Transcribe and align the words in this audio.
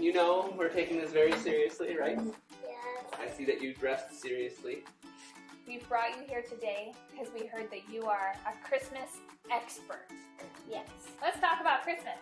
All 0.00 0.06
right, 0.06 0.14
you 0.14 0.14
know 0.14 0.54
we're 0.56 0.70
taking 0.70 0.98
this 0.98 1.10
very 1.10 1.32
seriously, 1.32 1.94
right? 1.94 2.18
Yes. 2.62 3.20
I 3.20 3.28
see 3.28 3.44
that 3.44 3.60
you 3.60 3.74
dressed 3.74 4.18
seriously. 4.18 4.78
We've 5.68 5.86
brought 5.90 6.16
you 6.16 6.24
here 6.26 6.42
today 6.42 6.94
because 7.10 7.28
we 7.38 7.46
heard 7.46 7.70
that 7.70 7.82
you 7.92 8.04
are 8.06 8.34
a 8.46 8.66
Christmas 8.66 9.18
expert. 9.52 10.06
Yes. 10.70 10.88
Let's 11.20 11.38
talk 11.38 11.60
about 11.60 11.82
Christmas. 11.82 12.16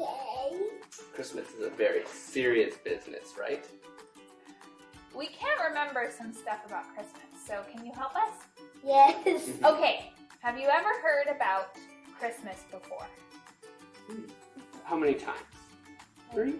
Okay. 0.00 0.58
Christmas 1.14 1.50
is 1.50 1.66
a 1.66 1.70
very 1.70 2.06
serious 2.06 2.76
business, 2.76 3.34
right? 3.38 3.66
We 5.14 5.26
can't 5.26 5.60
remember 5.68 6.10
some 6.16 6.32
stuff 6.32 6.60
about 6.66 6.84
Christmas, 6.94 7.26
so 7.46 7.62
can 7.70 7.84
you 7.84 7.92
help 7.92 8.16
us? 8.16 8.32
Yes. 8.82 9.50
Okay, 9.64 10.12
have 10.40 10.58
you 10.58 10.68
ever 10.68 10.88
heard 11.02 11.34
about 11.34 11.76
Christmas 12.18 12.64
before? 12.70 13.06
Hmm. 14.08 14.22
How 14.84 14.96
many 14.96 15.12
times? 15.12 15.57
Three? 16.32 16.56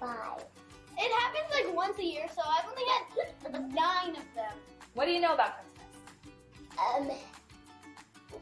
Five. 0.00 0.44
It 0.96 1.12
happens 1.20 1.52
like 1.52 1.74
once 1.74 1.98
a 1.98 2.04
year, 2.04 2.26
so 2.34 2.42
I've 2.46 2.68
only 2.68 2.82
had 2.92 3.72
nine 3.72 4.16
of 4.16 4.24
them. 4.34 4.52
What 4.94 5.06
do 5.06 5.12
you 5.12 5.20
know 5.20 5.34
about 5.34 5.54
Christmas? 5.56 5.84
Um, 6.78 7.10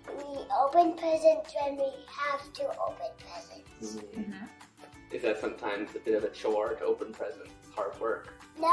we 0.08 0.40
open 0.62 0.96
presents 0.96 1.54
when 1.54 1.76
we 1.76 1.90
have 2.06 2.52
to 2.54 2.64
open 2.86 3.06
presents. 3.18 3.96
Mm-hmm. 3.96 4.44
Is 5.10 5.22
that 5.22 5.40
sometimes 5.40 5.94
a 5.94 5.98
bit 5.98 6.14
of 6.14 6.24
a 6.24 6.30
chore 6.30 6.74
to 6.74 6.84
open 6.84 7.12
presents? 7.12 7.50
It's 7.66 7.74
hard 7.74 7.98
work. 8.00 8.34
No. 8.58 8.70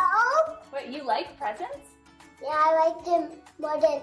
What, 0.70 0.92
you 0.92 1.04
like 1.04 1.38
presents? 1.38 1.88
Yeah, 2.42 2.50
I 2.52 2.90
like 2.90 3.06
them 3.06 3.32
more 3.60 3.80
than 3.80 4.02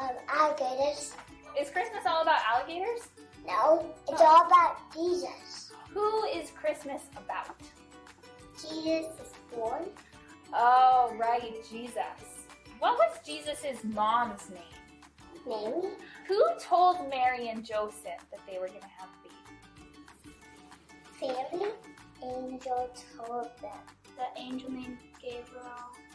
um, 0.00 0.16
alligators. 0.28 1.14
Is 1.60 1.70
Christmas 1.70 2.04
all 2.06 2.22
about 2.22 2.40
alligators? 2.50 3.08
No, 3.46 3.94
it's 4.08 4.20
all 4.20 4.46
about 4.46 4.92
Jesus. 4.92 5.72
Who 5.90 6.24
is 6.24 6.50
Christmas 6.50 7.02
about? 7.16 7.56
Jesus 8.54 9.12
is 9.20 9.32
born. 9.54 9.84
Oh, 10.52 11.14
right, 11.18 11.54
Jesus. 11.70 12.46
What 12.78 12.98
was 12.98 13.18
Jesus' 13.24 13.82
mom's 13.84 14.50
name? 14.50 14.62
Mary. 15.46 15.90
Who 16.26 16.44
told 16.60 17.08
Mary 17.08 17.48
and 17.48 17.64
Joseph 17.64 18.24
that 18.30 18.40
they 18.46 18.58
were 18.58 18.68
going 18.68 18.80
to 18.80 18.86
have 18.86 19.08
a 19.08 19.22
baby? 21.22 21.34
Family. 21.48 21.70
Angel 22.22 22.90
told 23.16 23.50
them. 23.62 23.78
The 24.16 24.40
angel 24.40 24.72
named 24.72 24.98
Gabriel 25.22 25.62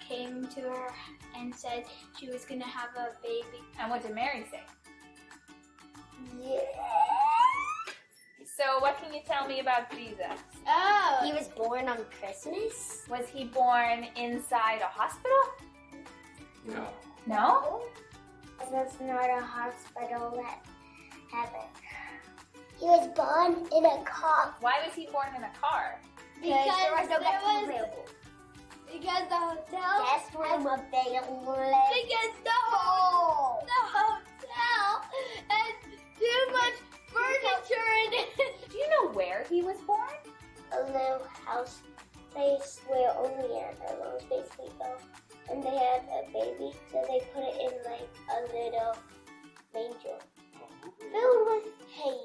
came 0.06 0.46
to 0.48 0.62
her 0.62 0.90
and 1.38 1.56
said 1.56 1.86
she 2.20 2.30
was 2.30 2.44
gonna 2.44 2.66
have 2.66 2.90
a 2.98 3.16
baby. 3.24 3.64
And 3.80 3.90
what 3.90 4.02
did 4.02 4.14
Mary 4.14 4.46
say? 4.52 4.60
Yeah. 6.42 6.60
So, 8.46 8.80
what 8.80 8.98
can 9.02 9.14
you 9.14 9.22
tell 9.26 9.48
me 9.48 9.60
about 9.60 9.92
Jesus? 9.92 10.38
Oh, 10.68 11.20
He 11.24 11.34
was 11.34 11.48
born 11.50 11.88
on 11.90 11.98
Christmas. 12.20 13.02
Was 13.10 13.28
he 13.28 13.46
born 13.46 14.06
inside 14.16 14.82
a 14.82 14.86
hospital? 14.86 15.44
No. 16.66 16.88
No? 17.26 17.82
That's 18.72 19.00
not 19.02 19.30
a 19.30 19.42
hospital 19.42 20.44
at 20.48 20.66
heaven. 21.32 21.68
He 22.80 22.86
was 22.86 23.08
born 23.16 23.68
in 23.76 23.86
a 23.86 24.04
car. 24.04 24.56
Why 24.62 24.82
was 24.86 24.94
he 24.96 25.08
born 25.12 25.28
in 25.36 25.44
a 25.44 25.52
car? 25.60 26.00
because 26.42 26.78
there 26.78 26.92
was 26.92 27.10
no 27.10 27.20
there 27.20 27.40
was 27.42 27.64
available. 27.64 28.06
because 28.92 29.24
the 29.30 29.36
hotel 29.36 30.04
Guest 30.04 30.34
room 30.36 30.68
available. 30.68 31.56
because 31.88 32.34
the 32.44 32.60
whole 32.68 33.64
the 33.64 33.82
hotel 33.96 35.06
had 35.48 35.76
too 36.24 36.52
much 36.52 36.74
furniture 37.12 37.90
in 38.08 38.14
it. 38.14 38.30
Do 38.70 38.78
you 38.78 38.90
know 38.90 39.12
where 39.12 39.46
he 39.50 39.62
was 39.62 39.78
born? 39.86 40.16
A 40.72 40.86
little 40.86 41.28
house 41.46 41.82
place 42.32 42.80
where 42.88 43.12
only 43.18 43.60
animals 43.60 44.24
basically 44.30 44.72
go. 44.80 44.96
And 45.52 45.62
they 45.62 45.76
had 45.76 46.02
a 46.08 46.32
baby, 46.32 46.72
so 46.92 47.04
they 47.08 47.20
put 47.34 47.44
it 47.44 47.56
in 47.60 47.92
like 47.92 48.10
a 48.32 48.42
little 48.56 48.98
manger 49.74 50.20
filled 51.12 51.48
with 51.48 51.74
hay. 51.92 52.18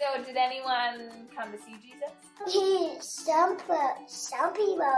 So, 0.00 0.24
did 0.24 0.36
anyone 0.36 1.28
come 1.36 1.52
to 1.52 1.58
see 1.58 1.76
Jesus? 1.82 3.04
Some, 3.04 3.58
some 4.06 4.52
people 4.52 4.92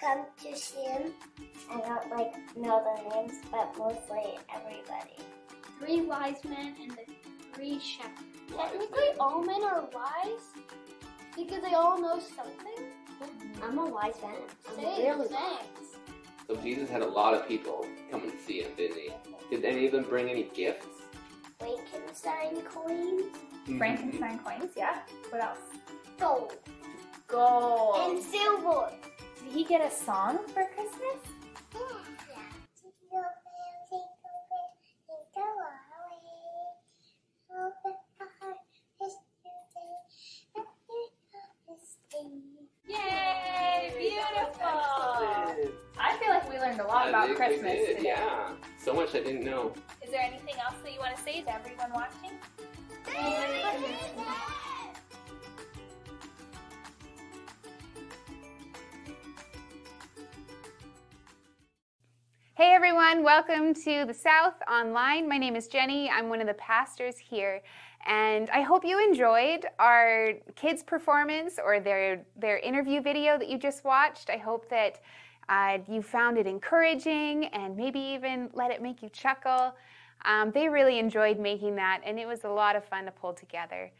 come 0.00 0.24
to 0.42 0.56
see 0.56 0.82
him. 0.82 1.12
I 1.70 1.80
don't 1.80 2.10
like 2.10 2.56
know 2.56 2.82
the 2.84 3.14
names, 3.14 3.34
but 3.50 3.76
mostly 3.76 4.38
everybody. 4.54 5.16
Three 5.78 6.02
wise 6.02 6.44
men 6.44 6.76
and 6.80 6.90
the 6.92 7.29
three 7.54 7.78
shepherds. 7.78 8.22
Technically, 8.56 9.08
all 9.18 9.42
men 9.42 9.62
are 9.62 9.88
wise 9.92 10.46
because 11.36 11.62
they 11.62 11.74
all 11.74 12.00
know 12.00 12.18
something. 12.18 12.86
I'm 13.62 13.78
a 13.78 13.86
wise 13.86 14.14
man. 14.22 14.36
I'm 14.68 14.76
Same, 14.76 15.06
really 15.06 15.28
same. 15.28 15.86
So 16.46 16.56
Jesus 16.56 16.88
had 16.88 17.02
a 17.02 17.06
lot 17.06 17.34
of 17.34 17.46
people 17.46 17.86
come 18.10 18.22
and 18.22 18.32
see 18.46 18.62
him, 18.62 18.70
didn't 18.76 18.96
he? 18.96 19.10
Did 19.50 19.64
any 19.64 19.86
of 19.86 19.92
them 19.92 20.04
bring 20.04 20.28
any 20.28 20.44
gifts? 20.54 20.86
Frankenstein 21.58 22.62
coins, 22.62 23.22
mm-hmm. 23.22 23.78
Frankenstein 23.78 24.38
coins, 24.38 24.72
yeah. 24.76 25.00
What 25.28 25.42
else? 25.42 25.58
gold, 26.20 26.56
Gold. 27.28 27.96
and 28.10 28.22
silver. 28.22 28.90
Did 29.42 29.52
he 29.52 29.64
get 29.64 29.80
a 29.80 29.90
song 29.94 30.38
for 30.48 30.66
Christmas? 30.74 31.16
Lot 46.90 47.08
about 47.08 47.26
think 47.28 47.38
we 47.38 47.46
Christmas 47.46 47.72
did, 47.72 47.96
today. 47.98 48.08
Yeah. 48.08 48.50
So 48.76 48.92
much 48.92 49.14
I 49.14 49.20
didn't 49.20 49.44
know. 49.44 49.72
Is 50.02 50.10
there 50.10 50.22
anything 50.22 50.56
else 50.56 50.74
that 50.82 50.92
you 50.92 50.98
want 50.98 51.16
to 51.16 51.22
say 51.22 51.42
to 51.42 51.54
everyone 51.54 51.92
watching? 51.92 52.32
Hey 62.56 62.74
everyone, 62.74 63.22
welcome 63.22 63.72
to 63.72 64.04
the 64.04 64.12
South 64.12 64.54
Online. 64.70 65.28
My 65.28 65.38
name 65.38 65.54
is 65.54 65.68
Jenny. 65.68 66.10
I'm 66.10 66.28
one 66.28 66.40
of 66.40 66.48
the 66.48 66.54
pastors 66.54 67.16
here, 67.16 67.62
and 68.06 68.50
I 68.50 68.62
hope 68.62 68.84
you 68.84 69.02
enjoyed 69.02 69.64
our 69.78 70.32
kids' 70.56 70.82
performance 70.82 71.58
or 71.64 71.78
their 71.78 72.26
their 72.36 72.58
interview 72.58 73.00
video 73.00 73.38
that 73.38 73.48
you 73.48 73.58
just 73.58 73.84
watched. 73.84 74.28
I 74.28 74.36
hope 74.38 74.68
that 74.70 75.00
uh, 75.50 75.78
you 75.88 76.00
found 76.00 76.38
it 76.38 76.46
encouraging 76.46 77.46
and 77.46 77.76
maybe 77.76 77.98
even 77.98 78.48
let 78.54 78.70
it 78.70 78.80
make 78.80 79.02
you 79.02 79.08
chuckle. 79.08 79.74
Um, 80.24 80.52
they 80.52 80.68
really 80.68 80.98
enjoyed 80.98 81.40
making 81.40 81.74
that, 81.76 82.00
and 82.04 82.18
it 82.18 82.26
was 82.26 82.44
a 82.44 82.48
lot 82.48 82.76
of 82.76 82.84
fun 82.84 83.04
to 83.06 83.10
pull 83.10 83.32
together. 83.32 83.90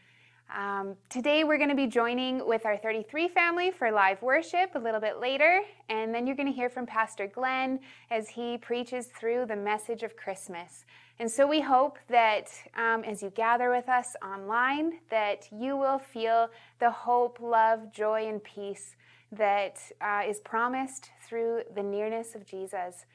Um, 0.55 0.95
today, 1.09 1.43
we're 1.43 1.57
going 1.57 1.69
to 1.69 1.75
be 1.75 1.87
joining 1.87 2.45
with 2.45 2.65
our 2.65 2.77
33 2.77 3.29
family 3.29 3.71
for 3.71 3.91
live 3.91 4.21
worship 4.21 4.71
a 4.75 4.79
little 4.79 4.99
bit 4.99 5.19
later, 5.19 5.61
and 5.89 6.13
then 6.13 6.25
you're 6.25 6.35
going 6.35 6.47
to 6.47 6.53
hear 6.53 6.69
from 6.69 6.85
Pastor 6.85 7.27
Glenn 7.27 7.79
as 8.09 8.29
he 8.29 8.57
preaches 8.57 9.07
through 9.07 9.45
the 9.45 9.55
message 9.55 10.03
of 10.03 10.15
Christmas. 10.15 10.85
And 11.19 11.29
so 11.29 11.47
we 11.47 11.61
hope 11.61 11.99
that 12.09 12.49
um, 12.77 13.03
as 13.03 13.21
you 13.21 13.29
gather 13.29 13.69
with 13.69 13.89
us 13.89 14.15
online, 14.23 14.99
that 15.09 15.47
you 15.51 15.75
will 15.77 15.99
feel 15.99 16.49
the 16.79 16.91
hope, 16.91 17.39
love, 17.41 17.91
joy, 17.93 18.27
and 18.27 18.43
peace 18.43 18.95
that 19.31 19.79
uh, 20.01 20.21
is 20.27 20.39
promised 20.41 21.09
through 21.27 21.63
the 21.75 21.83
nearness 21.83 22.35
of 22.35 22.45
Jesus. 22.45 23.05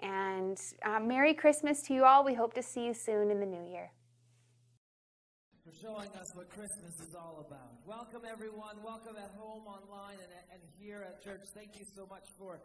And 0.00 0.58
uh, 0.84 1.00
Merry 1.00 1.34
Christmas 1.34 1.82
to 1.82 1.94
you 1.94 2.04
all. 2.04 2.24
We 2.24 2.34
hope 2.34 2.54
to 2.54 2.62
see 2.62 2.84
you 2.86 2.94
soon 2.94 3.30
in 3.30 3.40
the 3.40 3.46
new 3.46 3.64
year. 3.70 3.90
for 5.64 5.72
showing 5.76 6.10
us 6.18 6.34
what 6.34 6.50
Christmas 6.50 6.98
is 6.98 7.14
all 7.14 7.44
about. 7.46 7.78
Welcome, 7.86 8.22
everyone. 8.26 8.82
Welcome 8.82 9.14
at 9.16 9.30
home, 9.38 9.62
online, 9.68 10.18
and, 10.18 10.32
and 10.50 10.62
here 10.78 11.06
at 11.06 11.22
church. 11.22 11.46
Thank 11.54 11.78
you 11.78 11.84
so 11.84 12.06
much 12.10 12.26
for 12.38 12.58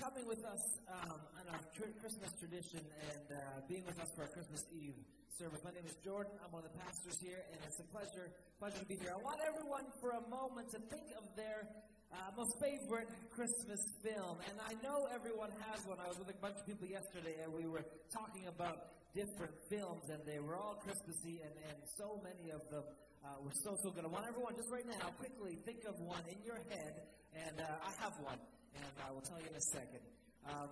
coming 0.00 0.26
with 0.26 0.44
us 0.44 0.80
um, 0.90 1.20
on 1.38 1.44
our 1.54 1.60
Christmas 1.76 2.32
tradition 2.40 2.80
and 3.14 3.36
uh, 3.38 3.38
being 3.68 3.84
with 3.86 4.00
us 4.00 4.10
for 4.16 4.22
our 4.22 4.32
Christmas 4.32 4.64
Eve 4.74 4.96
service. 5.38 5.60
My 5.62 5.70
name 5.70 5.86
is 5.86 5.96
Jordan. 6.02 6.32
I'm 6.42 6.50
one 6.50 6.64
of 6.64 6.72
the 6.72 6.78
pastors 6.82 7.20
here, 7.20 7.44
and 7.52 7.60
it's 7.68 7.78
a 7.78 7.86
pleasure, 7.94 8.32
pleasure 8.58 8.80
to 8.80 8.88
be 8.88 8.96
here. 8.96 9.12
I 9.14 9.20
want 9.22 9.38
everyone 9.46 9.84
for 10.00 10.16
a 10.16 10.24
moment 10.32 10.72
to 10.72 10.80
think 10.90 11.12
of 11.14 11.24
their 11.36 11.68
uh, 12.12 12.30
most 12.36 12.54
favorite 12.62 13.10
Christmas 13.34 13.82
film, 14.02 14.38
and 14.46 14.56
I 14.62 14.74
know 14.82 15.08
everyone 15.10 15.50
has 15.66 15.82
one. 15.86 15.98
I 15.98 16.08
was 16.08 16.18
with 16.18 16.30
a 16.30 16.38
bunch 16.38 16.56
of 16.56 16.66
people 16.66 16.86
yesterday, 16.86 17.36
and 17.42 17.52
we 17.52 17.66
were 17.66 17.84
talking 18.14 18.46
about 18.46 18.94
different 19.14 19.54
films, 19.68 20.06
and 20.12 20.20
they 20.24 20.38
were 20.38 20.56
all 20.56 20.78
Christmassy, 20.84 21.42
and, 21.42 21.54
and 21.72 21.78
so 21.98 22.20
many 22.22 22.52
of 22.52 22.62
them 22.70 22.84
uh, 23.24 23.36
were 23.42 23.54
so, 23.64 23.74
so 23.82 23.90
good. 23.90 24.04
I 24.04 24.10
want 24.12 24.28
everyone 24.28 24.54
just 24.54 24.70
right 24.70 24.86
now, 24.86 25.10
quickly 25.18 25.58
think 25.66 25.82
of 25.88 25.98
one 25.98 26.22
in 26.30 26.38
your 26.44 26.60
head, 26.70 26.94
and 27.34 27.58
uh, 27.58 27.88
I 27.88 27.92
have 28.04 28.14
one, 28.22 28.38
and 28.76 28.92
I 29.02 29.10
will 29.10 29.24
tell 29.24 29.40
you 29.40 29.50
in 29.50 29.56
a 29.56 29.66
second. 29.72 30.04
Um, 30.46 30.70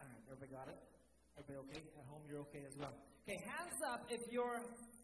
all 0.00 0.06
right, 0.08 0.22
everybody 0.30 0.50
got 0.54 0.68
it? 0.72 0.78
Everybody 1.36 1.58
okay? 1.68 1.82
At 1.98 2.06
home, 2.08 2.22
you're 2.30 2.40
okay 2.48 2.64
as 2.64 2.76
well. 2.78 2.94
Okay, 3.26 3.40
hands 3.42 3.78
up 3.90 4.06
if 4.08 4.22
your 4.32 4.62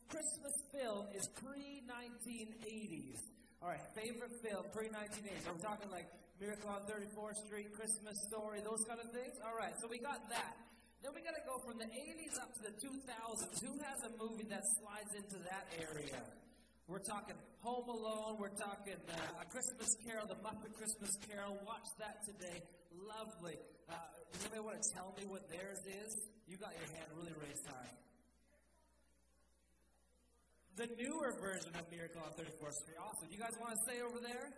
Christmas 0.08 0.56
film 0.72 1.06
is 1.14 1.26
pre 1.42 1.82
1980s. 1.84 3.39
All 3.60 3.68
right, 3.68 3.84
favorite 3.92 4.32
film 4.40 4.64
pre 4.72 4.88
1980s. 4.88 5.44
Are 5.44 5.52
we 5.52 5.60
talking 5.60 5.92
like 5.92 6.08
Miracle 6.40 6.72
on 6.72 6.80
34th 6.88 7.44
Street, 7.44 7.68
Christmas 7.76 8.16
Story, 8.32 8.64
those 8.64 8.80
kind 8.88 8.96
of 8.96 9.12
things? 9.12 9.36
All 9.44 9.52
right, 9.52 9.76
so 9.76 9.84
we 9.84 10.00
got 10.00 10.16
that. 10.32 10.56
Then 11.04 11.12
we 11.12 11.20
got 11.20 11.36
to 11.36 11.44
go 11.44 11.60
from 11.68 11.76
the 11.76 11.84
80s 11.84 12.40
up 12.40 12.48
to 12.56 12.60
the 12.64 12.72
2000s. 12.80 13.60
Who 13.60 13.76
has 13.84 14.00
a 14.08 14.12
movie 14.16 14.48
that 14.48 14.64
slides 14.80 15.12
into 15.12 15.44
that 15.44 15.68
area? 15.76 16.24
We're 16.88 17.04
talking 17.04 17.36
Home 17.60 17.84
Alone. 17.84 18.40
We're 18.40 18.56
talking 18.56 18.96
uh, 18.96 19.44
A 19.44 19.46
Christmas 19.52 19.92
Carol, 20.08 20.24
The 20.24 20.40
Muppet 20.40 20.72
Christmas 20.72 21.12
Carol. 21.28 21.60
Watch 21.68 21.88
that 22.00 22.24
today. 22.24 22.64
Lovely. 22.96 23.60
Uh, 23.92 24.00
anybody 24.40 24.64
want 24.64 24.80
to 24.80 24.88
tell 24.96 25.12
me 25.20 25.28
what 25.28 25.44
theirs 25.52 25.84
is? 25.84 26.16
You 26.48 26.56
got 26.56 26.72
your 26.80 26.88
hand 26.96 27.12
really 27.12 27.36
raised 27.44 27.68
high. 27.68 27.92
The 30.80 30.88
newer 30.96 31.36
version 31.36 31.76
of 31.76 31.84
Miracle 31.92 32.24
on 32.24 32.32
34th 32.40 32.72
Street. 32.72 32.96
Awesome. 32.96 33.28
Do 33.28 33.36
you 33.36 33.42
guys 33.44 33.52
want 33.60 33.76
to 33.76 33.80
stay 33.84 34.00
over 34.00 34.16
there? 34.16 34.48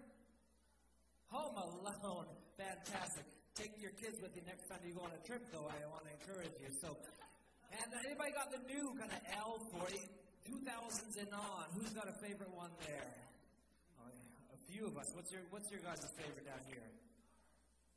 Home 1.34 1.58
Alone. 1.58 2.30
Fantastic. 2.62 3.26
Take 3.58 3.74
your 3.82 3.90
kids 3.98 4.22
with 4.22 4.30
you 4.38 4.46
next 4.46 4.70
time 4.70 4.78
you 4.86 4.94
go 4.94 5.02
on 5.02 5.10
a 5.10 5.22
trip, 5.26 5.42
though. 5.50 5.66
I 5.66 5.74
want 5.90 6.06
to 6.06 6.14
encourage 6.14 6.54
you. 6.62 6.70
So, 6.78 6.94
and 7.74 7.90
anybody 8.06 8.30
got 8.38 8.54
the 8.54 8.62
new 8.70 8.94
kind 8.94 9.10
of 9.10 9.18
L 9.34 9.66
for 9.74 9.82
you? 9.90 10.06
2000s 10.46 11.26
and 11.26 11.34
on. 11.34 11.66
Who's 11.74 11.90
got 11.90 12.06
a 12.06 12.14
favorite 12.22 12.54
one 12.54 12.70
there? 12.86 13.10
Oh, 13.98 14.06
yeah. 14.06 14.54
A 14.54 14.58
few 14.70 14.86
of 14.86 14.94
us. 14.94 15.10
What's 15.18 15.34
your 15.34 15.42
What's 15.50 15.74
your 15.74 15.82
guys' 15.82 16.06
favorite 16.14 16.46
down 16.46 16.62
here? 16.70 16.86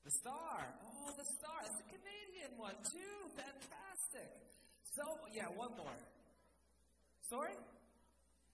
The 0.01 0.13
Star. 0.25 0.66
Oh, 0.81 1.13
the 1.13 1.30
Star. 1.30 1.62
It's 1.62 1.77
a 1.77 1.88
Canadian 1.94 2.57
one 2.57 2.74
too. 2.89 3.18
Fantastic. 3.38 4.33
So 4.98 5.06
yeah, 5.30 5.45
one 5.54 5.77
more. 5.77 5.94
Sorry. 7.30 7.54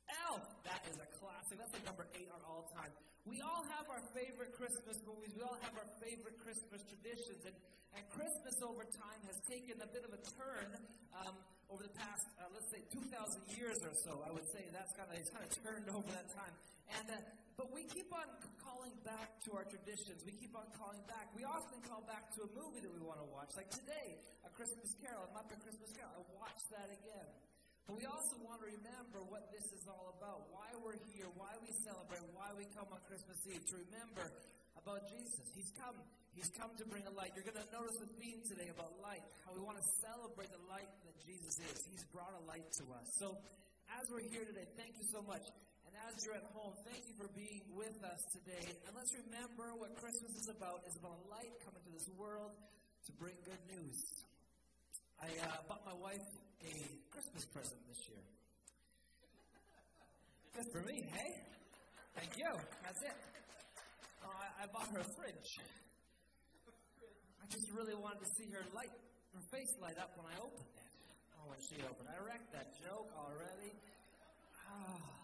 Elf. 0.09 0.43
That 0.65 0.81
is 0.89 0.97
a 0.97 1.09
classic. 1.19 1.59
That's 1.59 1.73
like 1.73 1.85
number 1.85 2.07
eight 2.17 2.29
on 2.33 2.41
all 2.47 2.69
time. 2.73 2.91
We 3.29 3.37
all 3.45 3.61
have 3.77 3.85
our 3.85 4.01
favorite 4.17 4.57
Christmas 4.57 4.97
movies. 5.05 5.29
We 5.37 5.45
all 5.45 5.57
have 5.61 5.75
our 5.77 5.89
favorite 6.01 6.41
Christmas 6.41 6.81
traditions. 6.89 7.45
And, 7.45 7.53
and 7.93 8.03
Christmas 8.09 8.57
over 8.65 8.81
time 8.89 9.21
has 9.29 9.37
taken 9.45 9.77
a 9.77 9.89
bit 9.93 10.01
of 10.01 10.11
a 10.15 10.21
turn 10.41 10.69
um, 11.13 11.37
over 11.69 11.85
the 11.85 11.93
past, 11.93 12.25
uh, 12.41 12.49
let's 12.49 12.71
say, 12.73 12.81
2,000 12.89 13.05
years 13.53 13.77
or 13.85 13.93
so. 14.01 14.25
I 14.25 14.33
would 14.33 14.47
say 14.49 14.65
that's 14.73 14.89
kind 14.97 15.05
of, 15.11 15.15
it's 15.21 15.29
kind 15.29 15.45
of 15.45 15.51
turned 15.61 15.87
over 15.93 16.09
that 16.17 16.33
time. 16.33 16.53
And, 16.97 17.07
uh, 17.13 17.21
but 17.61 17.69
we 17.69 17.85
keep 17.93 18.09
on 18.09 18.25
calling 18.57 18.95
back 19.05 19.37
to 19.45 19.53
our 19.53 19.69
traditions. 19.69 20.25
We 20.25 20.33
keep 20.33 20.57
on 20.57 20.65
calling 20.73 21.05
back. 21.05 21.29
We 21.37 21.45
often 21.45 21.77
call 21.85 22.01
back 22.09 22.33
to 22.41 22.47
a 22.47 22.49
movie 22.57 22.81
that 22.81 22.89
we 22.89 23.05
want 23.05 23.21
to 23.21 23.29
watch. 23.29 23.53
Like 23.53 23.69
today, 23.69 24.17
A 24.43 24.49
Christmas 24.57 24.97
Carol, 24.97 25.29
A 25.29 25.31
Muppet 25.37 25.61
Christmas 25.61 25.93
Carol. 25.93 26.09
I 26.17 26.23
watched 26.41 26.67
that 26.73 26.89
again. 26.89 27.29
But 27.91 27.99
we 27.99 28.07
also 28.07 28.39
want 28.47 28.63
to 28.63 28.71
remember 28.71 29.19
what 29.27 29.51
this 29.51 29.67
is 29.75 29.83
all 29.83 30.15
about, 30.15 30.47
why 30.47 30.71
we're 30.79 30.95
here, 31.11 31.27
why 31.35 31.51
we 31.59 31.75
celebrate, 31.83 32.23
why 32.31 32.47
we 32.55 32.63
come 32.71 32.87
on 32.87 33.03
Christmas 33.03 33.35
Eve, 33.43 33.59
to 33.67 33.83
remember 33.83 34.31
about 34.79 35.11
Jesus. 35.11 35.43
He's 35.51 35.75
come. 35.75 35.99
He's 36.31 36.47
come 36.55 36.71
to 36.79 36.87
bring 36.87 37.03
a 37.03 37.11
light. 37.11 37.35
You're 37.35 37.43
going 37.43 37.59
to 37.59 37.67
notice 37.67 37.99
the 37.99 38.07
theme 38.15 38.39
today 38.47 38.71
about 38.71 38.95
light, 39.03 39.19
how 39.43 39.51
we 39.51 39.59
want 39.59 39.75
to 39.75 39.83
celebrate 39.99 40.47
the 40.55 40.63
light 40.71 40.87
that 41.03 41.19
Jesus 41.27 41.59
is. 41.59 41.83
He's 41.91 42.07
brought 42.15 42.31
a 42.31 42.39
light 42.47 42.63
to 42.79 42.87
us. 42.95 43.11
So, 43.19 43.35
as 43.99 44.07
we're 44.07 44.23
here 44.23 44.47
today, 44.47 44.71
thank 44.79 44.95
you 44.95 45.03
so 45.11 45.19
much. 45.27 45.43
And 45.83 45.91
as 46.07 46.15
you're 46.23 46.39
at 46.39 46.47
home, 46.55 46.71
thank 46.87 47.03
you 47.11 47.15
for 47.19 47.27
being 47.35 47.59
with 47.75 47.99
us 48.07 48.23
today. 48.31 48.71
And 48.87 48.95
let's 48.95 49.11
remember 49.19 49.75
what 49.75 49.99
Christmas 49.99 50.31
is 50.39 50.47
about. 50.47 50.87
It's 50.87 50.95
about 50.95 51.19
light 51.27 51.51
coming 51.67 51.83
to 51.83 51.91
this 51.91 52.07
world 52.15 52.55
to 52.55 53.11
bring 53.19 53.35
good 53.43 53.59
news. 53.67 53.99
I 55.19 55.27
uh, 55.43 55.67
bought 55.67 55.83
my 55.83 55.99
wife 55.99 56.23
a 56.65 56.73
Christmas 57.09 57.45
present 57.49 57.79
this 57.89 58.01
year. 58.09 58.23
Just 60.55 60.69
for 60.71 60.81
me, 60.85 61.01
hey? 61.09 61.31
Thank 62.15 62.37
you. 62.37 62.51
That's 62.83 63.01
it. 63.01 63.17
Oh, 64.21 64.29
I, 64.29 64.63
I 64.63 64.65
bought 64.69 64.89
her 64.93 65.01
a 65.01 65.09
fridge. 65.17 65.51
I 67.41 67.45
just 67.49 67.67
really 67.73 67.95
wanted 67.95 68.21
to 68.21 68.29
see 68.37 68.51
her 68.51 68.63
light, 68.75 68.93
her 69.33 69.43
face 69.49 69.73
light 69.81 69.97
up 69.97 70.11
when 70.15 70.27
I 70.29 70.37
opened 70.37 70.69
it. 70.75 70.89
Oh, 71.39 71.49
when 71.49 71.59
she 71.65 71.81
opened, 71.81 72.09
it. 72.09 72.13
I 72.13 72.19
wrecked 72.21 72.51
that 72.53 72.69
joke 72.83 73.09
already. 73.17 73.73
Oh. 74.69 75.20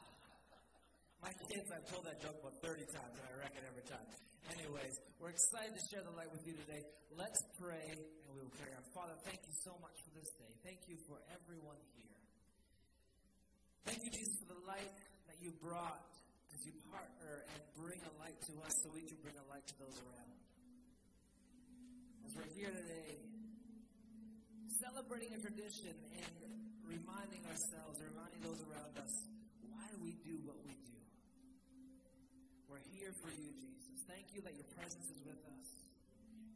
My 1.22 1.34
kids, 1.50 1.68
I've 1.74 1.88
told 1.90 2.06
that 2.06 2.22
joke 2.22 2.38
about 2.40 2.56
30 2.62 2.86
times, 2.94 3.14
and 3.18 3.26
I 3.26 3.34
wreck 3.42 3.54
it 3.58 3.66
every 3.66 3.86
time. 3.90 4.06
Anyways, 4.54 4.94
we're 5.20 5.34
excited 5.34 5.74
to 5.74 5.84
share 5.92 6.06
the 6.06 6.14
light 6.16 6.30
with 6.32 6.46
you 6.46 6.56
today. 6.56 6.86
Let's 7.12 7.42
pray, 7.60 7.84
and 7.92 8.00
we 8.32 8.40
will 8.46 8.54
carry 8.56 8.72
on. 8.78 8.86
Father, 8.94 9.18
thank 9.26 9.42
you 9.44 9.56
so 9.66 9.76
much 9.82 9.98
for 10.06 10.12
this 10.16 10.30
day. 10.40 10.52
Thank 10.64 10.86
you 10.88 10.96
for 11.10 11.20
everyone 11.34 11.82
here. 11.98 12.16
Thank 13.84 14.00
you, 14.06 14.12
Jesus, 14.14 14.40
for 14.46 14.56
the 14.56 14.64
light 14.70 14.94
that 15.28 15.38
you 15.42 15.52
brought 15.60 16.06
as 16.54 16.62
you 16.64 16.72
partner 16.88 17.44
and 17.50 17.60
bring 17.76 18.00
a 18.06 18.14
light 18.22 18.38
to 18.48 18.54
us 18.64 18.74
so 18.84 18.94
we 18.94 19.04
can 19.04 19.18
bring 19.20 19.36
a 19.36 19.48
light 19.52 19.66
to 19.68 19.76
those 19.82 19.98
around. 20.06 20.32
As 22.30 22.32
we're 22.38 22.52
here 22.56 22.72
today, 22.72 23.20
celebrating 24.80 25.34
a 25.34 25.42
tradition 25.42 25.98
and 26.14 26.34
reminding 26.86 27.42
ourselves, 27.50 28.00
reminding 28.00 28.42
those 28.46 28.62
around 28.70 28.94
us, 29.02 29.14
why 29.66 29.84
do 29.92 29.98
we 30.00 30.16
do 30.24 30.38
what 30.46 30.56
we? 30.64 30.77
We're 32.78 32.94
here 32.94 33.14
for 33.26 33.34
you, 33.34 33.50
Jesus. 33.58 34.06
Thank 34.06 34.30
you 34.38 34.40
that 34.46 34.54
your 34.54 34.70
presence 34.78 35.10
is 35.10 35.18
with 35.26 35.42
us. 35.50 35.66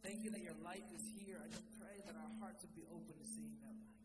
Thank 0.06 0.22
you 0.22 0.30
that 0.30 0.44
your 0.46 0.54
light 0.62 0.86
is 0.94 1.02
here. 1.18 1.42
I 1.42 1.50
just 1.50 1.66
pray 1.82 1.98
that 1.98 2.14
our 2.14 2.34
hearts 2.38 2.62
would 2.62 2.78
be 2.78 2.86
open 2.94 3.10
to 3.10 3.26
seeing 3.26 3.58
that 3.58 3.74
light. 3.74 3.98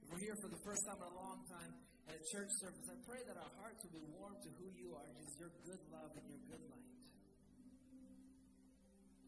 If 0.00 0.08
we're 0.08 0.24
here 0.24 0.40
for 0.40 0.48
the 0.48 0.62
first 0.64 0.80
time 0.88 1.04
in 1.04 1.08
a 1.12 1.16
long 1.20 1.44
time 1.52 1.72
at 2.08 2.16
a 2.16 2.22
church 2.32 2.48
service, 2.64 2.86
I 2.88 2.96
pray 3.04 3.20
that 3.28 3.36
our 3.36 3.52
hearts 3.60 3.76
will 3.84 3.92
be 3.92 4.08
warm 4.16 4.40
to 4.40 4.48
who 4.56 4.72
you 4.72 4.96
are, 4.96 5.04
Jesus, 5.20 5.36
your 5.36 5.52
good 5.68 5.84
love 5.92 6.16
and 6.16 6.24
your 6.32 6.40
good 6.48 6.64
light. 6.64 6.96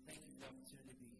Thank 0.09 0.25
you 0.25 0.33
for 0.33 0.41
the 0.41 0.49
opportunity 0.57 0.89
to 0.89 1.05
be 1.05 1.20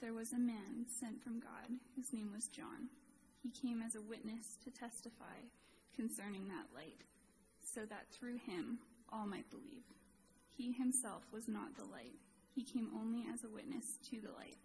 There 0.00 0.12
was 0.12 0.32
a 0.32 0.38
man 0.38 0.84
sent 1.00 1.22
from 1.22 1.40
God 1.40 1.72
whose 1.94 2.12
name 2.12 2.30
was 2.34 2.48
John. 2.48 2.90
He 3.42 3.50
came 3.50 3.80
as 3.80 3.94
a 3.94 4.02
witness 4.02 4.58
to 4.64 4.70
testify 4.70 5.40
concerning 5.94 6.48
that 6.48 6.68
light, 6.74 7.00
so 7.74 7.86
that 7.86 8.10
through 8.12 8.36
him 8.36 8.78
all 9.10 9.26
might 9.26 9.48
believe. 9.50 9.84
He 10.54 10.72
himself 10.72 11.22
was 11.32 11.48
not 11.48 11.76
the 11.76 11.84
light, 11.84 12.20
he 12.54 12.62
came 12.62 12.90
only 12.94 13.24
as 13.32 13.42
a 13.42 13.48
witness 13.48 13.86
to 14.10 14.20
the 14.20 14.32
light. 14.32 14.56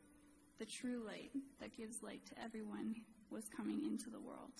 The 0.60 0.66
true 0.66 1.02
light 1.06 1.32
that 1.62 1.78
gives 1.78 2.04
light 2.04 2.26
to 2.28 2.44
everyone 2.44 2.96
was 3.30 3.44
coming 3.56 3.86
into 3.86 4.10
the 4.10 4.20
world. 4.20 4.52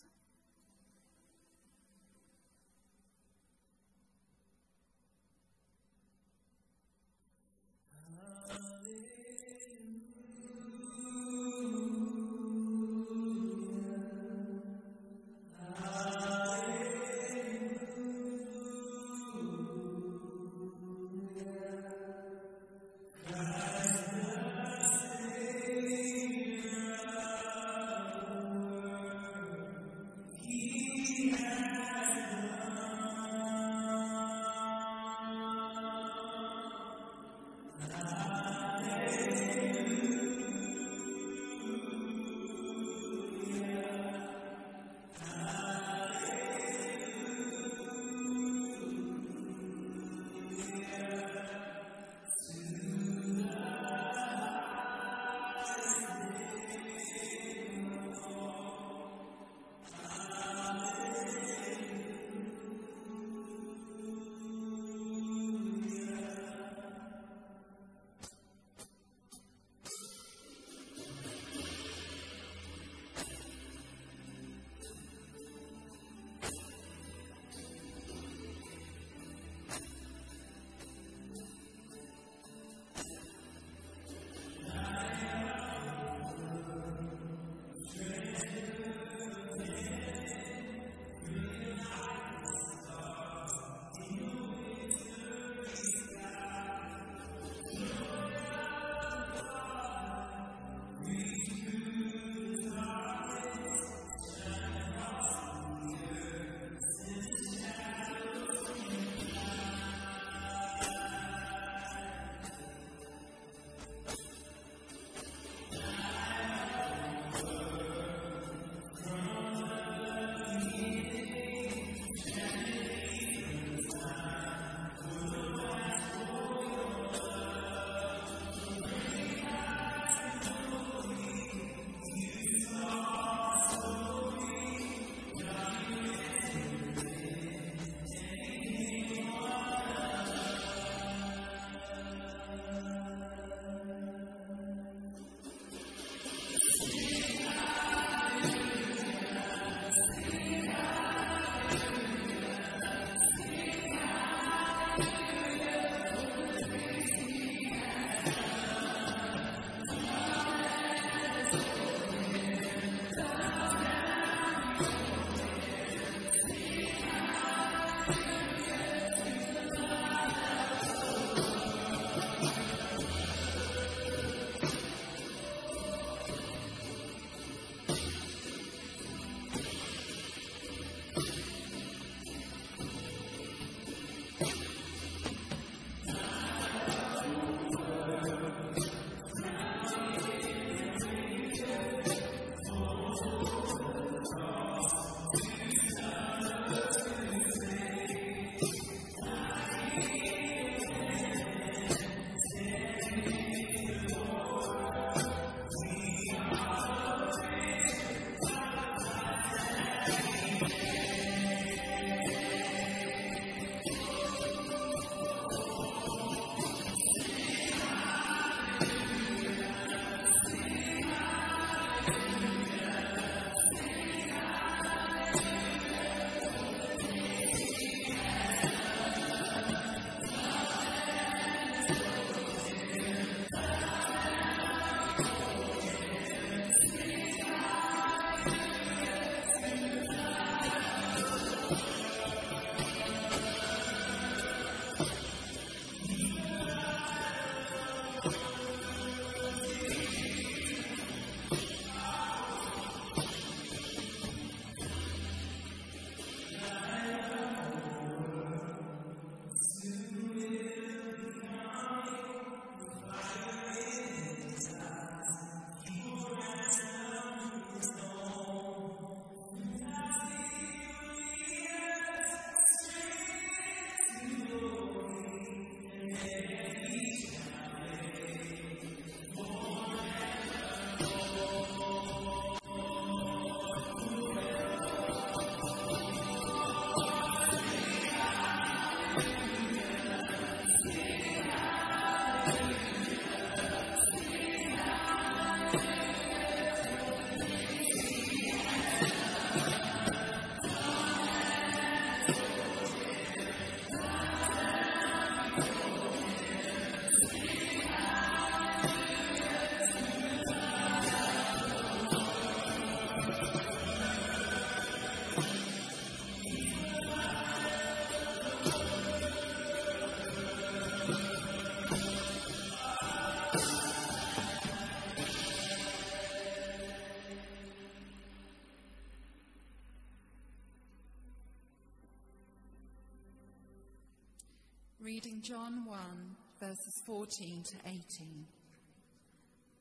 14 337.12 337.62
to 337.64 337.90
18. 337.90 338.46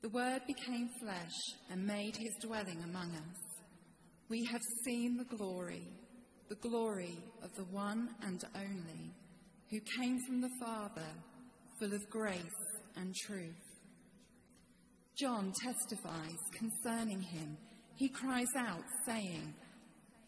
The 0.03 0.09
Word 0.09 0.41
became 0.49 0.89
flesh 1.01 1.37
and 1.71 1.87
made 1.87 2.17
his 2.17 2.35
dwelling 2.43 2.83
among 2.83 3.13
us. 3.13 3.63
We 4.29 4.45
have 4.47 4.61
seen 4.85 5.17
the 5.17 5.37
glory, 5.37 5.87
the 6.49 6.57
glory 6.57 7.17
of 7.45 7.55
the 7.55 7.67
one 7.71 8.09
and 8.23 8.43
only, 8.57 9.15
who 9.71 9.79
came 9.97 10.19
from 10.27 10.41
the 10.41 10.51
Father, 10.61 11.07
full 11.79 11.95
of 11.95 12.11
grace 12.11 12.41
and 12.97 13.15
truth. 13.15 13.63
John 15.17 15.53
testifies 15.63 16.41
concerning 16.59 17.21
him. 17.21 17.57
He 17.95 18.09
cries 18.09 18.57
out, 18.59 18.83
saying, 19.07 19.55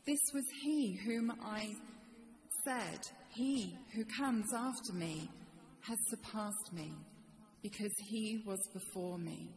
This 0.06 0.20
was 0.32 0.44
he 0.62 1.00
whom 1.04 1.32
I 1.44 1.66
said, 2.64 3.00
He 3.34 3.76
who 3.92 4.04
comes 4.04 4.46
after 4.54 4.92
me 4.92 5.28
has 5.86 5.98
surpassed 6.08 6.72
me, 6.72 6.92
because 7.62 7.92
he 8.08 8.42
was 8.46 8.60
before 8.72 9.18
me. 9.18 9.50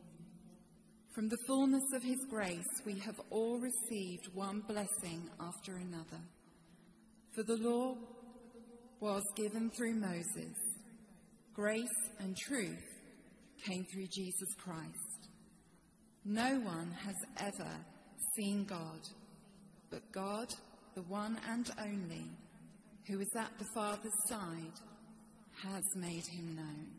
From 1.13 1.29
the 1.29 1.37
fullness 1.47 1.83
of 1.93 2.03
his 2.03 2.19
grace, 2.29 2.81
we 2.85 2.99
have 2.99 3.19
all 3.29 3.59
received 3.59 4.27
one 4.33 4.61
blessing 4.67 5.29
after 5.39 5.77
another. 5.77 6.21
For 7.33 7.43
the 7.43 7.57
law 7.57 7.95
was 8.99 9.23
given 9.35 9.69
through 9.71 9.95
Moses, 9.95 10.55
grace 11.53 11.87
and 12.19 12.35
truth 12.35 12.83
came 13.63 13.85
through 13.93 14.07
Jesus 14.07 14.53
Christ. 14.57 15.29
No 16.25 16.59
one 16.59 16.91
has 16.91 17.15
ever 17.39 17.71
seen 18.35 18.65
God, 18.65 18.99
but 19.89 20.11
God, 20.11 20.47
the 20.95 21.03
one 21.03 21.39
and 21.49 21.69
only, 21.79 22.29
who 23.07 23.19
is 23.19 23.31
at 23.37 23.51
the 23.57 23.67
Father's 23.75 24.11
side, 24.27 24.79
has 25.63 25.95
made 25.95 26.25
him 26.25 26.55
known. 26.55 26.94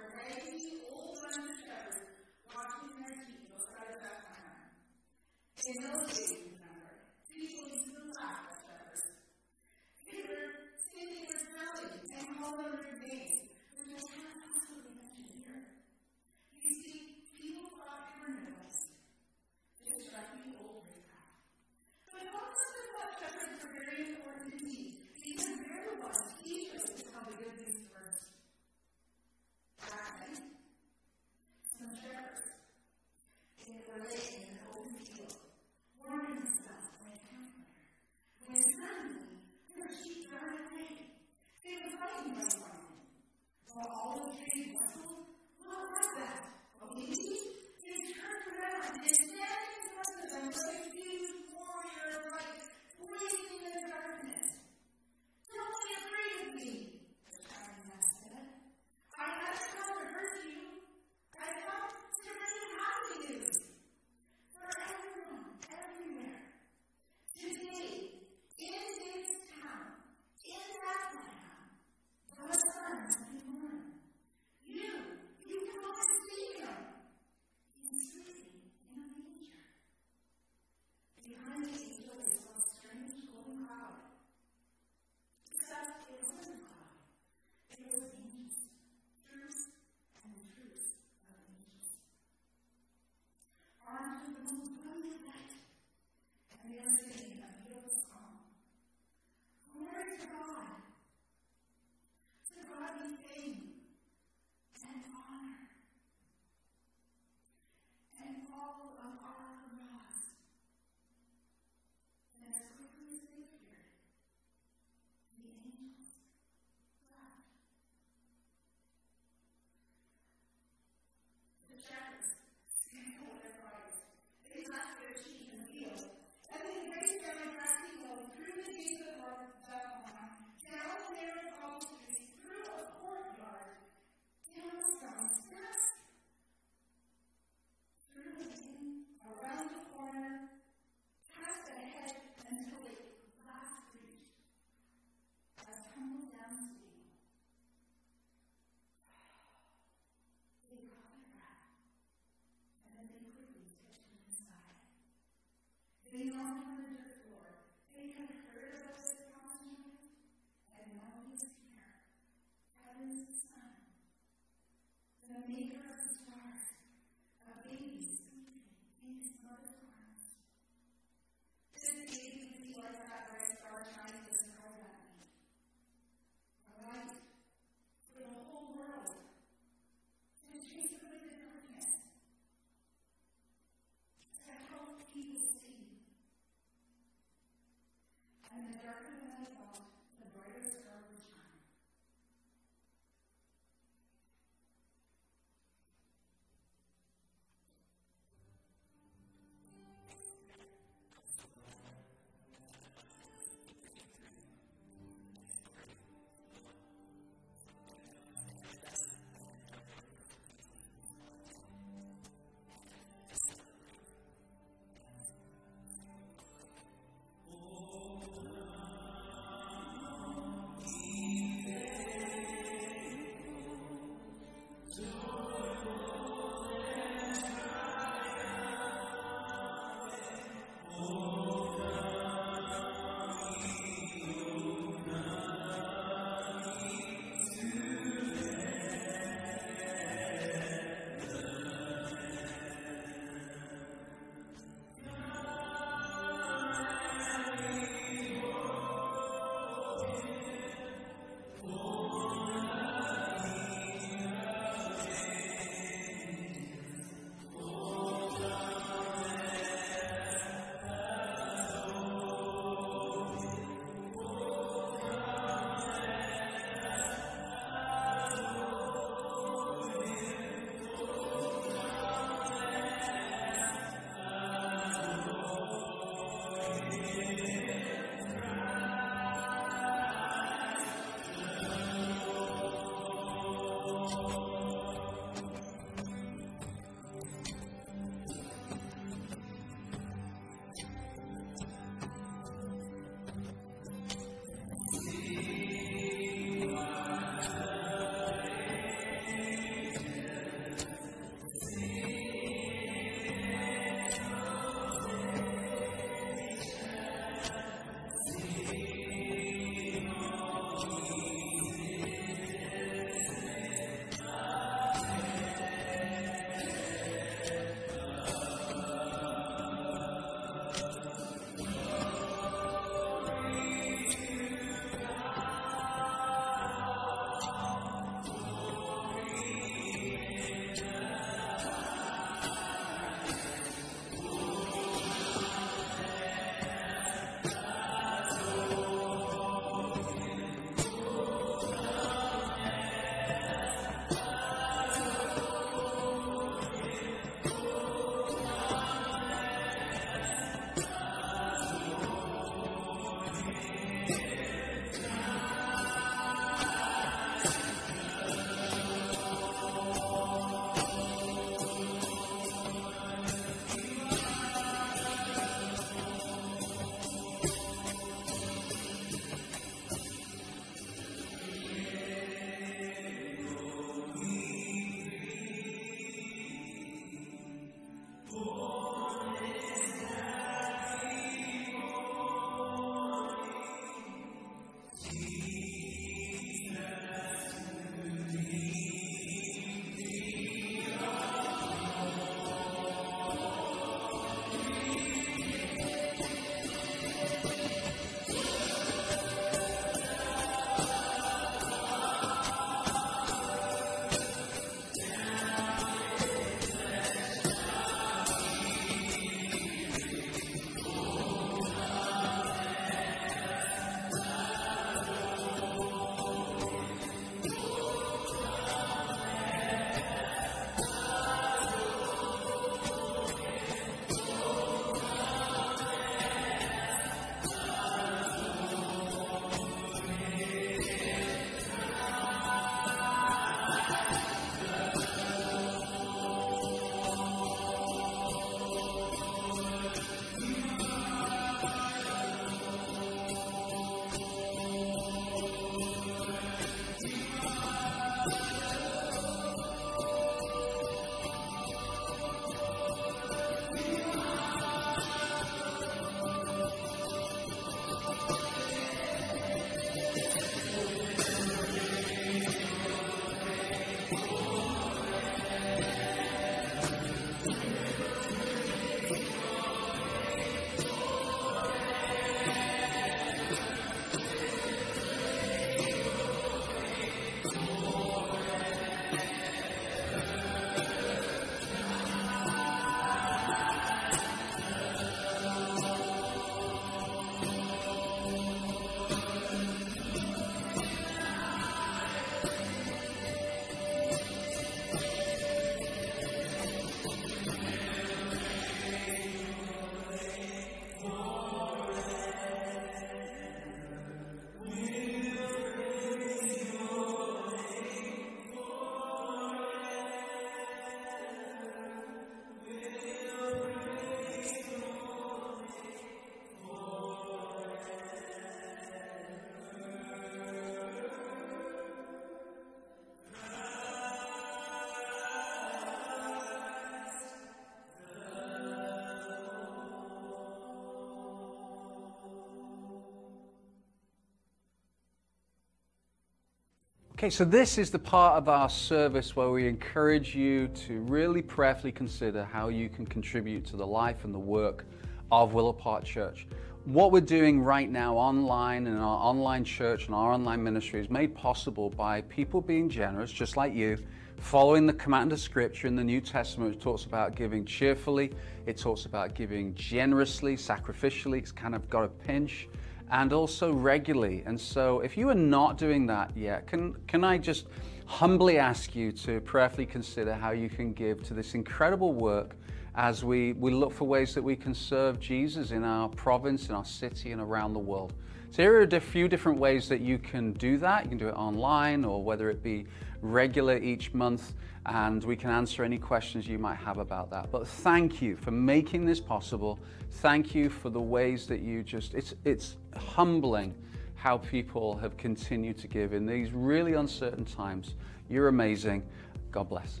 Okay, 537.20 537.28
so 537.28 537.44
this 537.44 537.76
is 537.76 537.90
the 537.90 537.98
part 537.98 538.38
of 538.38 538.48
our 538.48 538.70
service 538.70 539.36
where 539.36 539.50
we 539.50 539.68
encourage 539.68 540.34
you 540.34 540.68
to 540.68 541.00
really 541.00 541.42
prayerfully 541.42 541.92
consider 541.92 542.44
how 542.44 542.68
you 542.68 542.88
can 542.88 543.04
contribute 543.04 543.62
to 543.66 543.76
the 543.76 543.86
life 543.86 544.24
and 544.24 544.34
the 544.34 544.38
work 544.38 544.86
of 545.30 545.52
Willow 545.52 545.74
Park 545.74 546.02
Church. 546.02 546.46
What 546.86 547.12
we're 547.12 547.20
doing 547.20 547.60
right 547.60 547.90
now 547.90 548.16
online 548.16 548.86
in 548.86 548.96
our 548.96 549.18
online 549.18 549.64
church 549.64 550.06
and 550.06 550.14
our 550.14 550.32
online 550.32 550.64
ministry 550.64 550.98
is 550.98 551.10
made 551.10 551.34
possible 551.34 551.90
by 551.90 552.22
people 552.22 552.62
being 552.62 552.88
generous, 552.88 553.30
just 553.30 553.54
like 553.54 553.74
you, 553.74 553.98
following 554.38 554.86
the 554.86 554.94
command 554.94 555.30
of 555.34 555.40
Scripture 555.40 555.88
in 555.88 555.96
the 555.96 556.04
New 556.04 556.22
Testament, 556.22 556.70
which 556.72 556.82
talks 556.82 557.04
about 557.04 557.36
giving 557.36 557.66
cheerfully, 557.66 558.32
it 558.64 558.78
talks 558.78 559.04
about 559.04 559.34
giving 559.34 559.74
generously, 559.74 560.56
sacrificially, 560.56 561.36
it's 561.36 561.52
kind 561.52 561.74
of 561.74 561.86
got 561.90 562.02
a 562.02 562.08
pinch 562.08 562.66
and 563.10 563.32
also 563.32 563.72
regularly. 563.72 564.42
And 564.46 564.60
so, 564.60 565.00
if 565.00 565.16
you 565.16 565.28
are 565.28 565.34
not 565.34 565.76
doing 565.76 566.06
that 566.06 566.36
yet, 566.36 566.66
can, 566.66 566.94
can 567.06 567.24
I 567.24 567.38
just 567.38 567.66
humbly 568.06 568.58
ask 568.58 568.94
you 568.94 569.12
to 569.12 569.40
prayerfully 569.40 569.86
consider 569.86 570.34
how 570.34 570.50
you 570.50 570.68
can 570.68 570.92
give 570.92 571.22
to 571.24 571.34
this 571.34 571.54
incredible 571.54 572.12
work 572.12 572.56
as 572.94 573.24
we, 573.24 573.52
we 573.54 573.72
look 573.72 573.92
for 573.92 574.04
ways 574.04 574.34
that 574.34 574.42
we 574.42 574.56
can 574.56 574.74
serve 574.74 575.20
Jesus 575.20 575.70
in 575.70 575.84
our 575.84 576.08
province, 576.08 576.68
in 576.68 576.74
our 576.74 576.84
city, 576.84 577.32
and 577.32 577.40
around 577.40 577.72
the 577.72 577.80
world? 577.80 578.12
So, 578.52 578.62
here 578.62 578.80
are 578.80 578.82
a 578.82 579.00
few 579.00 579.28
different 579.28 579.58
ways 579.58 579.88
that 579.88 580.00
you 580.00 580.18
can 580.18 580.52
do 580.54 580.78
that. 580.78 581.04
You 581.04 581.08
can 581.10 581.18
do 581.18 581.28
it 581.28 581.34
online 581.34 582.04
or 582.04 582.22
whether 582.22 582.48
it 582.48 582.62
be 582.62 582.86
regular 583.22 583.76
each 583.78 584.12
month, 584.14 584.54
and 584.86 585.22
we 585.24 585.36
can 585.36 585.50
answer 585.50 585.84
any 585.84 585.98
questions 585.98 586.46
you 586.46 586.58
might 586.58 586.76
have 586.76 586.98
about 586.98 587.30
that. 587.30 587.50
But 587.50 587.68
thank 587.68 588.22
you 588.22 588.36
for 588.36 588.50
making 588.50 589.04
this 589.04 589.20
possible. 589.20 589.78
Thank 590.10 590.54
you 590.54 590.70
for 590.70 590.90
the 590.90 591.00
ways 591.00 591.46
that 591.46 591.60
you 591.60 591.82
just, 591.82 592.14
it's, 592.14 592.34
it's 592.44 592.76
humbling 592.96 593.74
how 594.14 594.38
people 594.38 594.96
have 594.98 595.16
continued 595.16 595.78
to 595.78 595.88
give 595.88 596.12
in 596.12 596.26
these 596.26 596.52
really 596.52 596.94
uncertain 596.94 597.44
times. 597.44 597.94
You're 598.28 598.48
amazing. 598.48 599.02
God 599.50 599.68
bless. 599.68 600.00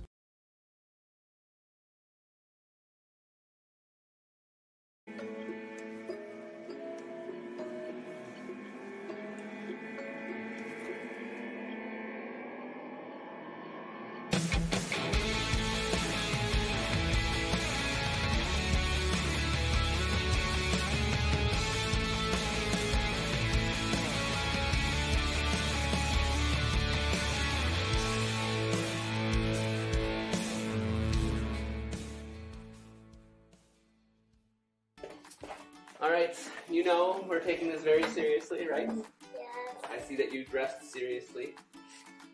Seriously, 38.50 38.70
right? 38.70 38.90
Yes. 39.34 39.90
I 39.90 39.98
see 40.00 40.16
that 40.16 40.32
you 40.32 40.44
dressed 40.44 40.90
seriously. 40.90 41.54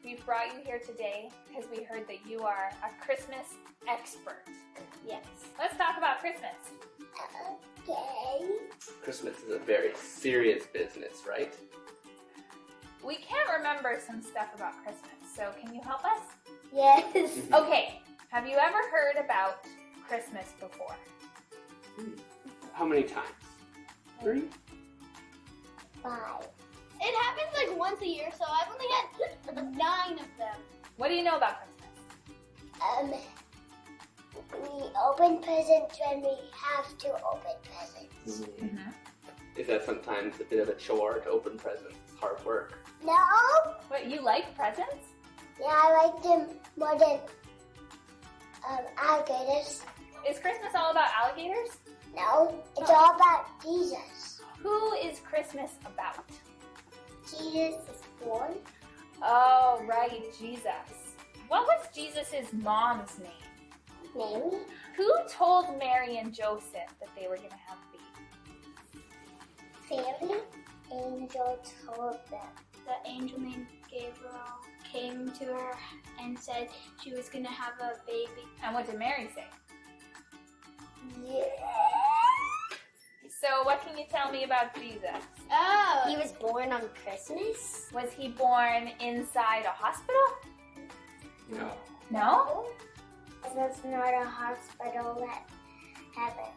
We've 0.05 0.25
brought 0.25 0.55
you 0.55 0.61
here 0.65 0.79
today 0.79 1.31
because 1.49 1.69
we 1.71 1.85
heard 1.85 2.07
that 2.09 2.27
you 2.29 2.43
are 2.43 2.71
a 2.83 3.05
Christmas 3.05 3.55
expert. 3.89 4.45
Yes. 5.07 5.25
Let's 5.59 5.77
talk 5.77 5.99
about 5.99 6.21
Christmas. 6.21 6.55
Okay. 7.89 8.49
Christmas 9.03 9.35
is 9.43 9.55
a 9.55 9.59
very 9.59 9.95
serious 9.95 10.67
business, 10.67 11.23
right? 11.29 11.55
We 13.05 13.17
can't 13.17 13.49
remember 13.57 14.01
some 14.05 14.23
stuff 14.23 14.49
about 14.55 14.73
Christmas, 14.83 15.13
so 15.35 15.53
can 15.63 15.75
you 15.75 15.81
help 15.83 16.05
us? 16.05 16.21
Yes. 16.75 17.05
Mm-hmm. 17.15 17.55
Okay, 17.55 18.01
have 18.31 18.49
you 18.49 18.57
ever 18.57 18.79
heard 18.91 19.25
about 19.25 19.65
Christmas 20.09 20.53
before? 20.59 20.97
How 22.73 22.85
many 22.85 23.05
times? 23.05 23.29
Three? 24.21 24.45
Five. 26.07 26.47
It 27.01 27.15
happens 27.25 27.53
like 27.57 27.79
once 27.79 28.01
a 28.01 28.07
year, 28.07 28.29
so 28.39 28.45
I've 28.49 28.73
only 28.73 28.87
had 28.95 29.77
nine 29.77 30.19
of 30.21 30.39
them. 30.39 30.57
What 30.99 31.09
do 31.09 31.15
you 31.15 31.25
know 31.25 31.37
about 31.37 31.57
Christmas? 31.59 31.91
Um, 32.81 33.13
we 34.53 34.85
open 35.05 35.43
presents 35.43 35.99
when 36.01 36.21
we 36.21 36.37
have 36.53 36.97
to 36.99 37.09
open 37.09 37.57
presents. 37.65 38.41
Mm-hmm. 38.41 38.91
Is 39.57 39.67
that 39.67 39.85
sometimes 39.85 40.39
a 40.41 40.45
bit 40.45 40.61
of 40.61 40.69
a 40.69 40.75
chore 40.75 41.19
to 41.19 41.29
open 41.29 41.59
presents? 41.59 41.97
It's 42.09 42.21
hard 42.21 42.45
work. 42.45 42.79
No. 43.05 43.17
What, 43.89 44.07
you 44.07 44.23
like 44.23 44.55
presents? 44.55 45.07
Yeah, 45.61 45.67
I 45.69 46.07
like 46.07 46.23
them 46.23 46.57
more 46.77 46.97
than 46.99 47.19
um, 48.69 48.85
alligators. 48.97 49.83
Is 50.29 50.39
Christmas 50.39 50.73
all 50.77 50.93
about 50.93 51.09
alligators? 51.21 51.79
No, 52.15 52.55
it's 52.79 52.91
all 52.91 53.17
about 53.17 53.47
Jesus. 53.63 54.36
Who 54.67 54.95
is 54.95 55.21
Christmas 55.21 55.71
about? 55.85 56.29
Jesus 57.23 57.79
is 57.89 58.03
born. 58.21 58.55
Oh, 59.23 59.81
right, 59.87 60.25
Jesus. 60.37 61.15
What 61.47 61.69
was 61.69 61.87
Jesus' 61.95 62.53
mom's 62.53 63.17
name? 63.21 63.31
Mary. 64.17 64.59
Who 64.97 65.15
told 65.29 65.79
Mary 65.79 66.19
and 66.19 66.35
Joseph 66.35 66.91
that 66.99 67.09
they 67.17 67.29
were 67.29 67.37
going 67.37 67.51
to 67.51 67.55
have 67.55 67.79
a 67.79 67.93
baby? 69.93 70.03
Fairy 70.19 70.41
angel 70.93 71.63
told 71.87 72.19
them. 72.29 72.51
The 72.87 73.09
angel 73.09 73.39
named 73.39 73.69
Gabriel 73.89 74.65
came 74.83 75.31
to 75.39 75.45
her 75.45 75.79
and 76.21 76.37
said 76.37 76.71
she 77.05 77.13
was 77.13 77.29
gonna 77.29 77.49
have 77.49 77.75
a 77.81 78.05
baby. 78.05 78.49
And 78.65 78.75
what 78.75 78.87
did 78.87 78.99
Mary 78.99 79.29
say? 79.33 79.45
Yeah. 81.25 82.06
So, 83.41 83.65
what 83.65 83.83
can 83.87 83.99
you 83.99 84.05
tell 84.11 84.31
me 84.33 84.45
about 84.45 84.75
Jesus? 84.75 85.21
Oh, 85.51 86.03
He 86.09 86.17
was 86.17 86.33
born 86.33 86.73
on 86.73 86.83
Christmas. 87.05 87.87
Was 87.93 88.11
he 88.13 88.29
born 88.29 88.91
inside 89.01 89.65
a 89.67 89.71
hospital? 89.71 90.27
No. 91.51 91.73
No? 92.11 92.67
That's 93.55 93.85
not 93.85 94.13
a 94.15 94.25
hospital 94.25 95.29
at 95.31 95.49
heaven. 96.17 96.51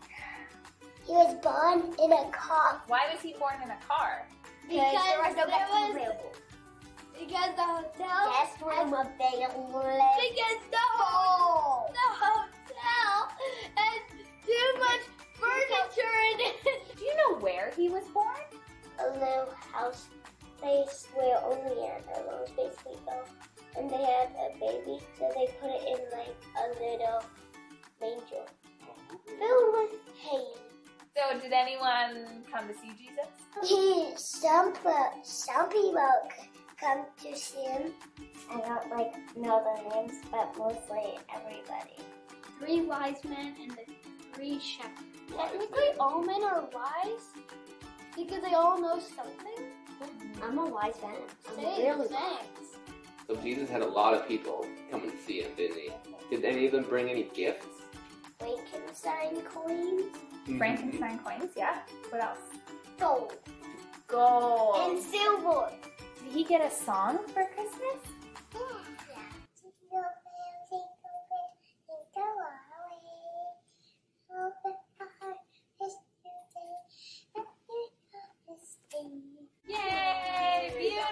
He 1.06 1.12
was 1.14 1.36
born 1.44 1.94
in 2.04 2.12
a 2.12 2.30
car. 2.32 2.82
Why 2.88 3.08
was 3.12 3.22
he 3.22 3.34
born 3.34 3.56
in 3.64 3.70
a 3.72 3.78
car? 3.88 4.26
because 4.70 5.04
there 5.06 5.20
was 5.20 5.36
no 5.36 5.48
there 5.48 5.68
was 5.72 5.92
available. 5.96 6.34
because 7.18 7.52
the 7.56 7.64
hotel 7.64 8.22
Guest 8.30 8.62
room 8.62 8.94
available. 8.94 9.82
because 10.22 10.62
the 10.70 10.86
whole 10.94 11.90
the 11.90 12.10
hotel 12.22 13.34
had 13.76 14.02
too 14.46 14.68
much 14.78 15.02
furniture 15.40 16.16
in 16.34 16.40
it. 16.40 16.98
Do 16.98 17.04
you 17.04 17.16
know 17.18 17.40
where 17.40 17.72
he 17.76 17.90
was 17.90 18.04
born? 18.14 18.44
A 19.00 19.12
little 19.14 19.54
house 19.72 20.08
place 20.60 21.08
where 21.14 21.38
only 21.44 21.88
animals 21.88 22.50
basically 22.56 23.00
go. 23.06 23.24
And 23.78 23.90
they 23.90 23.96
had 23.96 24.30
a 24.36 24.60
baby, 24.60 25.00
so 25.18 25.32
they 25.36 25.48
put 25.62 25.70
it 25.70 25.84
in 25.88 26.18
like 26.18 26.36
a 26.58 26.68
little 26.80 27.24
manger 28.02 28.46
filled 29.40 29.74
with 29.74 30.00
hay. 30.18 30.46
So, 31.16 31.40
did 31.40 31.52
anyone 31.52 32.44
come 32.52 32.68
to 32.68 32.74
see 32.74 32.92
Jesus? 32.98 33.28
He, 33.64 34.12
some, 34.16 34.74
pe- 34.74 35.22
some 35.24 35.70
people 35.70 36.10
come 36.80 37.06
to 37.24 37.36
see 37.38 37.64
him. 37.64 37.94
I 38.52 38.60
don't 38.62 38.90
like 38.90 39.14
know 39.36 39.64
the 39.64 39.96
names, 39.96 40.14
but 40.32 40.56
mostly 40.58 41.18
everybody. 41.36 41.98
Three 42.60 42.82
wise 42.82 43.24
men 43.26 43.56
and 43.62 43.72
the 43.72 43.86
three 44.34 44.60
shepherds. 44.60 45.09
Technically, 45.36 45.90
all 46.00 46.22
men 46.24 46.44
are 46.44 46.64
wise 46.74 47.28
because 48.16 48.42
they 48.42 48.54
all 48.54 48.80
know 48.82 49.00
something. 49.00 49.66
I'm 50.44 50.58
a 50.58 50.66
wise 50.66 50.96
man. 51.02 51.16
I'm 51.50 51.56
Same, 51.56 51.86
really 51.86 52.08
same. 52.08 52.16
wise. 52.16 52.78
So 53.28 53.36
Jesus 53.38 53.70
had 53.70 53.82
a 53.82 53.88
lot 53.88 54.14
of 54.14 54.28
people 54.28 54.66
come 54.90 55.04
and 55.04 55.14
see 55.26 55.42
him, 55.42 55.52
didn't 55.56 55.78
he? 55.78 55.92
Did 56.32 56.46
any 56.46 56.66
of 56.66 56.72
them 56.72 56.84
bring 56.84 57.10
any 57.10 57.24
gifts? 57.34 57.68
Frankenstein 58.40 59.42
coins, 59.42 60.04
mm-hmm. 60.16 60.58
Frankenstein 60.58 61.20
coins, 61.20 61.52
yeah. 61.56 61.80
What 62.10 62.24
else? 62.24 62.40
gold, 63.00 63.34
Gold. 64.08 64.76
and 64.92 65.02
silver. 65.02 65.70
Did 66.24 66.34
he 66.34 66.44
get 66.44 66.62
a 66.62 66.70
song 66.74 67.20
for 67.34 67.46
Christmas? 67.56 67.98
Beautiful. 80.80 81.04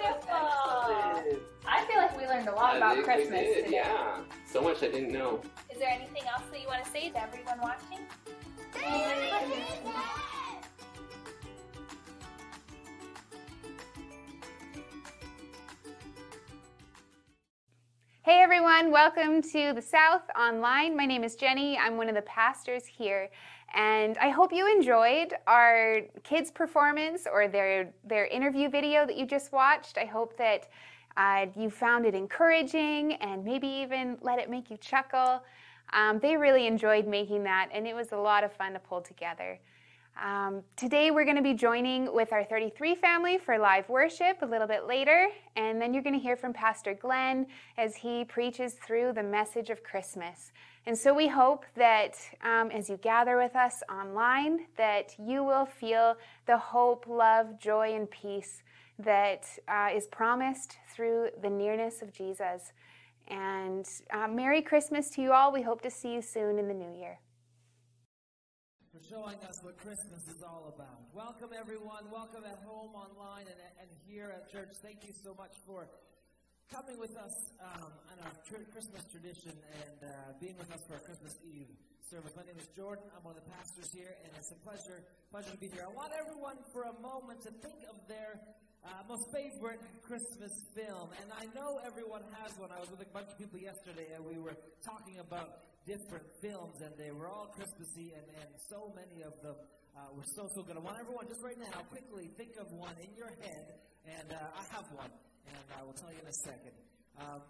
I 1.68 1.86
feel 1.89 1.97
like 1.97 2.18
we 2.18 2.26
learned 2.26 2.47
a 2.47 2.53
lot 2.53 2.76
I 2.76 2.78
about 2.78 2.93
think 2.93 3.05
Christmas 3.05 3.39
did, 3.41 3.65
today. 3.65 3.76
Yeah. 3.76 4.20
So 4.49 4.61
much 4.61 4.82
I 4.82 4.88
didn't 4.88 5.11
know. 5.11 5.41
Is 5.70 5.78
there 5.78 5.89
anything 5.89 6.24
else 6.24 6.43
that 6.49 6.61
you 6.61 6.68
want 6.68 6.86
to 6.86 6.89
say 6.89 7.09
to 7.09 7.22
everyone 7.22 7.59
watching? 7.59 7.99
Hey 18.24 18.41
everyone. 18.41 18.89
Welcome 18.89 19.41
to 19.41 19.74
the 19.74 19.82
South 19.82 20.24
Online. 20.39 20.95
My 20.95 21.05
name 21.05 21.26
is 21.26 21.36
Jenny. 21.36 21.78
I'm 21.78 21.97
one 21.97 22.07
of 22.07 22.15
the 22.15 22.22
pastors 22.22 22.86
here. 22.86 23.30
And 23.74 24.18
I 24.18 24.30
hope 24.30 24.53
you 24.53 24.72
enjoyed 24.72 25.34
our 25.45 26.01
kids' 26.24 26.51
performance 26.51 27.28
or 27.32 27.47
their, 27.47 27.93
their 28.05 28.26
interview 28.26 28.70
video 28.70 29.05
that 29.05 29.18
you 29.18 29.26
just 29.26 29.51
watched. 29.51 29.97
I 29.97 30.05
hope 30.05 30.38
that 30.38 30.68
uh, 31.18 31.47
you 31.55 31.70
found 31.70 32.05
it 32.05 32.15
encouraging 32.15 33.13
and 33.13 33.43
maybe 33.43 33.68
even 33.68 34.18
let 34.22 34.39
it 34.39 34.49
make 34.49 34.70
you 34.70 34.78
chuckle. 34.78 35.43
Um, 35.93 36.20
they 36.20 36.38
really 36.38 36.68
enjoyed 36.68 37.07
making 37.07 37.43
that, 37.43 37.70
and 37.74 37.88
it 37.88 37.95
was 37.95 38.11
a 38.11 38.18
lot 38.18 38.43
of 38.43 38.51
fun 38.51 38.74
to 38.74 38.80
pull 38.80 39.01
together. 39.01 39.59
Um, 40.24 40.63
today, 40.76 41.11
we're 41.11 41.26
going 41.26 41.38
to 41.38 41.43
be 41.43 41.53
joining 41.53 42.11
with 42.11 42.34
our 42.34 42.43
33 42.43 42.95
family 42.95 43.38
for 43.38 43.59
live 43.59 43.88
worship 43.88 44.41
a 44.41 44.45
little 44.45 44.65
bit 44.65 44.88
later, 44.88 45.28
and 45.55 45.80
then 45.80 45.93
you're 45.93 46.01
going 46.01 46.15
to 46.15 46.20
hear 46.20 46.36
from 46.36 46.53
Pastor 46.53 46.95
Glenn 46.95 47.45
as 47.78 47.95
he 47.95 48.26
preaches 48.26 48.74
through 48.74 49.13
the 49.13 49.22
message 49.22 49.70
of 49.70 49.84
Christmas. 49.84 50.51
And 50.88 50.97
so 50.97 51.13
we 51.13 51.28
hope 51.28 51.65
that 51.76 52.15
um, 52.43 52.72
as 52.72 52.89
you 52.89 52.97
gather 52.97 53.38
with 53.38 53.55
us 53.55 53.84
online, 53.91 54.65
that 54.76 55.13
you 55.20 55.43
will 55.43 55.65
feel 55.65 56.15
the 56.47 56.57
hope, 56.57 57.05
love, 57.07 57.59
joy, 57.59 57.93
and 57.93 58.09
peace 58.09 58.63
that 58.97 59.45
uh, 59.68 59.89
is 59.93 60.07
promised 60.07 60.78
through 60.95 61.30
the 61.43 61.49
nearness 61.49 62.01
of 62.01 62.11
Jesus. 62.11 62.72
And 63.28 63.88
uh, 64.11 64.28
Merry 64.28 64.63
Christmas 64.63 65.11
to 65.11 65.22
you 65.22 65.34
all. 65.34 65.51
We 65.51 65.61
hope 65.61 65.82
to 65.82 65.91
see 65.91 66.13
you 66.13 66.24
soon 66.24 66.57
in 66.57 66.68
the 66.68 66.74
new 66.74 66.97
year. 66.97 67.20
For 68.98 69.14
showing 69.14 69.38
us 69.45 69.62
what 69.62 69.78
Christmas 69.78 70.26
is 70.26 70.41
all 70.41 70.74
about. 70.74 71.06
Welcome, 71.14 71.54
everyone. 71.54 72.10
Welcome 72.10 72.41
at 72.50 72.58
home, 72.66 72.98
online, 72.98 73.45
and, 73.45 73.62
and 73.78 73.89
here 74.10 74.34
at 74.34 74.50
church. 74.50 74.74
Thank 74.82 75.06
you 75.06 75.14
so 75.14 75.38
much 75.38 75.54
for 75.70 75.86
coming 76.74 76.98
with 76.98 77.14
us 77.14 77.54
um, 77.62 77.93
on 78.10 78.18
our 78.26 78.34
Christmas 78.50 79.06
tradition 79.14 79.54
and 79.54 79.98
uh, 80.02 80.34
being 80.41 80.58
with 80.58 80.74
us 80.74 80.82
for 80.89 80.98
our 80.98 81.06
Christmas 81.06 81.38
Eve 81.45 81.70
service. 82.10 82.34
My 82.34 82.41
name 82.41 82.58
is 82.58 82.66
Jordan. 82.74 83.06
I'm 83.14 83.22
one 83.22 83.38
of 83.38 83.45
the 83.45 83.50
pastors 83.54 83.93
here, 83.93 84.18
and 84.26 84.34
it's 84.34 84.50
a 84.50 84.58
pleasure, 84.66 85.06
pleasure 85.30 85.54
to 85.54 85.62
be 85.62 85.70
here. 85.70 85.86
I 85.86 85.93
want 85.93 86.18
everyone 86.18 86.58
for 86.74 86.89
a 86.89 86.95
moment 86.98 87.45
to 87.45 87.54
think 87.62 87.78
of 87.93 88.02
their 88.10 88.41
uh, 88.82 89.06
most 89.06 89.30
favorite 89.30 89.84
Christmas 90.02 90.66
film, 90.74 91.14
and 91.22 91.30
I 91.38 91.45
know 91.54 91.78
everyone 91.86 92.26
has 92.41 92.58
one. 92.58 92.74
I 92.74 92.82
was 92.82 92.89
with 92.89 93.06
a 93.06 93.10
bunch 93.14 93.30
of 93.30 93.38
people 93.38 93.62
yesterday, 93.62 94.10
and 94.18 94.26
we 94.26 94.41
were 94.41 94.58
talking 94.82 95.22
about 95.22 95.76
different 95.88 96.27
films, 96.43 96.83
and 96.83 96.91
they 96.99 97.15
were 97.15 97.31
all 97.31 97.47
Christmassy, 97.55 98.11
and, 98.11 98.27
and 98.43 98.49
so 98.67 98.91
many 98.91 99.23
of 99.23 99.31
them 99.39 99.55
uh, 99.95 100.11
were 100.11 100.27
so, 100.35 100.51
so 100.51 100.61
good. 100.61 100.75
I 100.75 100.83
want 100.83 100.99
everyone 100.99 101.25
just 101.31 101.41
right 101.41 101.57
now, 101.57 101.71
quickly 101.88 102.27
think 102.35 102.59
of 102.59 102.67
one 102.75 102.93
in 102.99 103.09
your 103.15 103.31
head, 103.39 103.79
and 104.03 104.27
uh, 104.35 104.59
I 104.59 104.63
have 104.75 104.85
one, 104.91 105.09
and 105.47 105.65
I 105.73 105.81
will 105.88 105.95
tell 105.95 106.11
you 106.11 106.19
in 106.19 106.27
a 106.27 106.39
second. 106.43 106.75
Um, 107.17 107.41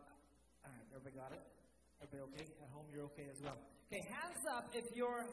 all 0.61 0.69
right, 0.69 0.87
everybody 0.93 1.17
got 1.17 1.33
it? 1.33 1.43
Everybody 1.97 2.29
okay? 2.31 2.45
At 2.61 2.69
home, 2.69 2.85
you're 2.93 3.09
okay 3.17 3.27
as 3.33 3.41
well. 3.41 3.57
Okay, 3.89 4.05
hands 4.05 4.45
up 4.53 4.69
if 4.77 4.85
your 4.93 5.25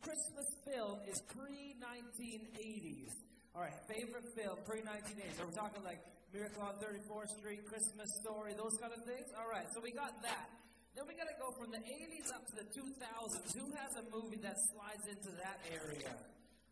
Christmas 0.00 0.48
film 0.62 1.02
is 1.10 1.18
pre 1.34 1.74
1980s. 1.82 3.10
All 3.58 3.66
right, 3.66 3.74
favorite 3.90 4.30
film, 4.38 4.56
pre 4.64 4.80
1980s. 4.86 5.42
Are 5.42 5.50
we 5.50 5.54
talking 5.58 5.82
like 5.82 5.98
Miracle 6.30 6.62
on 6.62 6.78
34th 6.78 7.34
Street, 7.42 7.66
Christmas 7.66 8.08
Story, 8.22 8.54
those 8.54 8.78
kind 8.78 8.94
of 8.94 9.02
things? 9.02 9.26
All 9.34 9.50
right, 9.50 9.66
so 9.74 9.82
we 9.82 9.90
got 9.90 10.14
that. 10.22 10.46
Then 10.94 11.08
we 11.08 11.16
got 11.16 11.28
to 11.28 11.38
go 11.40 11.50
from 11.56 11.72
the 11.72 11.80
80s 11.80 12.28
up 12.32 12.44
to 12.52 12.54
the 12.60 12.68
2000s. 12.68 13.48
Who 13.56 13.66
has 13.80 13.96
a 13.96 14.04
movie 14.12 14.40
that 14.44 14.56
slides 14.72 15.08
into 15.08 15.32
that 15.40 15.58
area? 15.72 16.12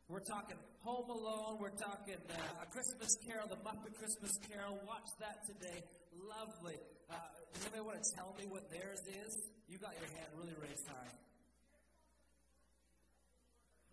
We're 0.09 0.25
talking 0.25 0.57
Home 0.85 1.09
Alone. 1.09 1.57
We're 1.61 1.77
talking 1.77 2.21
uh, 2.29 2.64
A 2.64 2.66
Christmas 2.68 3.16
Carol, 3.25 3.49
The 3.49 3.61
Muppet 3.64 3.97
Christmas 3.97 4.37
Carol. 4.51 4.77
Watch 4.85 5.09
that 5.21 5.47
today. 5.47 5.81
Lovely. 6.12 6.77
Uh, 7.09 7.16
does 7.55 7.64
anybody 7.64 7.87
want 7.87 8.03
to 8.03 8.09
tell 8.12 8.37
me 8.37 8.45
what 8.51 8.68
theirs 8.68 9.01
is? 9.09 9.33
You 9.68 9.79
got 9.79 9.95
your 9.97 10.11
hand 10.12 10.29
really 10.37 10.57
raised 10.61 10.87
high 10.87 11.14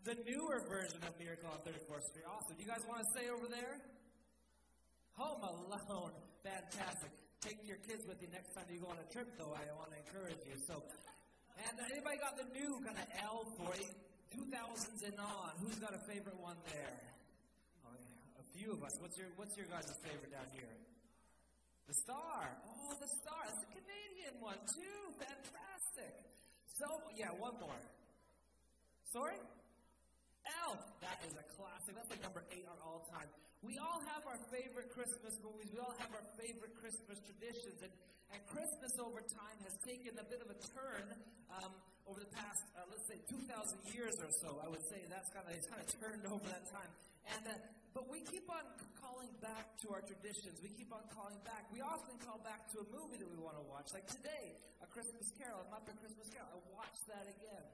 the 0.08 0.16
newer 0.24 0.64
version 0.72 1.04
of 1.04 1.12
Miracle 1.20 1.52
on 1.52 1.60
34th 1.68 2.08
Street. 2.08 2.24
Awesome. 2.24 2.56
Do 2.56 2.64
you 2.64 2.70
guys 2.72 2.80
want 2.88 3.04
to 3.04 3.08
stay 3.12 3.28
over 3.28 3.44
there? 3.52 3.76
Home 5.20 5.44
Alone. 5.44 6.16
Fantastic. 6.48 7.12
Take 7.42 7.62
your 7.70 7.78
kids 7.86 8.02
with 8.10 8.18
you 8.18 8.30
next 8.34 8.58
time 8.58 8.66
you 8.74 8.82
go 8.82 8.90
on 8.90 8.98
a 8.98 9.08
trip, 9.14 9.30
though. 9.38 9.54
I 9.54 9.62
want 9.78 9.94
to 9.94 10.00
encourage 10.02 10.42
you. 10.42 10.58
So, 10.58 10.82
and 11.54 11.78
anybody 11.86 12.18
got 12.18 12.34
the 12.34 12.50
new 12.50 12.82
kind 12.82 12.98
of 12.98 13.08
L 13.22 13.46
for 13.62 13.70
you? 13.78 13.90
2000s 14.34 15.06
and 15.06 15.18
on. 15.22 15.54
Who's 15.62 15.78
got 15.78 15.94
a 15.94 16.02
favorite 16.10 16.38
one 16.42 16.58
there? 16.74 16.98
Oh, 17.86 17.94
yeah. 17.94 18.42
A 18.42 18.46
few 18.58 18.74
of 18.74 18.82
us. 18.82 18.98
What's 19.00 19.16
your 19.22 19.30
What's 19.38 19.54
your 19.54 19.70
guys' 19.70 19.94
favorite 20.02 20.34
down 20.34 20.50
here? 20.52 20.74
The 21.86 21.94
Star. 21.94 22.42
Oh, 22.66 22.98
the 22.98 23.08
Star. 23.22 23.42
That's 23.46 23.64
a 23.64 23.72
Canadian 23.72 24.42
one 24.42 24.60
too. 24.74 25.00
Fantastic. 25.22 26.14
So, 26.74 26.90
yeah, 27.16 27.32
one 27.38 27.54
more. 27.62 27.82
Sorry? 29.14 29.38
Elf. 30.66 30.82
That 31.06 31.22
is 31.22 31.38
a 31.38 31.46
classic. 31.54 31.94
That's 31.96 32.10
like 32.10 32.22
number 32.26 32.44
eight 32.50 32.66
on 32.66 32.78
all 32.82 33.06
time. 33.14 33.30
We 33.66 33.82
all 33.82 34.02
have 34.14 34.22
our 34.30 34.38
favorite 34.54 34.94
Christmas 34.94 35.34
movies. 35.42 35.74
We 35.74 35.82
all 35.82 35.96
have 35.98 36.14
our 36.14 36.26
favorite 36.38 36.78
Christmas 36.78 37.18
traditions. 37.26 37.82
And, 37.82 37.94
and 38.30 38.40
Christmas 38.46 38.94
over 39.02 39.26
time 39.26 39.58
has 39.66 39.74
taken 39.82 40.14
a 40.22 40.26
bit 40.30 40.46
of 40.46 40.50
a 40.54 40.58
turn 40.78 41.06
um, 41.50 41.74
over 42.06 42.22
the 42.22 42.30
past, 42.38 42.62
uh, 42.78 42.86
let's 42.86 43.10
say, 43.10 43.18
2,000 43.26 43.50
years 43.98 44.14
or 44.22 44.30
so. 44.30 44.62
I 44.62 44.70
would 44.70 44.86
say 44.86 45.02
that's 45.10 45.34
kind 45.34 45.46
of, 45.50 45.58
it's 45.58 45.66
kind 45.66 45.82
of 45.82 45.90
turned 45.98 46.24
over 46.30 46.46
that 46.54 46.70
time. 46.70 46.92
And, 47.34 47.44
uh, 47.50 47.58
but 47.98 48.06
we 48.06 48.22
keep 48.30 48.46
on 48.46 48.62
calling 49.02 49.34
back 49.42 49.74
to 49.82 49.90
our 49.90 50.06
traditions. 50.06 50.62
We 50.62 50.70
keep 50.70 50.94
on 50.94 51.02
calling 51.10 51.42
back. 51.42 51.66
We 51.74 51.82
often 51.82 52.14
call 52.22 52.38
back 52.46 52.70
to 52.78 52.86
a 52.86 52.88
movie 52.94 53.18
that 53.18 53.26
we 53.26 53.42
want 53.42 53.58
to 53.58 53.66
watch. 53.66 53.90
Like 53.90 54.06
today, 54.06 54.54
A 54.86 54.88
Christmas 54.94 55.34
Carol, 55.34 55.66
A 55.66 55.68
Muppet 55.74 55.98
Christmas 55.98 56.30
Carol. 56.30 56.46
I 56.54 56.62
watched 56.78 57.10
that 57.10 57.26
again. 57.26 57.66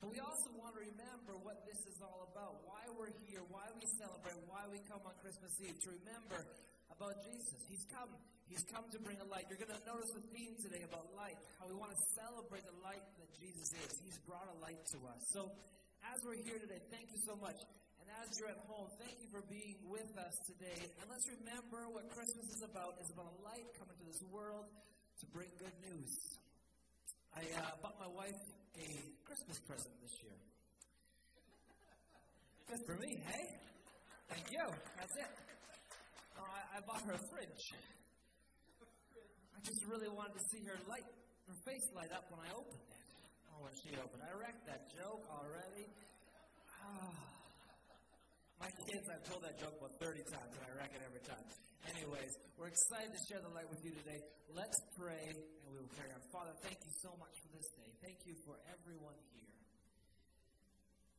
But 0.00 0.10
we 0.12 0.18
also 0.20 0.50
want 0.58 0.74
to 0.76 0.82
remember 0.82 1.38
what 1.40 1.64
this 1.64 1.80
is 1.88 1.98
all 2.04 2.28
about, 2.32 2.60
why 2.66 2.84
we're 2.94 3.14
here, 3.26 3.40
why 3.48 3.66
we 3.78 3.84
celebrate, 3.98 4.36
why 4.46 4.66
we 4.68 4.78
come 4.90 5.00
on 5.06 5.14
Christmas 5.20 5.54
Eve, 5.60 5.76
to 5.86 5.90
remember 5.94 6.44
about 6.92 7.18
Jesus. 7.26 7.58
He's 7.66 7.84
come. 7.90 8.10
He's 8.46 8.62
come 8.68 8.84
to 8.92 9.00
bring 9.00 9.16
a 9.24 9.28
light. 9.32 9.48
You're 9.48 9.60
going 9.60 9.72
to 9.72 9.84
notice 9.88 10.12
the 10.12 10.24
theme 10.36 10.54
today 10.60 10.84
about 10.84 11.08
light, 11.16 11.40
how 11.56 11.64
we 11.66 11.74
want 11.74 11.96
to 11.96 12.00
celebrate 12.12 12.62
the 12.68 12.76
light 12.84 13.02
that 13.16 13.30
Jesus 13.40 13.72
is. 13.72 13.90
He's 14.04 14.20
brought 14.28 14.46
a 14.52 14.56
light 14.60 14.84
to 14.92 14.98
us. 15.08 15.20
So, 15.32 15.48
as 16.12 16.20
we're 16.20 16.36
here 16.44 16.60
today, 16.60 16.78
thank 16.92 17.08
you 17.08 17.20
so 17.24 17.34
much. 17.40 17.56
And 18.04 18.06
as 18.20 18.36
you're 18.36 18.52
at 18.52 18.60
home, 18.68 18.92
thank 19.00 19.16
you 19.24 19.28
for 19.32 19.40
being 19.48 19.80
with 19.88 20.12
us 20.20 20.36
today. 20.44 20.76
And 21.00 21.08
let's 21.08 21.24
remember 21.24 21.88
what 21.88 22.12
Christmas 22.12 22.44
is 22.52 22.60
about. 22.60 23.00
It's 23.00 23.08
about 23.08 23.32
a 23.32 23.36
light 23.40 23.64
coming 23.80 23.96
to 23.96 24.04
this 24.04 24.20
world 24.28 24.68
to 24.68 25.24
bring 25.32 25.48
good 25.56 25.72
news. 25.80 26.12
I 27.32 27.48
uh, 27.56 27.80
bought 27.80 27.96
my 27.96 28.12
wife 28.12 28.36
a 28.78 28.86
Christmas 29.24 29.58
present 29.66 29.94
this 30.02 30.14
year. 30.22 30.38
Good 32.68 32.82
for 32.86 32.96
me, 32.98 33.22
hey? 33.22 33.44
Thank 34.28 34.50
you. 34.50 34.66
That's 34.98 35.14
it. 35.16 35.30
Oh, 36.38 36.42
I, 36.42 36.78
I 36.78 36.80
bought 36.86 37.02
her 37.06 37.14
a 37.14 37.24
fridge. 37.30 37.64
I 39.54 39.58
just 39.62 39.84
really 39.86 40.08
wanted 40.08 40.34
to 40.34 40.44
see 40.50 40.64
her 40.66 40.78
light, 40.88 41.06
her 41.46 41.58
face 41.64 41.86
light 41.94 42.10
up 42.10 42.26
when 42.30 42.40
I 42.40 42.50
opened 42.50 42.82
it. 42.82 43.00
Oh, 43.52 43.62
when 43.62 43.74
she 43.78 43.94
opened, 43.94 44.22
I 44.26 44.32
wrecked 44.34 44.66
that 44.66 44.90
joke 44.90 45.22
already. 45.30 45.86
Oh. 46.82 47.33
My 48.64 48.72
kids, 48.88 49.04
I've 49.12 49.20
told 49.28 49.44
that 49.44 49.60
joke 49.60 49.76
about 49.76 49.92
30 50.00 50.24
times, 50.24 50.56
and 50.56 50.64
I 50.64 50.72
wreck 50.72 50.88
it 50.96 51.04
every 51.04 51.20
time. 51.28 51.44
Anyways, 51.84 52.32
we're 52.56 52.72
excited 52.72 53.12
to 53.12 53.20
share 53.28 53.44
the 53.44 53.52
light 53.52 53.68
with 53.68 53.84
you 53.84 53.92
today. 53.92 54.16
Let's 54.56 54.80
pray, 54.96 55.20
and 55.20 55.36
we 55.68 55.84
will 55.84 55.92
carry 55.92 56.08
on. 56.16 56.24
Father, 56.32 56.56
thank 56.64 56.80
you 56.80 56.88
so 57.04 57.12
much 57.20 57.36
for 57.44 57.52
this 57.52 57.68
day. 57.76 57.92
Thank 58.00 58.24
you 58.24 58.32
for 58.48 58.56
everyone 58.72 59.20
here. 59.36 59.52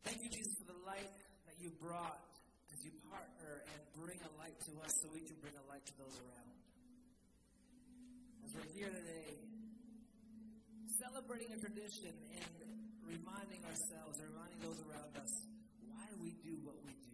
Thank 0.09 0.25
you, 0.25 0.29
Jesus, 0.33 0.57
for 0.57 0.73
the 0.73 0.81
light 0.89 1.13
that 1.45 1.53
you 1.61 1.69
brought 1.77 2.17
as 2.73 2.81
you 2.81 2.89
partner 3.13 3.61
and 3.61 3.79
bring 3.93 4.17
a 4.25 4.31
light 4.41 4.57
to 4.65 4.81
us 4.81 4.89
so 5.05 5.13
we 5.13 5.21
can 5.21 5.37
bring 5.37 5.53
a 5.53 5.65
light 5.69 5.85
to 5.85 5.93
those 6.01 6.17
around. 6.17 6.49
As 8.41 8.57
we're 8.57 8.73
here 8.73 8.89
today, 8.89 9.37
celebrating 10.97 11.53
a 11.53 11.61
tradition 11.61 12.09
and 12.41 12.53
reminding 13.05 13.61
ourselves, 13.69 14.17
and 14.17 14.33
reminding 14.33 14.65
those 14.65 14.81
around 14.89 15.13
us, 15.21 15.29
why 15.85 16.09
we 16.17 16.33
do 16.41 16.57
what 16.65 16.81
we 16.81 16.89
do. 16.89 17.04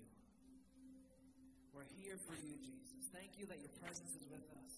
Here 2.01 2.17
for 2.25 2.33
you, 2.33 2.57
Jesus. 2.57 3.13
Thank 3.13 3.37
you 3.37 3.45
that 3.45 3.61
your 3.61 3.69
presence 3.77 4.09
is 4.17 4.25
with 4.25 4.41
us. 4.57 4.73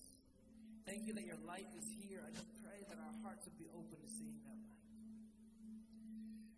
Thank 0.84 1.08
you 1.08 1.16
that 1.16 1.24
your 1.24 1.40
light 1.48 1.72
is 1.72 1.88
here. 2.04 2.20
I 2.20 2.30
just 2.36 2.52
pray 2.60 2.84
that 2.84 3.00
our 3.00 3.16
hearts 3.24 3.48
would 3.48 3.56
be 3.56 3.66
open 3.72 3.96
to 3.96 4.10
seeing 4.12 4.38
that 4.44 4.60
light. 4.60 4.76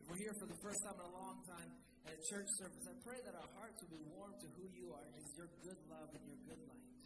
If 0.01 0.05
we're 0.09 0.21
here 0.25 0.33
for 0.41 0.49
the 0.49 0.57
first 0.65 0.81
time 0.81 0.97
in 0.97 1.05
a 1.05 1.13
long 1.13 1.37
time 1.45 1.69
at 2.09 2.17
a 2.17 2.21
church 2.25 2.49
service, 2.57 2.81
I 2.89 2.97
pray 3.05 3.21
that 3.29 3.37
our 3.37 3.49
hearts 3.61 3.77
will 3.85 3.93
be 3.93 4.03
warm 4.09 4.33
to 4.41 4.47
who 4.57 4.65
you 4.73 4.89
are, 4.89 5.05
Jesus, 5.13 5.37
your 5.37 5.53
good 5.61 5.77
love 5.85 6.09
and 6.17 6.23
your 6.25 6.41
good 6.49 6.61
light. 6.65 6.97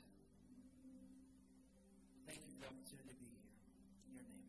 Thank 2.25 2.39
you 2.39 2.51
for 2.55 2.59
the 2.63 2.69
opportunity 2.71 3.11
to 3.11 3.17
be 3.19 3.27
here. 3.27 3.53
In 4.07 4.11
your 4.17 4.23
name. 4.23 4.48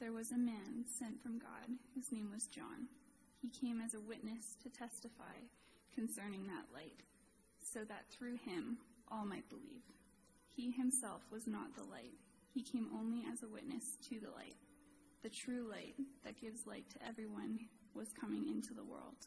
There 0.00 0.12
was 0.12 0.32
a 0.32 0.38
man 0.38 0.84
sent 0.98 1.22
from 1.22 1.38
God 1.38 1.78
whose 1.94 2.10
name 2.10 2.30
was 2.32 2.46
John. 2.46 2.88
He 3.40 3.48
came 3.48 3.80
as 3.80 3.94
a 3.94 4.00
witness 4.00 4.56
to 4.62 4.68
testify 4.68 5.46
concerning 5.94 6.46
that 6.46 6.66
light, 6.74 7.02
so 7.62 7.84
that 7.84 8.10
through 8.10 8.36
him 8.36 8.78
all 9.08 9.24
might 9.24 9.48
believe. 9.48 9.82
He 10.50 10.72
himself 10.72 11.22
was 11.30 11.46
not 11.46 11.76
the 11.76 11.84
light, 11.84 12.18
he 12.52 12.62
came 12.62 12.88
only 12.94 13.24
as 13.32 13.42
a 13.42 13.48
witness 13.48 13.96
to 14.08 14.18
the 14.20 14.30
light. 14.30 14.56
The 15.22 15.30
true 15.30 15.66
light 15.70 15.94
that 16.24 16.40
gives 16.40 16.66
light 16.66 16.90
to 16.90 17.06
everyone 17.06 17.60
was 17.94 18.08
coming 18.20 18.48
into 18.48 18.74
the 18.74 18.84
world. 18.84 19.26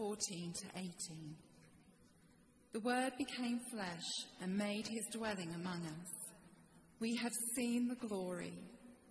14 0.00 0.54
to 0.54 0.66
18. 0.78 0.92
The 2.72 2.80
Word 2.80 3.12
became 3.18 3.60
flesh 3.70 4.06
and 4.40 4.56
made 4.56 4.86
his 4.88 5.04
dwelling 5.12 5.52
among 5.54 5.84
us. 5.84 6.08
We 7.00 7.16
have 7.16 7.32
seen 7.54 7.86
the 7.86 8.08
glory, 8.08 8.54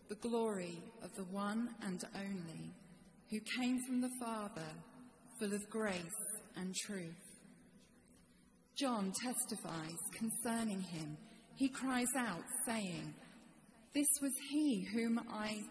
the 0.09 0.15
glory 0.15 0.81
of 1.03 1.13
the 1.15 1.25
one 1.25 1.69
and 1.83 2.03
only, 2.15 2.73
who 3.29 3.39
came 3.61 3.77
from 3.85 4.01
the 4.01 4.09
Father, 4.19 4.65
full 5.39 5.53
of 5.53 5.69
grace 5.69 6.23
and 6.55 6.73
truth. 6.73 7.37
John 8.75 9.13
testifies 9.23 9.99
concerning 10.17 10.81
him. 10.81 11.15
He 11.55 11.69
cries 11.69 12.15
out, 12.17 12.41
saying, 12.65 13.13
This 13.93 14.09
was 14.23 14.33
he 14.49 14.87
whom 14.91 15.19
I 15.31 15.61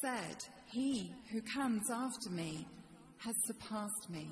said, 0.00 0.36
He 0.70 1.12
who 1.32 1.42
comes 1.42 1.90
after 1.90 2.30
me 2.30 2.68
has 3.18 3.34
surpassed 3.46 4.10
me, 4.10 4.28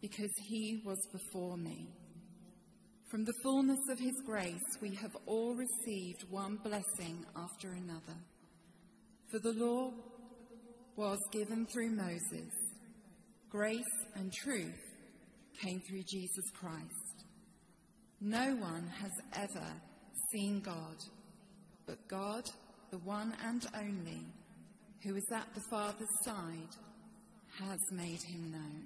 because 0.00 0.30
he 0.48 0.82
was 0.84 0.98
before 1.12 1.56
me. 1.56 1.88
From 3.10 3.24
the 3.24 3.34
fullness 3.42 3.80
of 3.90 3.98
his 3.98 4.14
grace, 4.24 4.78
we 4.80 4.94
have 4.94 5.16
all 5.26 5.54
received 5.54 6.24
one 6.30 6.56
blessing 6.62 7.24
after 7.36 7.72
another. 7.72 8.18
For 9.30 9.38
the 9.40 9.52
law 9.52 9.92
was 10.96 11.18
given 11.32 11.66
through 11.66 11.90
Moses, 11.90 12.52
grace 13.48 13.82
and 14.14 14.32
truth 14.32 14.80
came 15.60 15.80
through 15.88 16.04
Jesus 16.08 16.50
Christ. 16.54 17.24
No 18.20 18.54
one 18.56 18.86
has 19.00 19.12
ever 19.34 19.66
seen 20.30 20.60
God, 20.60 20.96
but 21.86 22.06
God, 22.06 22.44
the 22.90 22.98
one 22.98 23.34
and 23.44 23.66
only, 23.74 24.26
who 25.02 25.16
is 25.16 25.26
at 25.32 25.52
the 25.54 25.62
Father's 25.70 26.08
side, 26.24 26.76
has 27.68 27.90
made 27.92 28.22
him 28.22 28.52
known. 28.52 28.84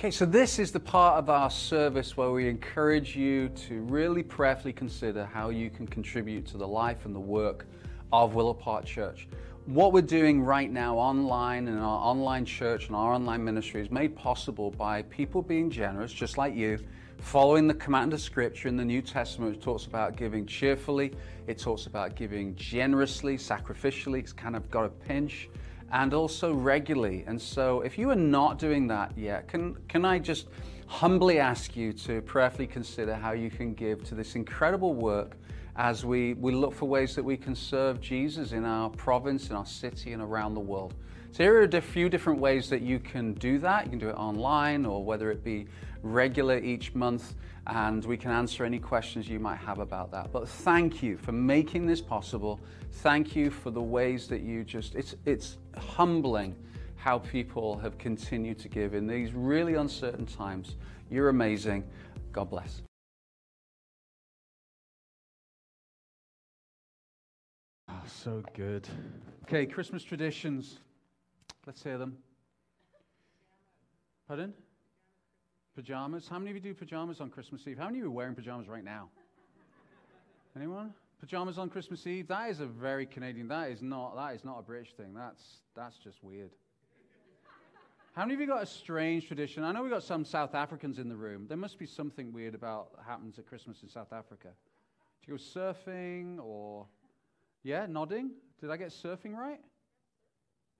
Okay, 0.00 0.10
so 0.10 0.24
this 0.24 0.58
is 0.58 0.72
the 0.72 0.80
part 0.80 1.18
of 1.18 1.28
our 1.28 1.50
service 1.50 2.16
where 2.16 2.30
we 2.30 2.48
encourage 2.48 3.14
you 3.14 3.50
to 3.50 3.82
really 3.82 4.22
prayerfully 4.22 4.72
consider 4.72 5.26
how 5.26 5.50
you 5.50 5.68
can 5.68 5.86
contribute 5.86 6.46
to 6.46 6.56
the 6.56 6.66
life 6.66 7.04
and 7.04 7.14
the 7.14 7.20
work 7.20 7.66
of 8.10 8.32
Willow 8.32 8.54
Park 8.54 8.86
Church. 8.86 9.28
What 9.66 9.92
we're 9.92 10.00
doing 10.00 10.40
right 10.40 10.70
now 10.70 10.96
online 10.96 11.68
in 11.68 11.76
our 11.76 11.98
online 11.98 12.46
church 12.46 12.86
and 12.86 12.96
our 12.96 13.12
online 13.12 13.44
ministry 13.44 13.82
is 13.82 13.90
made 13.90 14.16
possible 14.16 14.70
by 14.70 15.02
people 15.02 15.42
being 15.42 15.68
generous, 15.68 16.14
just 16.14 16.38
like 16.38 16.54
you, 16.54 16.78
following 17.18 17.66
the 17.66 17.74
command 17.74 18.14
of 18.14 18.22
Scripture 18.22 18.68
in 18.68 18.78
the 18.78 18.84
New 18.86 19.02
Testament, 19.02 19.54
which 19.54 19.62
talks 19.62 19.84
about 19.84 20.16
giving 20.16 20.46
cheerfully, 20.46 21.12
it 21.46 21.58
talks 21.58 21.84
about 21.84 22.14
giving 22.14 22.56
generously, 22.56 23.36
sacrificially, 23.36 24.20
it's 24.20 24.32
kind 24.32 24.56
of 24.56 24.70
got 24.70 24.86
a 24.86 24.88
pinch 24.88 25.50
and 25.92 26.14
also 26.14 26.52
regularly. 26.52 27.24
And 27.26 27.40
so, 27.40 27.80
if 27.80 27.98
you 27.98 28.10
are 28.10 28.16
not 28.16 28.58
doing 28.58 28.86
that 28.88 29.16
yet, 29.16 29.48
can, 29.48 29.76
can 29.88 30.04
I 30.04 30.18
just 30.18 30.46
humbly 30.86 31.38
ask 31.38 31.76
you 31.76 31.92
to 31.92 32.20
prayerfully 32.22 32.66
consider 32.66 33.14
how 33.14 33.32
you 33.32 33.50
can 33.50 33.74
give 33.74 34.04
to 34.04 34.14
this 34.14 34.34
incredible 34.34 34.94
work 34.94 35.36
as 35.76 36.04
we, 36.04 36.34
we 36.34 36.52
look 36.52 36.74
for 36.74 36.86
ways 36.86 37.14
that 37.14 37.22
we 37.22 37.36
can 37.36 37.54
serve 37.54 38.00
Jesus 38.00 38.52
in 38.52 38.64
our 38.64 38.90
province, 38.90 39.50
in 39.50 39.56
our 39.56 39.66
city, 39.66 40.12
and 40.12 40.22
around 40.22 40.54
the 40.54 40.60
world? 40.60 40.94
So, 41.32 41.44
here 41.44 41.60
are 41.60 41.62
a 41.62 41.80
few 41.80 42.08
different 42.08 42.40
ways 42.40 42.68
that 42.70 42.82
you 42.82 42.98
can 42.98 43.34
do 43.34 43.60
that. 43.60 43.84
You 43.84 43.90
can 43.90 43.98
do 44.00 44.08
it 44.08 44.16
online, 44.16 44.84
or 44.84 45.04
whether 45.04 45.30
it 45.30 45.44
be 45.44 45.68
regular 46.02 46.58
each 46.58 46.92
month, 46.92 47.34
and 47.68 48.04
we 48.04 48.16
can 48.16 48.32
answer 48.32 48.64
any 48.64 48.80
questions 48.80 49.28
you 49.28 49.38
might 49.38 49.58
have 49.58 49.78
about 49.78 50.10
that. 50.10 50.32
But 50.32 50.48
thank 50.48 51.04
you 51.04 51.16
for 51.16 51.30
making 51.30 51.86
this 51.86 52.00
possible. 52.00 52.58
Thank 52.90 53.36
you 53.36 53.48
for 53.48 53.70
the 53.70 53.80
ways 53.80 54.26
that 54.26 54.40
you 54.40 54.64
just, 54.64 54.96
it's, 54.96 55.14
it's 55.24 55.58
humbling 55.76 56.56
how 56.96 57.20
people 57.20 57.78
have 57.78 57.96
continued 57.96 58.58
to 58.58 58.68
give 58.68 58.94
in 58.94 59.06
these 59.06 59.32
really 59.32 59.74
uncertain 59.74 60.26
times. 60.26 60.74
You're 61.10 61.28
amazing. 61.28 61.84
God 62.32 62.50
bless. 62.50 62.82
Oh, 67.88 68.02
so 68.06 68.42
good. 68.54 68.88
Okay, 69.44 69.64
Christmas 69.64 70.02
traditions. 70.02 70.80
Let's 71.70 71.84
hear 71.84 71.98
them. 71.98 72.16
Pardon? 74.26 74.52
Pajamas. 75.76 76.26
How 76.26 76.36
many 76.40 76.50
of 76.50 76.56
you 76.56 76.60
do 76.60 76.74
pajamas 76.74 77.20
on 77.20 77.30
Christmas 77.30 77.64
Eve? 77.68 77.78
How 77.78 77.84
many 77.84 77.98
of 77.98 78.02
you 78.02 78.08
are 78.08 78.12
wearing 78.12 78.34
pajamas 78.34 78.66
right 78.66 78.82
now? 78.82 79.08
Anyone? 80.56 80.92
Pajamas 81.20 81.58
on 81.58 81.70
Christmas 81.70 82.04
Eve? 82.08 82.26
That 82.26 82.50
is 82.50 82.58
a 82.58 82.66
very 82.66 83.06
Canadian. 83.06 83.46
That 83.46 83.70
is 83.70 83.82
not. 83.82 84.16
That 84.16 84.34
is 84.34 84.44
not 84.44 84.58
a 84.58 84.62
British 84.62 84.94
thing. 84.94 85.14
That's 85.14 85.60
that's 85.76 85.96
just 85.98 86.24
weird. 86.24 86.50
How 88.14 88.22
many 88.22 88.34
of 88.34 88.40
you 88.40 88.48
got 88.48 88.64
a 88.64 88.66
strange 88.66 89.28
tradition? 89.28 89.62
I 89.62 89.70
know 89.70 89.84
we 89.84 89.90
got 89.90 90.02
some 90.02 90.24
South 90.24 90.56
Africans 90.56 90.98
in 90.98 91.08
the 91.08 91.16
room. 91.16 91.46
There 91.46 91.56
must 91.56 91.78
be 91.78 91.86
something 91.86 92.32
weird 92.32 92.56
about 92.56 92.88
happens 93.06 93.38
at 93.38 93.46
Christmas 93.46 93.84
in 93.84 93.88
South 93.88 94.12
Africa. 94.12 94.48
Do 95.24 95.32
you 95.32 95.38
go 95.38 95.40
surfing 95.40 96.40
or 96.42 96.88
yeah, 97.62 97.86
nodding? 97.88 98.32
Did 98.60 98.72
I 98.72 98.76
get 98.76 98.88
surfing 98.88 99.36
right? 99.36 99.60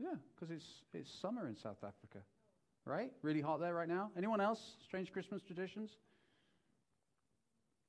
Yeah, 0.01 0.14
because 0.34 0.51
it's 0.51 0.66
it's 0.94 1.12
summer 1.12 1.46
in 1.46 1.55
South 1.55 1.84
Africa, 1.84 2.24
right? 2.86 3.12
Really 3.22 3.42
hot 3.42 3.61
there 3.61 3.74
right 3.74 3.88
now. 3.88 4.11
Anyone 4.16 4.40
else? 4.40 4.76
Strange 4.82 5.12
Christmas 5.12 5.42
traditions? 5.42 5.90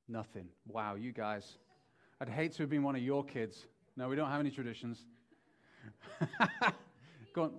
Nothing. 0.10 0.50
Wow, 0.68 0.96
you 0.96 1.14
guys. 1.14 1.56
I'd 2.20 2.28
hate 2.28 2.52
to 2.54 2.64
have 2.64 2.70
been 2.70 2.84
one 2.84 2.96
of 2.98 3.02
your 3.02 3.24
kids. 3.24 3.66
No, 3.96 4.10
we 4.10 4.18
don't 4.18 4.30
have 4.30 4.42
any 4.42 4.52
traditions. 4.52 5.06
Go 7.34 7.44
on. 7.44 7.54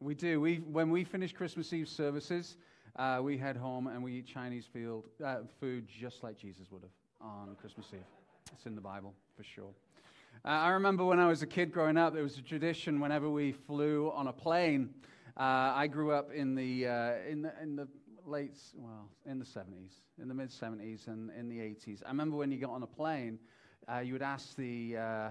We 0.00 0.14
do. 0.14 0.38
We, 0.40 0.56
when 0.56 0.90
we 0.90 1.04
finish 1.04 1.32
Christmas 1.32 1.72
Eve 1.72 1.88
services, 1.88 2.58
uh, 2.96 3.20
we 3.22 3.38
head 3.38 3.56
home 3.56 3.86
and 3.86 4.04
we 4.04 4.12
eat 4.12 4.26
Chinese 4.26 4.66
field, 4.70 5.04
uh, 5.24 5.38
food 5.58 5.88
just 5.88 6.22
like 6.22 6.38
Jesus 6.38 6.70
would 6.70 6.82
have 6.82 6.90
on 7.20 7.56
Christmas 7.58 7.86
Eve. 7.94 8.00
It's 8.52 8.66
in 8.66 8.74
the 8.74 8.80
Bible, 8.82 9.14
for 9.34 9.42
sure. 9.42 9.72
Uh, 10.44 10.48
I 10.48 10.68
remember 10.70 11.04
when 11.04 11.18
I 11.18 11.26
was 11.26 11.42
a 11.42 11.46
kid 11.46 11.72
growing 11.72 11.96
up, 11.96 12.12
there 12.12 12.22
was 12.22 12.38
a 12.38 12.42
tradition 12.42 13.00
whenever 13.00 13.28
we 13.28 13.52
flew 13.52 14.12
on 14.14 14.28
a 14.28 14.32
plane. 14.32 14.90
Uh, 15.36 15.72
I 15.74 15.86
grew 15.86 16.12
up 16.12 16.30
in 16.32 16.54
the, 16.54 16.86
uh, 16.86 17.12
in 17.28 17.42
the, 17.42 17.52
in 17.60 17.74
the 17.74 17.88
late, 18.24 18.56
well, 18.76 19.10
in 19.24 19.38
the 19.38 19.44
70s, 19.44 20.02
in 20.20 20.28
the 20.28 20.34
mid 20.34 20.50
70s 20.50 21.08
and 21.08 21.30
in 21.36 21.48
the 21.48 21.58
80s. 21.58 22.02
I 22.04 22.08
remember 22.08 22.36
when 22.36 22.52
you 22.52 22.58
got 22.58 22.70
on 22.70 22.82
a 22.82 22.86
plane, 22.86 23.38
uh, 23.88 23.98
you 23.98 24.12
would 24.12 24.22
ask 24.22 24.54
the, 24.56 24.96
uh, 24.96 25.00
uh, 25.00 25.30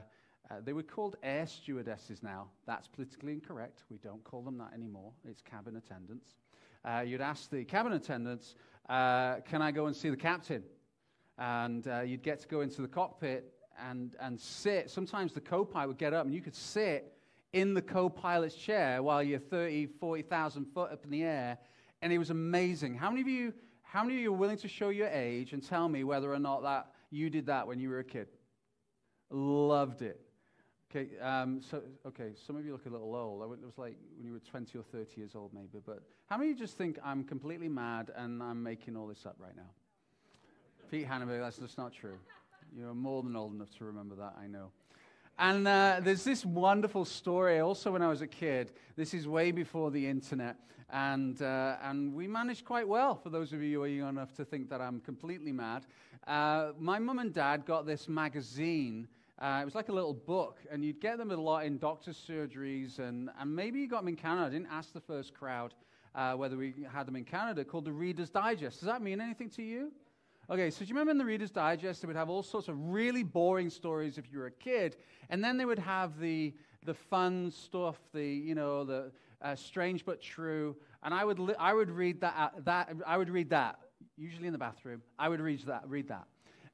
they 0.63 0.73
were 0.73 0.83
called 0.83 1.15
air 1.23 1.47
stewardesses 1.47 2.21
now. 2.21 2.49
That's 2.65 2.87
politically 2.87 3.33
incorrect. 3.33 3.83
We 3.89 3.97
don't 3.97 4.23
call 4.23 4.41
them 4.41 4.57
that 4.57 4.73
anymore. 4.73 5.11
It's 5.23 5.41
cabin 5.41 5.77
attendants. 5.77 6.33
You'd 7.05 7.21
ask 7.21 7.49
the 7.49 7.63
cabin 7.63 7.93
attendants, 7.93 8.55
Can 8.87 9.61
I 9.61 9.71
go 9.71 9.85
and 9.87 9.95
see 9.95 10.09
the 10.09 10.17
captain? 10.17 10.63
And 11.37 11.87
you'd 12.05 12.21
get 12.21 12.41
to 12.41 12.47
go 12.47 12.61
into 12.61 12.81
the 12.81 12.87
cockpit 12.87 13.54
and, 13.89 14.15
and 14.19 14.39
sit. 14.39 14.89
Sometimes 14.89 15.33
the 15.33 15.41
co 15.41 15.65
pilot 15.65 15.87
would 15.89 15.97
get 15.97 16.13
up 16.13 16.25
and 16.25 16.33
you 16.33 16.41
could 16.41 16.55
sit 16.55 17.13
in 17.53 17.73
the 17.73 17.81
co 17.81 18.09
pilot's 18.09 18.55
chair 18.55 19.01
while 19.01 19.23
you're 19.23 19.39
30, 19.39 19.87
40,000 19.87 20.65
foot 20.65 20.91
up 20.91 21.03
in 21.03 21.11
the 21.11 21.23
air. 21.23 21.57
And 22.01 22.11
it 22.11 22.17
was 22.17 22.29
amazing. 22.29 22.95
How 22.95 23.09
many 23.09 23.21
of 23.21 23.27
you, 23.27 23.53
how 23.81 24.03
many 24.03 24.15
of 24.15 24.21
you 24.21 24.29
are 24.29 24.37
willing 24.37 24.57
to 24.57 24.67
show 24.67 24.89
your 24.89 25.07
age 25.07 25.53
and 25.53 25.63
tell 25.63 25.87
me 25.87 26.03
whether 26.03 26.33
or 26.33 26.39
not 26.39 26.63
that 26.63 26.91
you 27.09 27.29
did 27.29 27.45
that 27.47 27.67
when 27.67 27.79
you 27.79 27.89
were 27.89 27.99
a 27.99 28.03
kid? 28.03 28.27
Loved 29.29 30.01
it. 30.01 30.21
Okay, 30.91 31.17
um, 31.19 31.61
so 31.61 31.81
okay, 32.05 32.31
some 32.45 32.55
of 32.55 32.65
you 32.65 32.71
look 32.71 32.85
a 32.85 32.89
little 32.89 33.15
old. 33.15 33.41
It 33.41 33.65
was 33.65 33.77
like 33.77 33.97
when 34.17 34.25
you 34.25 34.33
were 34.33 34.39
20 34.39 34.77
or 34.77 34.83
30 34.83 35.19
years 35.19 35.31
old, 35.35 35.51
maybe. 35.53 35.81
But 35.85 36.03
how 36.27 36.37
many 36.37 36.51
of 36.51 36.57
you 36.57 36.63
just 36.63 36.77
think 36.77 36.97
I'm 37.03 37.23
completely 37.23 37.67
mad 37.67 38.11
and 38.15 38.41
I'm 38.41 38.63
making 38.63 38.95
all 38.95 39.07
this 39.07 39.25
up 39.25 39.35
right 39.39 39.55
now? 39.55 39.69
Pete 40.89 41.05
Hannibal, 41.05 41.39
that's 41.39 41.57
just 41.57 41.77
not 41.77 41.91
true. 41.91 42.17
You're 42.77 42.93
more 42.93 43.23
than 43.23 43.37
old 43.37 43.53
enough 43.53 43.69
to 43.77 43.85
remember 43.85 44.15
that, 44.15 44.35
I 44.37 44.47
know. 44.47 44.71
And 45.39 45.65
uh, 45.65 46.01
there's 46.01 46.25
this 46.25 46.45
wonderful 46.45 47.05
story. 47.05 47.59
Also, 47.59 47.89
when 47.89 48.01
I 48.01 48.09
was 48.09 48.19
a 48.19 48.27
kid, 48.27 48.73
this 48.97 49.13
is 49.13 49.29
way 49.29 49.51
before 49.51 49.91
the 49.91 50.05
internet, 50.05 50.57
and 50.89 51.41
uh, 51.41 51.77
and 51.83 52.13
we 52.13 52.27
managed 52.27 52.65
quite 52.65 52.85
well. 52.85 53.15
For 53.15 53.29
those 53.29 53.53
of 53.53 53.61
you 53.61 53.77
who 53.77 53.83
are 53.83 53.87
young 53.87 54.09
enough 54.09 54.33
to 54.33 54.43
think 54.43 54.69
that 54.71 54.81
I'm 54.81 54.99
completely 54.99 55.53
mad, 55.53 55.85
uh, 56.27 56.71
my 56.77 56.99
mum 56.99 57.19
and 57.19 57.33
dad 57.33 57.65
got 57.65 57.85
this 57.85 58.09
magazine. 58.09 59.07
Uh, 59.39 59.59
it 59.61 59.65
was 59.65 59.75
like 59.75 59.87
a 59.87 59.93
little 59.93 60.13
book, 60.13 60.59
and 60.69 60.83
you'd 60.83 60.99
get 60.99 61.17
them 61.17 61.31
a 61.31 61.35
lot 61.37 61.65
in 61.65 61.77
doctor's 61.77 62.17
surgeries, 62.17 62.99
and, 62.99 63.29
and 63.39 63.55
maybe 63.55 63.79
you 63.79 63.87
got 63.87 64.01
them 64.01 64.09
in 64.09 64.15
Canada. 64.17 64.47
I 64.47 64.49
didn't 64.49 64.69
ask 64.69 64.91
the 64.91 64.99
first 65.01 65.33
crowd 65.33 65.73
uh, 66.13 66.33
whether 66.33 66.57
we 66.57 66.73
had 66.91 67.07
them 67.07 67.15
in 67.15 67.23
Canada, 67.23 67.63
called 67.63 67.85
the 67.85 67.93
Reader's 67.93 68.29
Digest. 68.29 68.79
Does 68.79 68.87
that 68.87 69.01
mean 69.01 69.21
anything 69.21 69.49
to 69.51 69.63
you? 69.63 69.93
Okay, 70.47 70.69
so 70.69 70.81
do 70.81 70.85
you 70.85 70.93
remember 70.93 71.09
in 71.09 71.17
the 71.17 71.25
Reader's 71.25 71.49
Digest, 71.49 72.03
they 72.03 72.05
would 72.05 72.15
have 72.15 72.29
all 72.29 72.43
sorts 72.43 72.67
of 72.67 72.79
really 72.79 73.23
boring 73.23 73.67
stories 73.71 74.19
if 74.19 74.31
you 74.31 74.37
were 74.37 74.45
a 74.45 74.51
kid, 74.51 74.95
and 75.31 75.43
then 75.43 75.57
they 75.57 75.65
would 75.65 75.79
have 75.79 76.19
the, 76.19 76.53
the 76.85 76.93
fun 76.93 77.49
stuff, 77.49 77.97
the, 78.13 78.23
you 78.23 78.53
know, 78.53 78.83
the 78.83 79.11
uh, 79.41 79.55
strange 79.55 80.05
but 80.05 80.21
true, 80.21 80.75
and 81.01 81.15
I 81.15 81.25
would, 81.25 81.39
li- 81.39 81.55
I 81.57 81.73
would 81.73 81.89
read 81.89 82.21
that, 82.21 82.35
uh, 82.37 82.49
that, 82.63 82.93
I 83.07 83.17
would 83.17 83.31
read 83.31 83.49
that, 83.49 83.79
usually 84.17 84.45
in 84.45 84.53
the 84.53 84.59
bathroom. 84.59 85.01
I 85.17 85.29
would 85.29 85.41
read 85.41 85.63
that, 85.65 85.89
read 85.89 86.09
that. 86.09 86.27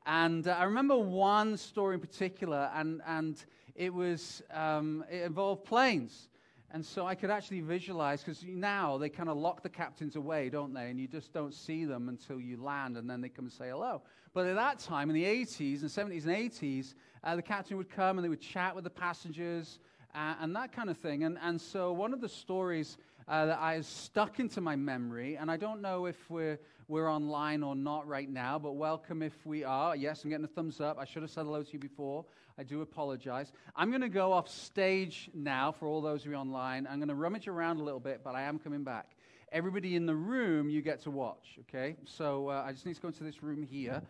And 0.06 0.50
uh, 0.50 0.52
I 0.52 0.66
remember 0.66 0.98
one 0.98 1.56
story 1.56 1.94
in 1.94 2.02
particular, 2.02 2.70
and, 2.76 3.02
and 3.08 3.42
it, 3.76 3.94
was, 3.94 4.44
um, 4.52 5.06
it 5.10 5.22
involved 5.22 5.64
planes. 5.64 6.28
And 6.74 6.86
so 6.86 7.06
I 7.06 7.16
could 7.16 7.30
actually 7.30 7.62
visualize, 7.62 8.24
because 8.24 8.44
now 8.46 8.98
they 8.98 9.10
kind 9.10 9.28
of 9.28 9.38
lock 9.38 9.62
the 9.62 9.70
captains 9.70 10.16
away, 10.16 10.50
don't 10.50 10.74
they? 10.74 10.90
And 10.90 11.00
you 11.00 11.08
just 11.08 11.34
don't 11.34 11.54
see 11.54 11.84
them 11.84 12.08
until 12.08 12.40
you 12.40 12.62
land, 12.62 12.96
and 12.96 13.10
then 13.10 13.20
they 13.20 13.30
come 13.30 13.46
and 13.46 13.52
say 13.52 13.70
hello. 13.70 14.02
But 14.34 14.48
at 14.48 14.56
that 14.56 14.80
time, 14.80 15.10
in 15.10 15.16
the 15.16 15.26
80s 15.26 15.82
and 15.82 15.90
70s 15.90 16.26
and 16.26 16.52
80s, 16.52 16.94
uh, 17.24 17.36
the 17.36 17.42
captain 17.42 17.76
would 17.76 17.90
come 17.90 18.18
and 18.18 18.24
they 18.24 18.30
would 18.30 18.42
chat 18.42 18.74
with 18.74 18.86
the 18.86 18.90
passengers 18.90 19.80
uh, 20.16 20.36
and 20.40 20.56
that 20.56 20.72
kind 20.72 20.90
of 20.90 20.98
thing. 20.98 21.24
And, 21.24 21.38
and 21.42 21.60
so 21.60 21.92
one 21.92 22.14
of 22.14 22.22
the 22.22 22.30
stories 22.30 22.98
uh, 23.28 23.46
that 23.46 23.60
I 23.60 23.76
has 23.76 23.88
stuck 23.88 24.40
into 24.40 24.62
my 24.62 24.76
memory, 24.76 25.36
and 25.38 25.52
I 25.52 25.58
don't 25.58 25.82
know 25.82 26.06
if 26.06 26.18
we're, 26.30 26.60
we're 26.92 27.10
online 27.10 27.64
or 27.64 27.74
not 27.74 28.06
right 28.06 28.30
now, 28.30 28.60
but 28.60 28.74
welcome 28.74 29.22
if 29.22 29.46
we 29.46 29.64
are. 29.64 29.96
Yes, 29.96 30.26
I'm 30.26 30.30
getting 30.30 30.44
a 30.44 30.50
thumbs 30.50 30.82
up. 30.82 30.98
I 31.00 31.06
should 31.06 31.22
have 31.22 31.32
said 31.32 31.46
hello 31.46 31.64
to 31.64 31.72
you 31.72 31.80
before. 31.80 32.26
I 32.58 32.64
do 32.64 32.82
apologize. 32.82 33.54
I'm 33.78 33.92
going 33.92 34.02
to 34.02 34.10
go 34.10 34.34
off 34.34 34.50
stage 34.50 35.30
now 35.34 35.72
for 35.72 35.88
all 35.88 36.02
those 36.02 36.26
of 36.26 36.32
you 36.32 36.36
online. 36.36 36.86
I'm 36.92 37.00
going 37.00 37.08
to 37.08 37.16
rummage 37.16 37.48
around 37.48 37.80
a 37.80 37.84
little 37.84 38.02
bit, 38.02 38.20
but 38.26 38.36
I 38.36 38.42
am 38.42 38.60
coming 38.60 38.84
back. 38.84 39.12
Everybody 39.54 39.96
in 39.96 40.06
the 40.06 40.14
room, 40.14 40.70
you 40.70 40.82
get 40.82 41.02
to 41.04 41.12
watch, 41.12 41.60
okay? 41.62 41.96
So 42.04 42.50
uh, 42.50 42.66
I 42.68 42.74
just 42.74 42.86
need 42.86 42.96
to 42.96 43.02
go 43.02 43.08
into 43.08 43.24
this 43.24 43.42
room 43.42 43.64
here, 43.64 44.02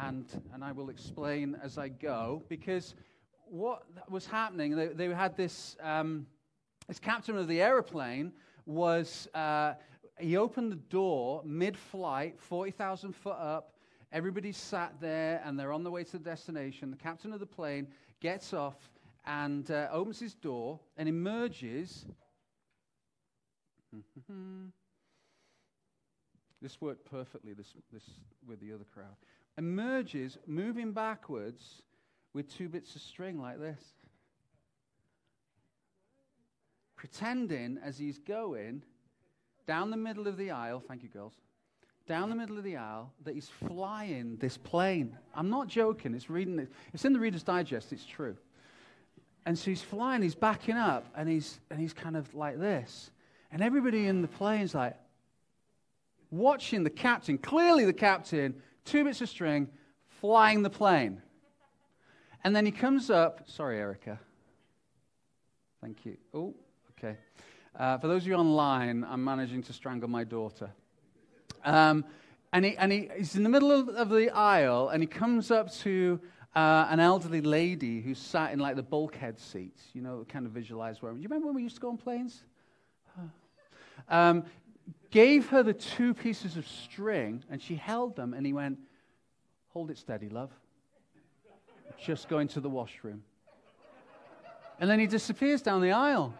and, 0.00 0.24
and 0.54 0.64
I 0.64 0.72
will 0.72 0.88
explain 0.88 1.54
as 1.62 1.76
I 1.76 1.88
go, 1.88 2.42
because 2.48 2.94
what 3.44 3.82
was 4.08 4.24
happening, 4.24 4.74
they, 4.74 4.86
they 4.86 5.08
had 5.08 5.36
this, 5.36 5.76
um, 5.82 6.26
this 6.88 6.98
captain 6.98 7.36
of 7.36 7.46
the 7.46 7.60
aeroplane 7.60 8.32
was, 8.64 9.28
uh, 9.34 9.74
he 10.18 10.36
opened 10.36 10.72
the 10.72 10.76
door 10.76 11.42
mid-flight, 11.44 12.40
40,000 12.40 13.14
foot 13.14 13.38
up, 13.38 13.72
Everybody 14.12 14.52
sat 14.52 15.00
there 15.00 15.40
and 15.42 15.58
they're 15.58 15.72
on 15.72 15.84
the 15.84 15.90
way 15.90 16.04
to 16.04 16.12
the 16.12 16.18
destination. 16.18 16.90
The 16.90 16.98
captain 16.98 17.32
of 17.32 17.40
the 17.40 17.46
plane 17.46 17.88
gets 18.20 18.52
off 18.52 18.76
and 19.24 19.70
uh, 19.70 19.88
opens 19.90 20.20
his 20.20 20.34
door 20.34 20.78
and 20.96 21.08
emerges. 21.08 22.04
This 26.60 26.80
worked 26.80 27.10
perfectly 27.10 27.54
this, 27.54 27.74
this, 27.92 28.04
with 28.46 28.60
the 28.60 28.72
other 28.72 28.84
crowd. 28.84 29.16
Emerges, 29.58 30.38
moving 30.46 30.92
backwards 30.92 31.82
with 32.34 32.48
two 32.48 32.68
bits 32.68 32.94
of 32.94 33.02
string 33.02 33.40
like 33.40 33.58
this. 33.58 33.82
Pretending 36.94 37.80
as 37.82 37.98
he's 37.98 38.16
going 38.16 38.84
down 39.66 39.90
the 39.90 39.96
middle 39.96 40.26
of 40.26 40.36
the 40.36 40.50
aisle, 40.50 40.82
thank 40.86 41.02
you, 41.02 41.08
girls, 41.08 41.34
down 42.06 42.30
the 42.30 42.36
middle 42.36 42.58
of 42.58 42.64
the 42.64 42.76
aisle, 42.76 43.12
that 43.24 43.34
he's 43.34 43.48
flying 43.48 44.36
this 44.36 44.56
plane. 44.56 45.16
I'm 45.34 45.50
not 45.50 45.68
joking, 45.68 46.14
it's, 46.14 46.28
reading, 46.28 46.66
it's 46.92 47.04
in 47.04 47.12
the 47.12 47.20
Reader's 47.20 47.42
Digest, 47.42 47.92
it's 47.92 48.04
true. 48.04 48.36
And 49.46 49.58
so 49.58 49.70
he's 49.70 49.82
flying, 49.82 50.22
he's 50.22 50.34
backing 50.34 50.76
up, 50.76 51.06
and 51.16 51.28
he's, 51.28 51.60
and 51.70 51.80
he's 51.80 51.92
kind 51.92 52.16
of 52.16 52.32
like 52.34 52.58
this. 52.58 53.10
And 53.50 53.62
everybody 53.62 54.06
in 54.06 54.22
the 54.22 54.28
plane's 54.28 54.74
like 54.74 54.96
watching 56.30 56.84
the 56.84 56.90
captain, 56.90 57.38
clearly 57.38 57.84
the 57.84 57.92
captain, 57.92 58.54
two 58.84 59.04
bits 59.04 59.20
of 59.20 59.28
string, 59.28 59.68
flying 60.20 60.62
the 60.62 60.70
plane. 60.70 61.20
And 62.44 62.56
then 62.56 62.66
he 62.66 62.72
comes 62.72 63.10
up, 63.10 63.48
sorry, 63.48 63.78
Erica. 63.78 64.18
Thank 65.80 66.04
you. 66.06 66.16
Oh, 66.32 66.54
okay. 66.92 67.16
Uh, 67.78 67.96
for 67.98 68.06
those 68.06 68.22
of 68.22 68.28
you 68.28 68.34
online, 68.34 69.04
I'm 69.08 69.24
managing 69.24 69.62
to 69.64 69.72
strangle 69.72 70.08
my 70.08 70.24
daughter. 70.24 70.70
Um, 71.64 72.04
and 72.52 72.66
he, 72.66 72.76
and 72.76 72.92
he, 72.92 73.08
he's 73.16 73.34
in 73.34 73.44
the 73.44 73.48
middle 73.48 73.72
of, 73.72 73.88
of 73.88 74.10
the 74.10 74.30
aisle, 74.30 74.90
and 74.90 75.02
he 75.02 75.06
comes 75.06 75.50
up 75.50 75.72
to 75.76 76.20
uh, 76.54 76.86
an 76.90 77.00
elderly 77.00 77.40
lady 77.40 78.02
who 78.02 78.14
sat 78.14 78.52
in 78.52 78.58
like 78.58 78.76
the 78.76 78.82
bulkhead 78.82 79.38
seats, 79.38 79.84
you 79.94 80.02
know, 80.02 80.26
kind 80.28 80.44
of 80.44 80.52
visualize 80.52 81.00
where. 81.00 81.12
You 81.12 81.22
remember 81.22 81.46
when 81.46 81.54
we 81.54 81.62
used 81.62 81.76
to 81.76 81.80
go 81.80 81.88
on 81.88 81.96
planes? 81.96 82.42
Um, 84.08 84.44
gave 85.10 85.48
her 85.48 85.62
the 85.62 85.72
two 85.72 86.12
pieces 86.12 86.56
of 86.56 86.66
string, 86.66 87.42
and 87.50 87.62
she 87.62 87.74
held 87.74 88.16
them, 88.16 88.34
and 88.34 88.44
he 88.44 88.52
went, 88.52 88.78
Hold 89.68 89.90
it 89.90 89.96
steady, 89.96 90.28
love. 90.28 90.50
Just 91.98 92.28
going 92.28 92.48
to 92.48 92.60
the 92.60 92.68
washroom. 92.68 93.22
And 94.78 94.90
then 94.90 94.98
he 94.98 95.06
disappears 95.06 95.62
down 95.62 95.80
the 95.80 95.92
aisle. 95.92 96.34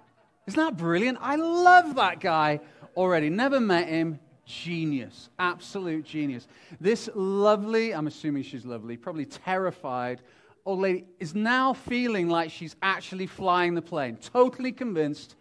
Isn't 0.47 0.59
that 0.59 0.77
brilliant? 0.77 1.19
I 1.21 1.37
love 1.37 1.95
that 1.97 2.21
guy 2.21 2.61
already. 2.97 3.31
Never 3.31 3.61
met 3.61 3.89
him. 3.89 4.19
Genius. 4.45 5.31
Absolute 5.39 6.05
genius. 6.05 6.49
This 6.81 7.09
lovely, 7.15 7.95
I'm 7.95 8.07
assuming 8.07 8.43
she's 8.43 8.67
lovely, 8.67 8.97
probably 8.97 9.25
terrified 9.25 10.21
old 10.65 10.81
lady 10.81 11.05
is 11.19 11.35
now 11.35 11.73
feeling 11.73 12.29
like 12.29 12.51
she's 12.51 12.77
actually 12.83 13.27
flying 13.27 13.75
the 13.75 13.83
plane. 13.83 14.17
Totally 14.17 14.73
convinced 14.73 15.37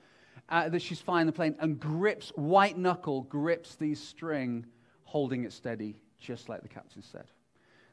uh, 0.50 0.70
that 0.70 0.82
she's 0.82 1.00
flying 1.00 1.28
the 1.28 1.32
plane 1.32 1.56
and 1.60 1.80
grips, 1.80 2.30
white 2.36 2.78
knuckle, 2.78 3.22
grips 3.24 3.76
the 3.76 3.96
string, 3.96 4.66
holding 5.04 5.44
it 5.44 5.54
steady, 5.54 5.96
just 6.20 6.50
like 6.50 6.62
the 6.62 6.68
captain 6.68 7.02
said. 7.02 7.26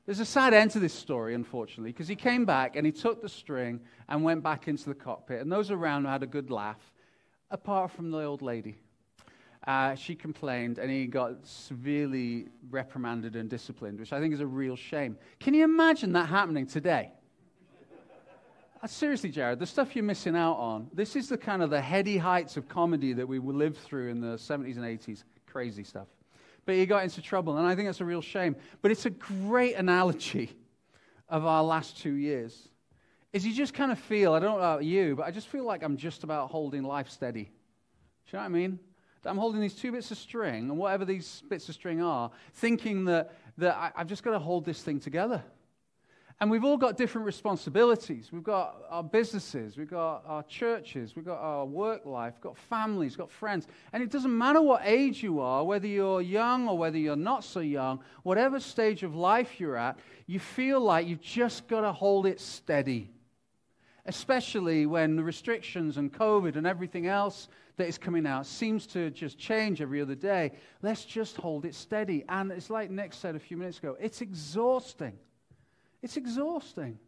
There's 0.06 0.20
a 0.20 0.24
sad 0.24 0.54
end 0.54 0.70
to 0.70 0.80
this 0.80 0.94
story, 0.94 1.34
unfortunately, 1.34 1.92
because 1.92 2.08
he 2.08 2.16
came 2.16 2.46
back 2.46 2.76
and 2.76 2.86
he 2.86 2.92
took 2.92 3.20
the 3.20 3.28
string 3.28 3.80
and 4.08 4.24
went 4.24 4.42
back 4.42 4.66
into 4.66 4.86
the 4.86 4.94
cockpit, 4.94 5.42
and 5.42 5.52
those 5.52 5.70
around 5.70 6.06
had 6.06 6.22
a 6.22 6.26
good 6.26 6.50
laugh, 6.50 6.92
apart 7.50 7.90
from 7.90 8.10
the 8.10 8.22
old 8.22 8.42
lady. 8.42 8.76
Uh, 9.66 9.94
she 9.94 10.14
complained, 10.14 10.78
and 10.78 10.90
he 10.90 11.06
got 11.06 11.46
severely 11.46 12.46
reprimanded 12.70 13.36
and 13.36 13.50
disciplined, 13.50 13.98
which 13.98 14.12
I 14.12 14.20
think 14.20 14.32
is 14.32 14.40
a 14.40 14.46
real 14.46 14.76
shame. 14.76 15.18
Can 15.40 15.52
you 15.52 15.64
imagine 15.64 16.12
that 16.12 16.28
happening 16.28 16.66
today? 16.66 17.12
Uh, 18.80 18.86
seriously, 18.86 19.28
Jared, 19.28 19.58
the 19.58 19.66
stuff 19.66 19.96
you're 19.96 20.04
missing 20.04 20.36
out 20.36 20.54
on, 20.54 20.88
this 20.92 21.16
is 21.16 21.28
the 21.28 21.36
kind 21.36 21.62
of 21.62 21.70
the 21.70 21.80
heady 21.80 22.16
heights 22.16 22.56
of 22.56 22.68
comedy 22.68 23.12
that 23.12 23.26
we 23.26 23.40
lived 23.40 23.76
through 23.78 24.08
in 24.08 24.20
the 24.20 24.36
70s 24.36 24.76
and 24.76 24.84
80s. 24.84 25.24
Crazy 25.46 25.82
stuff. 25.82 26.06
But 26.64 26.76
he 26.76 26.86
got 26.86 27.02
into 27.02 27.20
trouble, 27.20 27.58
and 27.58 27.66
I 27.66 27.74
think 27.74 27.88
that's 27.88 28.00
a 28.00 28.04
real 28.04 28.22
shame. 28.22 28.54
But 28.80 28.92
it's 28.92 29.04
a 29.04 29.10
great 29.10 29.74
analogy 29.74 30.56
of 31.28 31.44
our 31.44 31.64
last 31.64 31.98
two 31.98 32.12
years. 32.12 32.68
Is 33.38 33.46
you 33.46 33.54
just 33.54 33.72
kind 33.72 33.92
of 33.92 34.00
feel, 34.00 34.32
I 34.32 34.40
don't 34.40 34.50
know 34.50 34.56
about 34.56 34.82
you, 34.82 35.14
but 35.14 35.24
I 35.24 35.30
just 35.30 35.46
feel 35.46 35.62
like 35.62 35.84
I'm 35.84 35.96
just 35.96 36.24
about 36.24 36.50
holding 36.50 36.82
life 36.82 37.08
steady. 37.08 37.44
Do 37.44 37.50
you 38.30 38.32
know 38.32 38.40
what 38.40 38.46
I 38.46 38.48
mean? 38.48 38.80
That 39.22 39.30
I'm 39.30 39.38
holding 39.38 39.60
these 39.60 39.76
two 39.76 39.92
bits 39.92 40.10
of 40.10 40.18
string, 40.18 40.70
and 40.70 40.76
whatever 40.76 41.04
these 41.04 41.44
bits 41.48 41.68
of 41.68 41.76
string 41.76 42.02
are, 42.02 42.32
thinking 42.54 43.04
that, 43.04 43.36
that 43.58 43.76
I, 43.76 43.92
I've 43.94 44.08
just 44.08 44.24
got 44.24 44.32
to 44.32 44.40
hold 44.40 44.64
this 44.64 44.82
thing 44.82 44.98
together. 44.98 45.44
And 46.40 46.50
we've 46.50 46.64
all 46.64 46.76
got 46.76 46.96
different 46.96 47.26
responsibilities. 47.26 48.30
We've 48.32 48.42
got 48.42 48.74
our 48.90 49.04
businesses, 49.04 49.76
we've 49.76 49.88
got 49.88 50.24
our 50.26 50.42
churches, 50.42 51.14
we've 51.14 51.24
got 51.24 51.38
our 51.38 51.64
work 51.64 52.06
life, 52.06 52.34
we've 52.38 52.42
got 52.42 52.58
families, 52.58 53.12
we've 53.12 53.18
got 53.18 53.30
friends. 53.30 53.68
And 53.92 54.02
it 54.02 54.10
doesn't 54.10 54.36
matter 54.36 54.60
what 54.60 54.82
age 54.84 55.22
you 55.22 55.38
are, 55.38 55.62
whether 55.62 55.86
you're 55.86 56.22
young 56.22 56.66
or 56.66 56.76
whether 56.76 56.98
you're 56.98 57.14
not 57.14 57.44
so 57.44 57.60
young, 57.60 58.00
whatever 58.24 58.58
stage 58.58 59.04
of 59.04 59.14
life 59.14 59.60
you're 59.60 59.76
at, 59.76 59.96
you 60.26 60.40
feel 60.40 60.80
like 60.80 61.06
you've 61.06 61.20
just 61.20 61.68
got 61.68 61.82
to 61.82 61.92
hold 61.92 62.26
it 62.26 62.40
steady. 62.40 63.12
Especially 64.08 64.86
when 64.86 65.14
the 65.16 65.22
restrictions 65.22 65.98
and 65.98 66.12
COVID 66.12 66.56
and 66.56 66.66
everything 66.66 67.06
else 67.06 67.48
that 67.76 67.86
is 67.86 67.98
coming 67.98 68.26
out 68.26 68.46
seems 68.46 68.86
to 68.88 69.10
just 69.10 69.38
change 69.38 69.80
every 69.80 70.00
other 70.00 70.14
day. 70.14 70.52
Let's 70.82 71.04
just 71.04 71.36
hold 71.36 71.64
it 71.64 71.74
steady. 71.74 72.24
And 72.28 72.50
it's 72.50 72.70
like 72.70 72.90
Nick 72.90 73.12
said 73.12 73.36
a 73.36 73.38
few 73.38 73.56
minutes 73.56 73.78
ago 73.78 73.96
it's 74.00 74.20
exhausting. 74.20 75.16
It's 76.02 76.16
exhausting. 76.16 76.98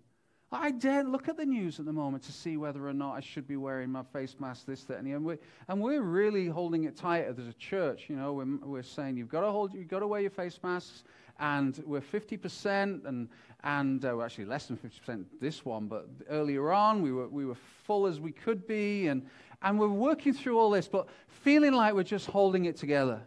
I 0.53 0.73
daren't 0.73 1.13
look 1.13 1.29
at 1.29 1.37
the 1.37 1.47
news 1.47 1.79
at 1.79 1.87
the 1.87 1.93
moment 1.93 2.25
to 2.25 2.33
see 2.33 2.57
whether 2.57 2.87
or 2.87 2.93
not 2.93 3.15
I 3.15 3.21
should 3.21 3.47
be 3.47 3.57
wearing 3.57 3.91
my 3.91 4.03
face 4.03 4.35
mask, 4.41 4.67
this, 4.67 4.83
that, 4.85 4.99
and 4.99 5.07
the 5.07 5.15
other. 5.15 5.39
And 5.69 5.81
we're 5.81 6.03
really 6.03 6.49
holding 6.49 6.85
it 6.85 6.97
tight 6.97 7.27
as 7.27 7.39
a 7.39 7.53
church. 7.53 8.07
You 8.09 8.17
know, 8.17 8.33
we're, 8.33 8.57
we're 8.57 8.83
saying 8.83 9.17
you've 9.17 9.29
got 9.29 9.43
to 9.43 9.53
hold, 9.53 9.75
you've 9.75 9.87
got 9.87 10.01
to 10.01 10.09
wear 10.09 10.21
your 10.21 10.31
face 10.31 10.59
masks, 10.63 11.05
and 11.41 11.83
we're 11.87 12.01
50%, 12.01 13.05
and 13.07 13.29
and 13.63 14.05
uh, 14.05 14.13
we're 14.17 14.25
actually 14.25 14.47
less 14.47 14.67
than 14.67 14.77
50% 14.77 15.25
this 15.41 15.65
one. 15.65 15.87
But 15.87 16.09
earlier 16.29 16.73
on, 16.73 17.03
we 17.03 17.13
were 17.13 17.29
we 17.29 17.45
were 17.45 17.57
full 17.85 18.07
as 18.07 18.21
we 18.21 18.33
could 18.33 18.67
be, 18.67 19.09
and 19.09 19.27
and 19.63 19.79
we're 19.79 19.89
working 19.89 20.33
through 20.33 20.59
all 20.59 20.71
this, 20.71 20.89
but 20.89 21.09
feeling 21.29 21.73
like 21.73 21.95
we're 21.95 22.03
just 22.03 22.27
holding 22.27 22.67
it 22.67 22.77
together. 22.77 23.21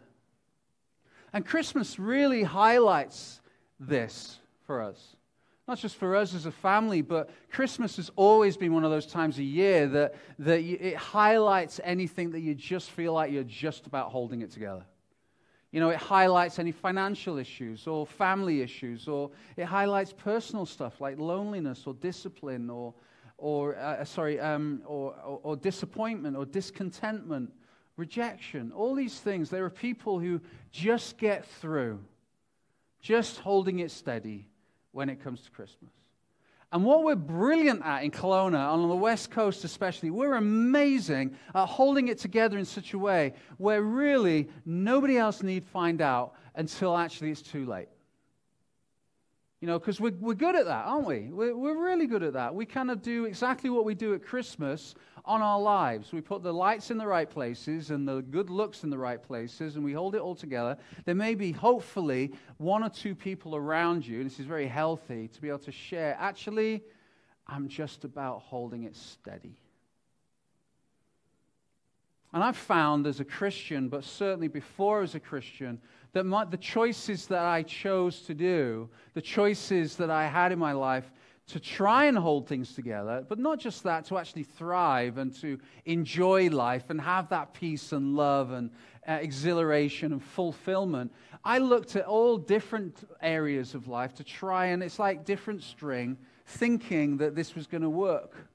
And 1.32 1.44
Christmas 1.44 1.98
really 1.98 2.44
highlights 2.44 3.40
this 3.78 4.38
for 4.66 4.82
us. 4.82 5.16
Not 5.66 5.78
just 5.78 5.96
for 5.96 6.14
us 6.14 6.34
as 6.34 6.46
a 6.46 6.52
family, 6.52 7.00
but 7.00 7.30
Christmas 7.50 7.96
has 7.96 8.10
always 8.16 8.56
been 8.56 8.72
one 8.74 8.84
of 8.84 8.90
those 8.90 9.06
times 9.06 9.38
a 9.38 9.42
year 9.42 9.86
that, 9.88 10.14
that 10.40 10.60
it 10.60 10.96
highlights 10.96 11.80
anything 11.82 12.30
that 12.32 12.40
you 12.40 12.54
just 12.54 12.90
feel 12.90 13.14
like 13.14 13.32
you're 13.32 13.44
just 13.44 13.86
about 13.86 14.10
holding 14.10 14.42
it 14.42 14.50
together. 14.50 14.84
You 15.74 15.80
know, 15.80 15.90
it 15.90 15.98
highlights 15.98 16.60
any 16.60 16.70
financial 16.70 17.36
issues 17.36 17.88
or 17.88 18.06
family 18.06 18.60
issues, 18.60 19.08
or 19.08 19.32
it 19.56 19.64
highlights 19.64 20.12
personal 20.12 20.66
stuff 20.66 21.00
like 21.00 21.18
loneliness 21.18 21.82
or 21.84 21.94
discipline 21.94 22.70
or, 22.70 22.94
or 23.38 23.74
uh, 23.76 24.04
sorry, 24.04 24.38
um, 24.38 24.82
or, 24.86 25.16
or, 25.26 25.40
or 25.42 25.56
disappointment 25.56 26.36
or 26.36 26.46
discontentment, 26.46 27.52
rejection. 27.96 28.70
All 28.70 28.94
these 28.94 29.18
things, 29.18 29.50
there 29.50 29.64
are 29.64 29.68
people 29.68 30.20
who 30.20 30.40
just 30.70 31.18
get 31.18 31.44
through, 31.44 31.98
just 33.00 33.40
holding 33.40 33.80
it 33.80 33.90
steady 33.90 34.46
when 34.92 35.08
it 35.08 35.24
comes 35.24 35.40
to 35.40 35.50
Christmas. 35.50 35.90
And 36.74 36.84
what 36.84 37.04
we're 37.04 37.14
brilliant 37.14 37.86
at 37.86 38.02
in 38.02 38.10
Kelowna, 38.10 38.58
on 38.58 38.88
the 38.88 38.96
West 38.96 39.30
Coast 39.30 39.62
especially, 39.62 40.10
we're 40.10 40.34
amazing 40.34 41.36
at 41.54 41.66
holding 41.66 42.08
it 42.08 42.18
together 42.18 42.58
in 42.58 42.64
such 42.64 42.94
a 42.94 42.98
way 42.98 43.34
where 43.58 43.80
really 43.80 44.48
nobody 44.66 45.16
else 45.16 45.40
need 45.44 45.64
find 45.64 46.00
out 46.00 46.34
until 46.56 46.96
actually 46.96 47.30
it's 47.30 47.42
too 47.42 47.64
late. 47.64 47.86
You 49.64 49.70
know, 49.70 49.78
because 49.78 49.98
we're, 49.98 50.12
we're 50.20 50.34
good 50.34 50.56
at 50.56 50.66
that, 50.66 50.84
aren't 50.84 51.06
we? 51.06 51.30
We're, 51.30 51.56
we're 51.56 51.82
really 51.82 52.06
good 52.06 52.22
at 52.22 52.34
that. 52.34 52.54
We 52.54 52.66
kind 52.66 52.90
of 52.90 53.00
do 53.00 53.24
exactly 53.24 53.70
what 53.70 53.86
we 53.86 53.94
do 53.94 54.12
at 54.12 54.22
Christmas 54.22 54.94
on 55.24 55.40
our 55.40 55.58
lives. 55.58 56.12
We 56.12 56.20
put 56.20 56.42
the 56.42 56.52
lights 56.52 56.90
in 56.90 56.98
the 56.98 57.06
right 57.06 57.30
places 57.30 57.90
and 57.90 58.06
the 58.06 58.20
good 58.20 58.50
looks 58.50 58.84
in 58.84 58.90
the 58.90 58.98
right 58.98 59.22
places, 59.22 59.76
and 59.76 59.82
we 59.82 59.94
hold 59.94 60.14
it 60.16 60.20
all 60.20 60.34
together. 60.34 60.76
There 61.06 61.14
may 61.14 61.34
be, 61.34 61.50
hopefully, 61.50 62.32
one 62.58 62.84
or 62.84 62.90
two 62.90 63.14
people 63.14 63.56
around 63.56 64.06
you, 64.06 64.18
and 64.18 64.26
this 64.26 64.38
is 64.38 64.44
very 64.44 64.66
healthy, 64.66 65.28
to 65.28 65.40
be 65.40 65.48
able 65.48 65.60
to 65.60 65.72
share. 65.72 66.14
Actually, 66.20 66.82
I'm 67.46 67.66
just 67.66 68.04
about 68.04 68.42
holding 68.42 68.84
it 68.84 68.94
steady. 68.94 69.56
And 72.34 72.42
I've 72.42 72.56
found 72.56 73.06
as 73.06 73.20
a 73.20 73.24
Christian, 73.24 73.88
but 73.88 74.02
certainly 74.02 74.48
before 74.48 75.02
as 75.02 75.14
a 75.14 75.20
Christian, 75.20 75.80
that 76.14 76.24
my, 76.24 76.44
the 76.44 76.56
choices 76.56 77.28
that 77.28 77.44
I 77.44 77.62
chose 77.62 78.22
to 78.22 78.34
do, 78.34 78.90
the 79.14 79.22
choices 79.22 79.94
that 79.96 80.10
I 80.10 80.26
had 80.26 80.50
in 80.50 80.58
my 80.58 80.72
life 80.72 81.12
to 81.46 81.60
try 81.60 82.06
and 82.06 82.18
hold 82.18 82.48
things 82.48 82.74
together, 82.74 83.24
but 83.28 83.38
not 83.38 83.60
just 83.60 83.84
that, 83.84 84.04
to 84.06 84.18
actually 84.18 84.42
thrive 84.42 85.18
and 85.18 85.32
to 85.36 85.60
enjoy 85.84 86.48
life 86.48 86.90
and 86.90 87.00
have 87.00 87.28
that 87.28 87.54
peace 87.54 87.92
and 87.92 88.16
love 88.16 88.50
and 88.50 88.70
uh, 89.06 89.12
exhilaration 89.12 90.12
and 90.12 90.22
fulfillment. 90.22 91.12
I 91.44 91.58
looked 91.58 91.94
at 91.94 92.04
all 92.04 92.36
different 92.36 93.08
areas 93.22 93.76
of 93.76 93.86
life 93.86 94.12
to 94.14 94.24
try 94.24 94.66
and 94.66 94.82
it's 94.82 94.98
like 94.98 95.24
different 95.24 95.62
string, 95.62 96.18
thinking 96.46 97.16
that 97.18 97.36
this 97.36 97.54
was 97.54 97.68
going 97.68 97.82
to 97.82 97.90
work. 97.90 98.48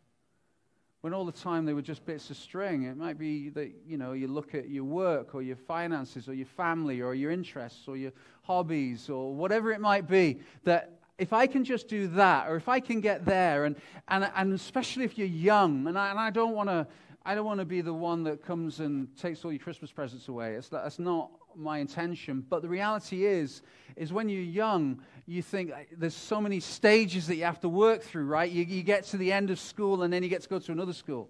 When 1.02 1.14
all 1.14 1.26
the 1.26 1.32
time 1.32 1.66
they 1.66 1.74
were 1.74 1.82
just 1.82 2.06
bits 2.06 2.30
of 2.30 2.38
string. 2.38 2.84
It 2.84 2.98
might 2.98 3.18
be 3.18 3.50
that, 3.50 3.72
you 3.88 3.98
know, 3.98 4.12
you 4.14 4.28
look 4.28 4.54
at 4.54 4.70
your 4.70 4.84
work 4.84 5.34
or 5.34 5.42
your 5.42 5.56
finances 5.56 6.28
or 6.28 6.34
your 6.34 6.46
family 6.46 7.02
or 7.02 7.16
your 7.16 7.32
interests 7.32 7.88
or 7.88 7.96
your 7.96 8.12
hobbies 8.44 9.10
or 9.10 9.34
whatever 9.34 9.72
it 9.72 9.80
might 9.80 10.08
be, 10.08 10.40
that 10.66 11.00
if 11.18 11.34
I 11.34 11.48
can 11.48 11.64
just 11.64 11.88
do 11.88 12.08
that 12.10 12.50
or 12.50 12.56
if 12.56 12.68
I 12.68 12.80
can 12.80 13.02
get 13.02 13.26
there, 13.26 13.66
and, 13.66 13.76
and, 14.08 14.30
and 14.36 14.54
especially 14.54 15.06
if 15.06 15.18
you're 15.18 15.28
young, 15.28 15.88
and 15.88 15.98
I, 15.98 16.10
and 16.10 16.20
I 16.20 16.30
don't 16.30 16.56
want 16.56 16.70
to. 16.70 16.88
I 17.26 17.36
don't 17.36 17.46
want 17.46 17.60
to 17.60 17.66
be 17.66 17.82
the 17.82 17.94
one 17.94 18.24
that 18.24 18.44
comes 18.44 18.80
and 18.80 19.16
takes 19.18 19.44
all 19.44 19.52
your 19.52 19.60
Christmas 19.60 19.92
presents 19.92 20.30
away. 20.30 20.54
It's, 20.54 20.70
that's 20.70 21.00
not 21.00 21.32
my 21.56 21.80
intention. 21.80 22.46
But 22.50 22.62
the 22.62 22.70
reality 22.70 23.26
is, 23.26 23.62
is 23.96 24.14
when 24.14 24.30
you're 24.30 24.42
young, 24.42 25.02
you 25.26 25.42
think 25.42 25.72
there's 25.98 26.16
so 26.16 26.40
many 26.40 26.60
stages 26.60 27.28
that 27.28 27.36
you 27.36 27.44
have 27.44 27.60
to 27.60 27.70
work 27.70 28.02
through, 28.02 28.26
right? 28.26 28.50
You, 28.50 28.64
you 28.64 28.84
get 28.84 29.04
to 29.06 29.18
the 29.18 29.32
end 29.32 29.50
of 29.50 29.60
school 29.60 30.04
and 30.04 30.14
then 30.14 30.24
you 30.24 30.30
get 30.30 30.42
to 30.44 30.50
go 30.50 30.60
to 30.60 30.72
another 30.72 30.94
school. 30.94 31.30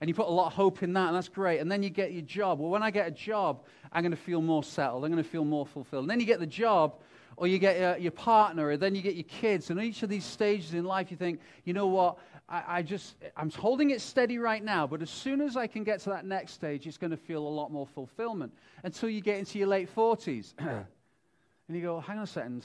And 0.00 0.08
you 0.08 0.14
put 0.14 0.28
a 0.28 0.30
lot 0.30 0.46
of 0.46 0.54
hope 0.54 0.82
in 0.82 0.94
that, 0.94 1.08
and 1.08 1.16
that's 1.16 1.28
great. 1.28 1.60
And 1.60 1.70
then 1.70 1.82
you 1.82 1.90
get 1.90 2.12
your 2.12 2.22
job. 2.22 2.58
Well, 2.58 2.70
when 2.70 2.82
I 2.82 2.90
get 2.90 3.06
a 3.06 3.10
job, 3.10 3.64
I'm 3.92 4.02
going 4.02 4.12
to 4.12 4.16
feel 4.16 4.40
more 4.40 4.64
settled. 4.64 5.04
I'm 5.04 5.10
going 5.10 5.22
to 5.22 5.28
feel 5.28 5.44
more 5.44 5.66
fulfilled. 5.66 6.04
And 6.04 6.10
then 6.10 6.20
you 6.20 6.24
get 6.24 6.40
the 6.40 6.46
job, 6.46 6.94
or 7.36 7.46
you 7.46 7.58
get 7.58 7.78
your, 7.78 7.98
your 7.98 8.12
partner, 8.12 8.68
or 8.68 8.76
then 8.78 8.94
you 8.94 9.02
get 9.02 9.14
your 9.14 9.24
kids. 9.24 9.68
And 9.68 9.78
each 9.78 10.02
of 10.02 10.08
these 10.08 10.24
stages 10.24 10.72
in 10.72 10.84
life, 10.84 11.10
you 11.10 11.18
think, 11.18 11.40
you 11.64 11.74
know 11.74 11.86
what? 11.86 12.16
I, 12.50 12.64
I, 12.66 12.82
just, 12.82 13.14
I'm 13.36 13.50
holding 13.50 13.90
it 13.90 14.00
steady 14.00 14.38
right 14.38 14.62
now, 14.62 14.86
but 14.86 15.02
as 15.02 15.10
soon 15.10 15.40
as 15.40 15.56
I 15.56 15.68
can 15.68 15.84
get 15.84 16.00
to 16.00 16.10
that 16.10 16.26
next 16.26 16.52
stage, 16.52 16.86
it's 16.86 16.98
going 16.98 17.12
to 17.12 17.16
feel 17.16 17.46
a 17.46 17.48
lot 17.48 17.70
more 17.70 17.86
fulfillment 17.86 18.52
until 18.82 19.08
you 19.08 19.20
get 19.20 19.38
into 19.38 19.58
your 19.58 19.68
late 19.68 19.94
40s. 19.94 20.54
and 20.58 20.86
you 21.68 21.80
go, 21.80 22.00
hang 22.00 22.18
on 22.18 22.24
a 22.24 22.26
second. 22.26 22.64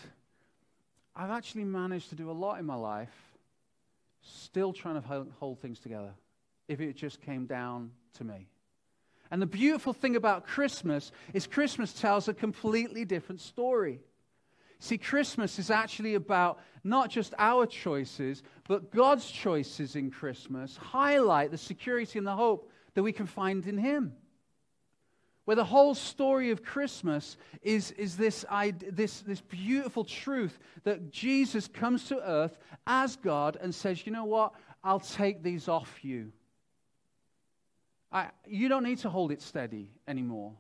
I've 1.15 1.29
actually 1.29 1.65
managed 1.65 2.09
to 2.09 2.15
do 2.15 2.31
a 2.31 2.33
lot 2.33 2.59
in 2.59 2.65
my 2.65 2.75
life, 2.75 3.13
still 4.21 4.73
trying 4.73 5.01
to 5.01 5.27
hold 5.39 5.59
things 5.59 5.79
together, 5.79 6.11
if 6.67 6.81
it 6.81 6.95
just 6.95 7.21
came 7.21 7.45
down 7.45 7.91
to 8.15 8.23
me. 8.23 8.47
And 9.29 9.41
the 9.41 9.45
beautiful 9.45 9.93
thing 9.93 10.15
about 10.15 10.47
Christmas 10.47 11.11
is 11.33 11.45
Christmas 11.45 11.93
tells 11.93 12.27
a 12.27 12.33
completely 12.33 13.05
different 13.05 13.39
story. 13.39 13.99
See, 14.79 14.97
Christmas 14.97 15.57
is 15.59 15.71
actually 15.71 16.15
about 16.15 16.59
not 16.83 17.09
just 17.09 17.33
our 17.37 17.65
choices, 17.65 18.43
but 18.67 18.91
God's 18.91 19.29
choices 19.29 19.95
in 19.95 20.11
Christmas 20.11 20.77
highlight 20.77 21.51
the 21.51 21.57
security 21.57 22.19
and 22.19 22.27
the 22.27 22.35
hope 22.35 22.69
that 22.93 23.03
we 23.03 23.11
can 23.11 23.25
find 23.25 23.65
in 23.65 23.77
Him. 23.77 24.13
Where 25.45 25.55
the 25.55 25.63
whole 25.63 25.93
story 25.93 26.49
of 26.49 26.63
Christmas 26.63 27.37
is, 27.61 27.91
is 27.91 28.17
this, 28.17 28.45
this, 28.89 29.21
this 29.21 29.41
beautiful 29.41 30.03
truth 30.03 30.57
that 30.83 31.11
Jesus 31.11 31.67
comes 31.67 32.05
to 32.05 32.19
earth 32.19 32.57
as 32.87 33.15
God 33.15 33.57
and 33.61 33.73
says, 33.73 34.05
You 34.05 34.11
know 34.11 34.25
what? 34.25 34.53
I'll 34.83 34.99
take 34.99 35.43
these 35.43 35.67
off 35.67 36.03
you. 36.03 36.31
I, 38.11 38.29
you 38.47 38.69
don't 38.69 38.83
need 38.83 38.99
to 38.99 39.09
hold 39.09 39.31
it 39.31 39.41
steady 39.41 39.89
anymore. 40.07 40.53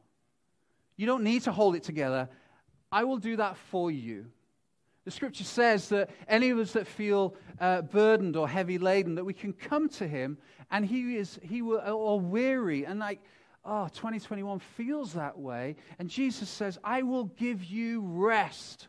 You 0.97 1.05
don't 1.05 1.23
need 1.23 1.43
to 1.43 1.51
hold 1.51 1.75
it 1.75 1.83
together. 1.83 2.29
I 2.95 3.03
will 3.03 3.17
do 3.17 3.35
that 3.35 3.57
for 3.57 3.91
you. 3.91 4.27
The 5.03 5.11
scripture 5.11 5.43
says 5.43 5.89
that 5.89 6.09
any 6.29 6.49
of 6.49 6.59
us 6.59 6.71
that 6.71 6.87
feel 6.87 7.35
uh, 7.59 7.81
burdened 7.81 8.37
or 8.37 8.47
heavy 8.47 8.77
laden, 8.77 9.15
that 9.15 9.25
we 9.25 9.33
can 9.33 9.51
come 9.51 9.89
to 9.89 10.07
him 10.07 10.37
and 10.71 10.85
he 10.85 11.17
is, 11.17 11.37
he 11.43 11.61
will, 11.61 11.81
or 11.85 12.21
weary. 12.21 12.85
And 12.85 13.01
like, 13.01 13.19
oh, 13.65 13.89
2021 13.89 14.59
feels 14.59 15.11
that 15.11 15.37
way. 15.37 15.75
And 15.99 16.09
Jesus 16.09 16.47
says, 16.47 16.79
I 16.85 17.01
will 17.01 17.25
give 17.25 17.65
you 17.65 17.99
rest. 17.99 18.87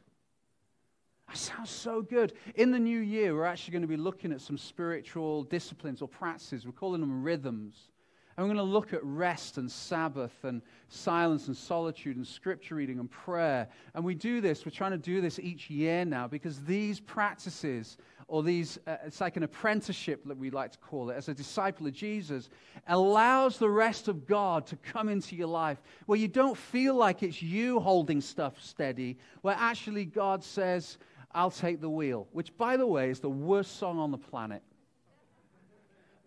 That 1.26 1.36
sounds 1.36 1.70
so 1.70 2.00
good. 2.00 2.32
In 2.54 2.70
the 2.70 2.78
new 2.78 3.00
year, 3.00 3.34
we're 3.34 3.44
actually 3.44 3.72
going 3.72 3.82
to 3.82 3.88
be 3.88 3.96
looking 3.96 4.30
at 4.30 4.40
some 4.40 4.56
spiritual 4.56 5.42
disciplines 5.42 6.00
or 6.00 6.06
practices. 6.06 6.64
We're 6.64 6.70
calling 6.70 7.00
them 7.00 7.24
rhythms. 7.24 7.90
And 8.36 8.46
we're 8.46 8.54
going 8.54 8.66
to 8.66 8.70
look 8.70 8.92
at 8.92 9.02
rest 9.02 9.56
and 9.56 9.70
Sabbath 9.70 10.44
and 10.44 10.60
silence 10.88 11.46
and 11.46 11.56
solitude 11.56 12.16
and 12.16 12.26
scripture 12.26 12.74
reading 12.74 12.98
and 12.98 13.10
prayer. 13.10 13.66
And 13.94 14.04
we 14.04 14.14
do 14.14 14.42
this, 14.42 14.66
we're 14.66 14.72
trying 14.72 14.90
to 14.90 14.98
do 14.98 15.22
this 15.22 15.38
each 15.38 15.70
year 15.70 16.04
now 16.04 16.28
because 16.28 16.60
these 16.60 17.00
practices, 17.00 17.96
or 18.28 18.42
these, 18.42 18.78
uh, 18.86 18.96
it's 19.06 19.22
like 19.22 19.38
an 19.38 19.42
apprenticeship 19.42 20.22
that 20.26 20.36
we 20.36 20.50
like 20.50 20.72
to 20.72 20.78
call 20.78 21.08
it, 21.08 21.14
as 21.14 21.30
a 21.30 21.34
disciple 21.34 21.86
of 21.86 21.94
Jesus, 21.94 22.50
allows 22.88 23.56
the 23.56 23.70
rest 23.70 24.06
of 24.06 24.26
God 24.26 24.66
to 24.66 24.76
come 24.76 25.08
into 25.08 25.34
your 25.34 25.48
life 25.48 25.80
where 26.04 26.18
you 26.18 26.28
don't 26.28 26.58
feel 26.58 26.94
like 26.94 27.22
it's 27.22 27.40
you 27.40 27.80
holding 27.80 28.20
stuff 28.20 28.62
steady, 28.62 29.16
where 29.40 29.56
actually 29.58 30.04
God 30.04 30.44
says, 30.44 30.98
I'll 31.32 31.50
take 31.50 31.80
the 31.80 31.90
wheel, 31.90 32.28
which, 32.32 32.54
by 32.58 32.76
the 32.76 32.86
way, 32.86 33.08
is 33.08 33.20
the 33.20 33.30
worst 33.30 33.78
song 33.78 33.98
on 33.98 34.10
the 34.10 34.18
planet. 34.18 34.62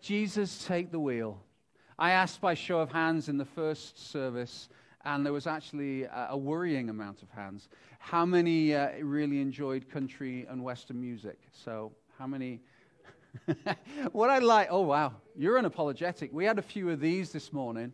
Jesus, 0.00 0.64
take 0.66 0.90
the 0.90 1.00
wheel. 1.00 1.40
I 2.00 2.12
asked 2.12 2.40
by 2.40 2.54
show 2.54 2.78
of 2.80 2.90
hands 2.90 3.28
in 3.28 3.36
the 3.36 3.44
first 3.44 4.10
service, 4.10 4.70
and 5.04 5.24
there 5.24 5.34
was 5.34 5.46
actually 5.46 6.04
a, 6.04 6.28
a 6.30 6.36
worrying 6.36 6.88
amount 6.88 7.22
of 7.22 7.28
hands. 7.28 7.68
How 7.98 8.24
many 8.24 8.74
uh, 8.74 8.92
really 9.02 9.42
enjoyed 9.42 9.86
country 9.90 10.46
and 10.48 10.64
Western 10.64 10.98
music? 10.98 11.38
So, 11.52 11.92
how 12.18 12.26
many? 12.26 12.62
what 14.12 14.30
I 14.30 14.38
like, 14.38 14.68
oh 14.70 14.80
wow, 14.80 15.12
you're 15.36 15.60
unapologetic. 15.60 16.32
We 16.32 16.46
had 16.46 16.58
a 16.58 16.62
few 16.62 16.88
of 16.88 17.00
these 17.00 17.32
this 17.32 17.52
morning. 17.52 17.92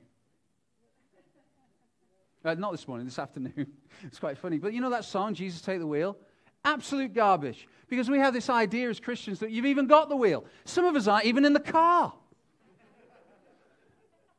Uh, 2.45 2.55
not 2.55 2.71
this 2.71 2.87
morning, 2.87 3.07
this 3.07 3.19
afternoon. 3.19 3.67
it's 4.05 4.21
quite 4.21 4.39
funny. 4.39 4.59
But 4.59 4.73
you 4.73 4.81
know 4.81 4.91
that 4.91 5.05
song, 5.05 5.35
Jesus 5.35 5.61
Take 5.61 5.81
the 5.81 5.87
Wheel? 5.87 6.17
Absolute 6.65 7.13
garbage. 7.13 7.67
Because 7.89 8.09
we 8.09 8.21
have 8.21 8.33
this 8.33 8.49
idea 8.51 8.89
as 8.89 9.01
Christians 9.01 9.41
that 9.41 9.51
you've 9.51 9.67
even 9.67 9.89
got 9.89 10.09
the 10.09 10.17
wheel. 10.17 10.45
Some 10.65 10.85
of 10.85 10.95
us 10.95 11.09
aren't 11.09 11.25
even 11.25 11.45
in 11.45 11.55
the 11.55 11.61
car. 11.61 12.13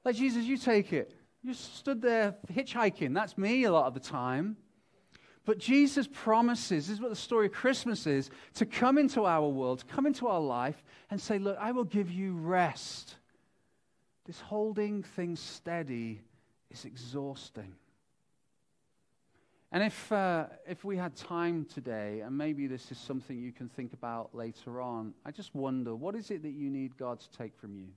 Like, 0.07 0.15
Jesus, 0.15 0.45
you 0.45 0.55
take 0.55 0.93
it. 0.93 1.13
You 1.43 1.53
stood 1.53 2.01
there 2.01 2.37
hitchhiking. 2.49 3.13
That's 3.13 3.37
me 3.37 3.65
a 3.65 3.73
lot 3.73 3.87
of 3.87 3.93
the 3.93 3.99
time. 3.99 4.55
But 5.43 5.57
Jesus 5.57 6.07
promises, 6.09 6.87
this 6.87 6.93
is 6.93 7.01
what 7.01 7.09
the 7.09 7.15
story 7.17 7.47
of 7.47 7.51
Christmas 7.51 8.07
is, 8.07 8.29
to 8.53 8.65
come 8.65 8.97
into 8.97 9.25
our 9.25 9.49
world, 9.49 9.83
come 9.85 10.05
into 10.05 10.29
our 10.29 10.39
life 10.39 10.81
and 11.11 11.19
say, 11.19 11.39
Look, 11.39 11.57
I 11.59 11.73
will 11.73 11.83
give 11.83 12.09
you 12.09 12.37
rest. 12.37 13.17
This 14.25 14.39
holding 14.39 15.03
things 15.03 15.41
steady 15.41 16.21
is 16.71 16.85
exhausting. 16.85 17.75
And 19.73 19.83
if, 19.83 20.09
uh, 20.09 20.45
if 20.65 20.85
we 20.85 20.95
had 20.95 21.17
time 21.17 21.65
today, 21.65 22.21
and 22.21 22.37
maybe 22.37 22.67
this 22.67 22.93
is 22.93 22.97
something 22.97 23.37
you 23.37 23.51
can 23.51 23.67
think 23.67 23.91
about 23.91 24.33
later 24.33 24.79
on, 24.79 25.13
I 25.25 25.31
just 25.31 25.53
wonder 25.53 25.93
what 25.95 26.15
is 26.15 26.31
it 26.31 26.43
that 26.43 26.53
you 26.53 26.69
need 26.69 26.95
God 26.95 27.19
to 27.19 27.29
take 27.37 27.57
from 27.57 27.75
you? 27.75 27.89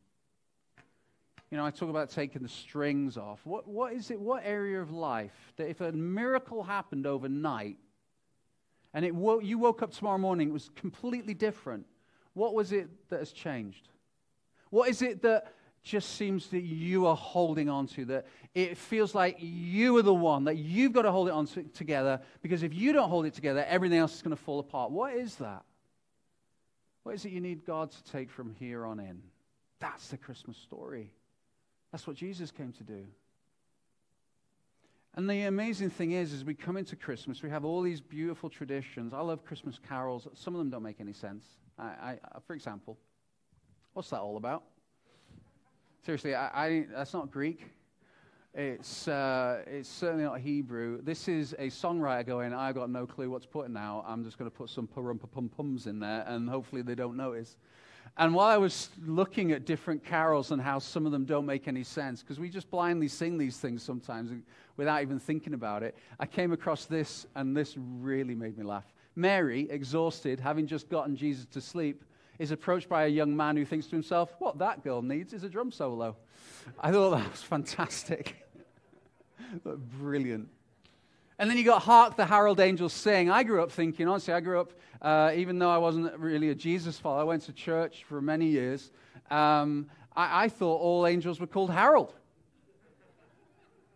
You 1.50 1.56
know, 1.56 1.66
I 1.66 1.70
talk 1.70 1.90
about 1.90 2.10
taking 2.10 2.42
the 2.42 2.48
strings 2.48 3.16
off. 3.16 3.40
What, 3.44 3.66
what 3.66 3.92
is 3.92 4.10
it, 4.10 4.20
what 4.20 4.42
area 4.44 4.80
of 4.80 4.92
life 4.92 5.52
that 5.56 5.68
if 5.68 5.80
a 5.80 5.90
miracle 5.90 6.62
happened 6.62 7.06
overnight 7.06 7.76
and 8.94 9.04
it 9.04 9.14
wo- 9.14 9.40
you 9.40 9.58
woke 9.58 9.82
up 9.82 9.92
tomorrow 9.92 10.18
morning, 10.18 10.48
it 10.48 10.52
was 10.52 10.70
completely 10.76 11.34
different, 11.34 11.86
what 12.34 12.54
was 12.54 12.70
it 12.70 12.88
that 13.08 13.18
has 13.18 13.32
changed? 13.32 13.88
What 14.70 14.88
is 14.88 15.02
it 15.02 15.22
that 15.22 15.52
just 15.82 16.16
seems 16.16 16.48
that 16.48 16.60
you 16.60 17.06
are 17.06 17.16
holding 17.16 17.68
on 17.68 17.86
to, 17.88 18.04
that 18.04 18.26
it 18.54 18.76
feels 18.76 19.14
like 19.14 19.36
you 19.40 19.96
are 19.96 20.02
the 20.02 20.14
one, 20.14 20.44
that 20.44 20.56
you've 20.56 20.92
got 20.92 21.02
to 21.02 21.10
hold 21.10 21.26
it 21.26 21.32
on 21.32 21.46
to, 21.46 21.62
together, 21.64 22.20
because 22.42 22.62
if 22.62 22.74
you 22.74 22.92
don't 22.92 23.08
hold 23.08 23.26
it 23.26 23.34
together, 23.34 23.64
everything 23.66 23.98
else 23.98 24.14
is 24.14 24.22
going 24.22 24.36
to 24.36 24.42
fall 24.42 24.60
apart. 24.60 24.90
What 24.90 25.14
is 25.14 25.36
that? 25.36 25.64
What 27.02 27.14
is 27.14 27.24
it 27.24 27.32
you 27.32 27.40
need 27.40 27.64
God 27.64 27.90
to 27.90 28.04
take 28.12 28.30
from 28.30 28.54
here 28.58 28.84
on 28.84 29.00
in? 29.00 29.22
That's 29.80 30.08
the 30.08 30.18
Christmas 30.18 30.58
story. 30.58 31.14
That's 31.92 32.06
what 32.06 32.16
Jesus 32.16 32.50
came 32.50 32.72
to 32.72 32.84
do. 32.84 33.06
And 35.16 35.28
the 35.28 35.42
amazing 35.42 35.90
thing 35.90 36.12
is, 36.12 36.32
as 36.32 36.44
we 36.44 36.54
come 36.54 36.76
into 36.76 36.94
Christmas, 36.94 37.42
we 37.42 37.50
have 37.50 37.64
all 37.64 37.82
these 37.82 38.00
beautiful 38.00 38.48
traditions. 38.48 39.12
I 39.12 39.20
love 39.20 39.44
Christmas 39.44 39.78
carols. 39.88 40.28
Some 40.34 40.54
of 40.54 40.58
them 40.58 40.70
don't 40.70 40.84
make 40.84 41.00
any 41.00 41.12
sense. 41.12 41.44
I, 41.78 41.84
I, 41.84 42.18
for 42.46 42.54
example, 42.54 42.96
what's 43.92 44.10
that 44.10 44.20
all 44.20 44.36
about? 44.36 44.62
Seriously, 46.06 46.34
I, 46.34 46.86
that's 46.94 47.12
not 47.12 47.30
Greek. 47.30 47.66
It's, 48.54 49.06
uh, 49.08 49.62
it's 49.66 49.88
certainly 49.88 50.24
not 50.24 50.40
Hebrew. 50.40 51.02
This 51.02 51.28
is 51.28 51.54
a 51.58 51.68
songwriter 51.68 52.26
going, 52.26 52.52
I've 52.52 52.74
got 52.74 52.90
no 52.90 53.06
clue 53.06 53.30
what's 53.30 53.46
put 53.46 53.70
now. 53.70 54.04
I'm 54.06 54.24
just 54.24 54.38
going 54.38 54.50
to 54.50 54.56
put 54.56 54.70
some 54.70 54.86
pum 54.86 55.50
pums 55.56 55.86
in 55.86 56.00
there, 56.00 56.24
and 56.26 56.48
hopefully 56.48 56.82
they 56.82 56.94
don't 56.94 57.16
notice. 57.16 57.56
And 58.16 58.34
while 58.34 58.48
I 58.48 58.58
was 58.58 58.90
looking 59.06 59.52
at 59.52 59.64
different 59.64 60.04
carols 60.04 60.50
and 60.50 60.60
how 60.60 60.78
some 60.78 61.06
of 61.06 61.12
them 61.12 61.24
don't 61.24 61.46
make 61.46 61.68
any 61.68 61.84
sense, 61.84 62.22
because 62.22 62.38
we 62.38 62.48
just 62.48 62.70
blindly 62.70 63.08
sing 63.08 63.38
these 63.38 63.56
things 63.56 63.82
sometimes 63.82 64.30
without 64.76 65.02
even 65.02 65.18
thinking 65.18 65.54
about 65.54 65.82
it, 65.82 65.96
I 66.18 66.26
came 66.26 66.52
across 66.52 66.86
this, 66.86 67.26
and 67.34 67.56
this 67.56 67.76
really 67.76 68.34
made 68.34 68.58
me 68.58 68.64
laugh. 68.64 68.84
Mary, 69.16 69.68
exhausted, 69.70 70.40
having 70.40 70.66
just 70.66 70.88
gotten 70.88 71.16
Jesus 71.16 71.46
to 71.46 71.60
sleep, 71.60 72.04
is 72.38 72.50
approached 72.50 72.88
by 72.88 73.04
a 73.04 73.08
young 73.08 73.36
man 73.36 73.56
who 73.56 73.64
thinks 73.64 73.86
to 73.86 73.92
himself, 73.92 74.34
What 74.38 74.58
that 74.58 74.82
girl 74.82 75.02
needs 75.02 75.32
is 75.32 75.44
a 75.44 75.48
drum 75.48 75.70
solo. 75.70 76.16
I 76.80 76.90
thought 76.90 77.10
that 77.10 77.30
was 77.30 77.42
fantastic. 77.42 78.46
Brilliant. 79.64 80.48
And 81.40 81.48
then 81.48 81.56
you 81.56 81.64
got 81.64 81.80
Hark 81.80 82.16
the 82.16 82.26
Herald 82.26 82.60
Angels 82.60 82.92
Sing. 82.92 83.30
I 83.30 83.44
grew 83.44 83.62
up 83.62 83.72
thinking, 83.72 84.06
honestly, 84.06 84.34
I 84.34 84.40
grew 84.40 84.60
up, 84.60 84.74
uh, 85.00 85.32
even 85.34 85.58
though 85.58 85.70
I 85.70 85.78
wasn't 85.78 86.14
really 86.18 86.50
a 86.50 86.54
Jesus 86.54 86.98
follower, 86.98 87.22
I 87.22 87.24
went 87.24 87.44
to 87.44 87.54
church 87.54 88.04
for 88.04 88.20
many 88.20 88.48
years. 88.48 88.92
Um, 89.30 89.86
I, 90.14 90.44
I 90.44 90.48
thought 90.50 90.76
all 90.82 91.06
angels 91.06 91.40
were 91.40 91.46
called 91.46 91.70
Harold. 91.70 92.12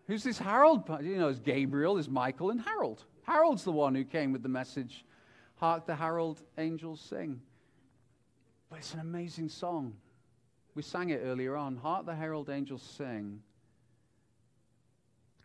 Who's 0.06 0.24
this 0.24 0.38
Harold? 0.38 0.88
You 1.02 1.18
know, 1.18 1.28
it's 1.28 1.38
Gabriel, 1.38 1.98
it's 1.98 2.08
Michael, 2.08 2.48
and 2.48 2.62
Harold. 2.62 3.04
Harold's 3.24 3.64
the 3.64 3.72
one 3.72 3.94
who 3.94 4.04
came 4.04 4.32
with 4.32 4.42
the 4.42 4.48
message, 4.48 5.04
Hark 5.56 5.84
the 5.84 5.94
Herald 5.94 6.40
Angels 6.56 7.02
Sing. 7.02 7.42
But 8.70 8.78
it's 8.78 8.94
an 8.94 9.00
amazing 9.00 9.50
song. 9.50 9.92
We 10.74 10.80
sang 10.80 11.10
it 11.10 11.20
earlier 11.22 11.56
on. 11.56 11.76
Hark 11.76 12.06
the 12.06 12.14
Herald 12.14 12.48
Angels 12.48 12.80
Sing. 12.80 13.42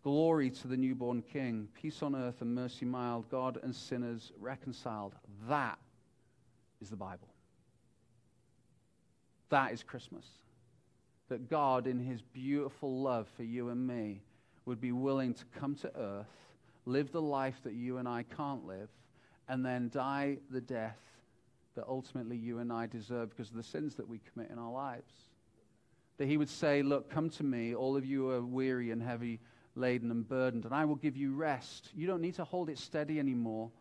Glory 0.09 0.49
to 0.49 0.67
the 0.67 0.75
newborn 0.75 1.21
King, 1.21 1.67
peace 1.79 2.01
on 2.01 2.15
earth 2.15 2.41
and 2.41 2.55
mercy 2.55 2.83
mild, 2.83 3.29
God 3.29 3.59
and 3.61 3.75
sinners 3.75 4.31
reconciled. 4.39 5.13
That 5.47 5.77
is 6.81 6.89
the 6.89 6.95
Bible. 6.95 7.27
That 9.49 9.71
is 9.71 9.83
Christmas. 9.83 10.25
That 11.27 11.47
God, 11.47 11.85
in 11.85 11.99
his 11.99 12.23
beautiful 12.23 13.03
love 13.03 13.27
for 13.37 13.43
you 13.43 13.69
and 13.69 13.85
me, 13.85 14.23
would 14.65 14.81
be 14.81 14.91
willing 14.91 15.35
to 15.35 15.45
come 15.59 15.75
to 15.75 15.95
earth, 15.95 16.25
live 16.87 17.11
the 17.11 17.21
life 17.21 17.59
that 17.63 17.75
you 17.75 17.97
and 17.97 18.07
I 18.07 18.23
can't 18.35 18.65
live, 18.65 18.89
and 19.47 19.63
then 19.63 19.91
die 19.93 20.37
the 20.49 20.59
death 20.59 20.97
that 21.75 21.85
ultimately 21.87 22.35
you 22.35 22.57
and 22.57 22.73
I 22.73 22.87
deserve 22.87 23.29
because 23.29 23.51
of 23.51 23.57
the 23.57 23.63
sins 23.63 23.93
that 23.93 24.09
we 24.09 24.21
commit 24.33 24.49
in 24.49 24.57
our 24.57 24.71
lives. 24.71 25.13
That 26.17 26.27
he 26.27 26.37
would 26.37 26.49
say, 26.49 26.81
Look, 26.81 27.11
come 27.11 27.29
to 27.29 27.43
me, 27.43 27.75
all 27.75 27.95
of 27.95 28.07
you 28.07 28.31
are 28.31 28.41
weary 28.41 28.89
and 28.89 29.03
heavy 29.03 29.39
laden 29.79 30.11
and 30.11 30.27
burdened, 30.27 30.65
and 30.65 30.73
I 30.73 30.85
will 30.85 30.95
give 30.95 31.17
you 31.17 31.33
rest. 31.33 31.89
You 31.95 32.07
don't 32.07 32.21
need 32.21 32.35
to 32.35 32.43
hold 32.43 32.69
it 32.69 32.77
steady 32.77 33.19
anymore. 33.19 33.71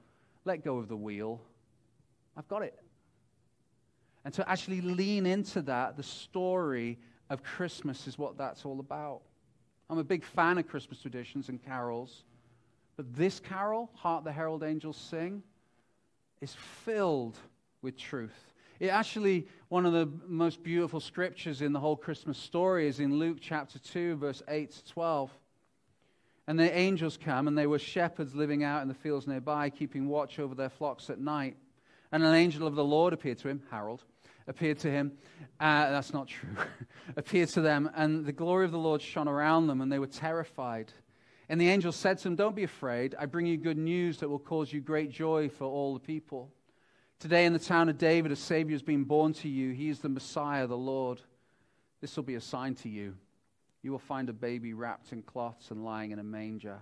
Let 0.45 0.65
go 0.65 0.79
of 0.79 0.89
the 0.89 0.97
wheel. 0.97 1.41
I've 2.37 2.49
got 2.49 2.63
it. 2.63 2.79
And 4.25 4.33
to 4.35 4.49
actually 4.49 4.81
lean 4.81 5.27
into 5.27 5.63
that, 5.63 5.97
the 5.97 6.03
story 6.03 6.99
of 7.31 7.43
Christmas 7.43 8.07
is 8.07 8.19
what 8.19 8.39
that's 8.39 8.65
all 8.65 8.81
about. 8.81 9.23
I'm 9.91 9.99
a 9.99 10.05
big 10.05 10.25
fan 10.25 10.59
of 10.59 10.69
Christmas 10.69 11.01
traditions 11.01 11.49
and 11.49 11.63
carols. 11.65 12.25
But 12.97 13.15
this 13.15 13.41
carol, 13.41 13.91
Hark 13.95 14.25
the 14.25 14.33
Herald 14.33 14.63
Angels 14.63 14.97
Sing, 14.97 15.43
is 16.41 16.55
filled 16.85 17.39
with 17.81 17.97
truth. 17.97 18.53
It 18.81 18.89
actually, 18.89 19.49
one 19.69 19.87
of 19.87 19.93
the 19.93 20.09
most 20.27 20.63
beautiful 20.63 21.01
scriptures 21.01 21.63
in 21.63 21.73
the 21.73 21.81
whole 21.81 21.97
Christmas 21.97 22.39
story 22.39 22.87
is 22.87 23.01
in 23.01 23.19
Luke 23.19 23.39
chapter 23.41 23.79
2, 23.79 24.17
verse 24.17 24.43
8 24.49 24.71
to 24.71 24.85
12. 24.93 25.31
And 26.49 26.59
the 26.59 26.75
angels 26.75 27.19
come, 27.23 27.47
and 27.47 27.59
they 27.59 27.67
were 27.67 27.79
shepherds 27.79 28.35
living 28.35 28.65
out 28.65 28.81
in 28.81 28.89
the 28.89 28.95
fields 28.95 29.27
nearby, 29.27 29.69
keeping 29.69 30.09
watch 30.09 30.39
over 30.39 30.55
their 30.55 30.71
flocks 30.71 31.11
at 31.11 31.21
night. 31.21 31.59
And 32.11 32.25
an 32.25 32.35
angel 32.35 32.67
of 32.67 32.75
the 32.75 32.83
Lord 32.83 33.13
appeared 33.13 33.37
to 33.41 33.49
him, 33.49 33.63
Harold, 33.71 34.03
appeared 34.47 34.79
to 34.79 34.91
him. 34.91 35.13
Uh, 35.61 35.91
that's 35.91 36.15
not 36.15 36.27
true. 36.27 36.49
appeared 37.19 37.51
to 37.51 37.61
them, 37.61 37.91
and 37.95 38.25
the 38.25 38.33
glory 38.33 38.65
of 38.65 38.73
the 38.73 38.79
Lord 38.79 39.03
shone 39.03 39.29
around 39.29 39.67
them, 39.67 39.83
and 39.83 39.93
they 39.93 39.99
were 39.99 40.07
terrified. 40.07 40.91
And 41.51 41.61
the 41.61 41.69
angel 41.69 41.93
said 41.93 42.17
to 42.17 42.25
them, 42.25 42.37
Don't 42.37 42.57
be 42.57 42.65
afraid. 42.65 43.15
I 43.19 43.27
bring 43.27 43.45
you 43.45 43.59
good 43.59 43.77
news 43.77 44.17
that 44.21 44.31
will 44.31 44.39
cause 44.39 44.73
you 44.73 44.81
great 44.81 45.11
joy 45.11 45.51
for 45.51 45.65
all 45.67 45.93
the 45.93 46.01
people. 46.01 46.51
Today 47.21 47.45
in 47.45 47.53
the 47.53 47.59
town 47.59 47.91
of 47.91 47.99
David, 47.99 48.33
a 48.33 48.37
Savior 48.37 48.75
has 48.75 48.83
been 48.83 49.05
born 49.05 49.35
to 49.35 49.51
you. 49.51 49.73
He 49.73 49.91
is 49.91 49.99
the 49.99 50.09
Messiah, 50.09 50.67
the 50.67 50.79
Lord. 50.79 51.21
This 52.01 52.17
will 52.17 52.23
be 52.23 52.37
a 52.37 52.41
sign 52.41 52.75
to 52.77 52.89
you 52.89 53.17
you 53.83 53.93
will 53.93 53.99
find 53.99 54.29
a 54.29 54.33
baby 54.33 54.73
wrapped 54.75 55.13
in 55.13 55.23
cloths 55.23 55.71
and 55.71 55.85
lying 55.85 56.11
in 56.11 56.19
a 56.19 56.25
manger. 56.25 56.79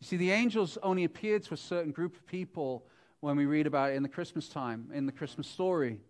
You 0.00 0.06
see, 0.06 0.16
the 0.16 0.30
angels 0.30 0.78
only 0.82 1.04
appeared 1.04 1.42
to 1.44 1.54
a 1.54 1.56
certain 1.56 1.92
group 1.92 2.14
of 2.14 2.26
people 2.26 2.86
when 3.20 3.36
we 3.36 3.46
read 3.46 3.66
about 3.66 3.90
it 3.90 3.96
in 3.96 4.02
the 4.02 4.08
Christmas 4.08 4.48
time, 4.48 4.90
in 4.94 5.06
the 5.06 5.12
Christmas 5.12 5.48
story. 5.48 6.00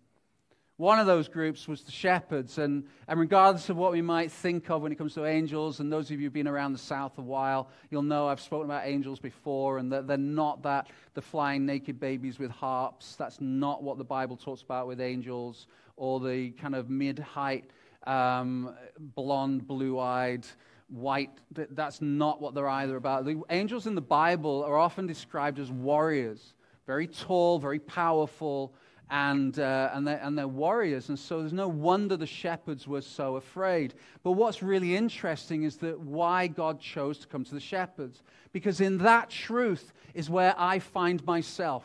One 0.76 1.00
of 1.00 1.06
those 1.06 1.26
groups 1.26 1.66
was 1.66 1.82
the 1.82 1.90
shepherds, 1.90 2.58
and, 2.58 2.84
and 3.08 3.18
regardless 3.18 3.68
of 3.68 3.76
what 3.76 3.90
we 3.90 4.00
might 4.00 4.30
think 4.30 4.70
of 4.70 4.82
when 4.82 4.92
it 4.92 4.94
comes 4.94 5.14
to 5.14 5.26
angels, 5.26 5.80
and 5.80 5.92
those 5.92 6.08
of 6.10 6.20
you 6.20 6.26
who've 6.26 6.32
been 6.32 6.46
around 6.46 6.72
the 6.72 6.78
South 6.78 7.18
a 7.18 7.22
while, 7.22 7.68
you'll 7.90 8.02
know 8.02 8.28
I've 8.28 8.40
spoken 8.40 8.66
about 8.66 8.86
angels 8.86 9.18
before, 9.18 9.78
and 9.78 9.90
that 9.90 10.06
they're 10.06 10.16
not 10.16 10.62
that 10.62 10.88
the 11.14 11.22
flying 11.22 11.66
naked 11.66 11.98
babies 11.98 12.38
with 12.38 12.52
harps. 12.52 13.16
That's 13.16 13.40
not 13.40 13.82
what 13.82 13.98
the 13.98 14.04
Bible 14.04 14.36
talks 14.36 14.62
about 14.62 14.86
with 14.86 15.00
angels, 15.00 15.66
or 15.96 16.20
the 16.20 16.50
kind 16.50 16.76
of 16.76 16.88
mid 16.88 17.18
height 17.18 17.70
um, 18.08 18.74
blonde, 19.14 19.66
blue 19.66 19.98
eyed, 19.98 20.46
white. 20.88 21.30
That's 21.52 22.00
not 22.00 22.40
what 22.40 22.54
they're 22.54 22.68
either 22.68 22.96
about. 22.96 23.24
The 23.24 23.42
angels 23.50 23.86
in 23.86 23.94
the 23.94 24.00
Bible 24.00 24.64
are 24.64 24.78
often 24.78 25.06
described 25.06 25.58
as 25.58 25.70
warriors, 25.70 26.54
very 26.86 27.06
tall, 27.06 27.58
very 27.58 27.78
powerful, 27.78 28.72
and, 29.10 29.58
uh, 29.58 29.90
and, 29.92 30.06
they're, 30.06 30.20
and 30.22 30.36
they're 30.36 30.48
warriors. 30.48 31.08
And 31.08 31.18
so 31.18 31.40
there's 31.40 31.52
no 31.52 31.68
wonder 31.68 32.16
the 32.16 32.26
shepherds 32.26 32.86
were 32.88 33.02
so 33.02 33.36
afraid. 33.36 33.94
But 34.22 34.32
what's 34.32 34.62
really 34.62 34.96
interesting 34.96 35.62
is 35.62 35.76
that 35.78 36.00
why 36.00 36.46
God 36.46 36.80
chose 36.80 37.18
to 37.18 37.26
come 37.26 37.44
to 37.44 37.54
the 37.54 37.60
shepherds. 37.60 38.22
Because 38.52 38.80
in 38.80 38.98
that 38.98 39.30
truth 39.30 39.92
is 40.14 40.30
where 40.30 40.54
I 40.58 40.78
find 40.78 41.24
myself. 41.26 41.84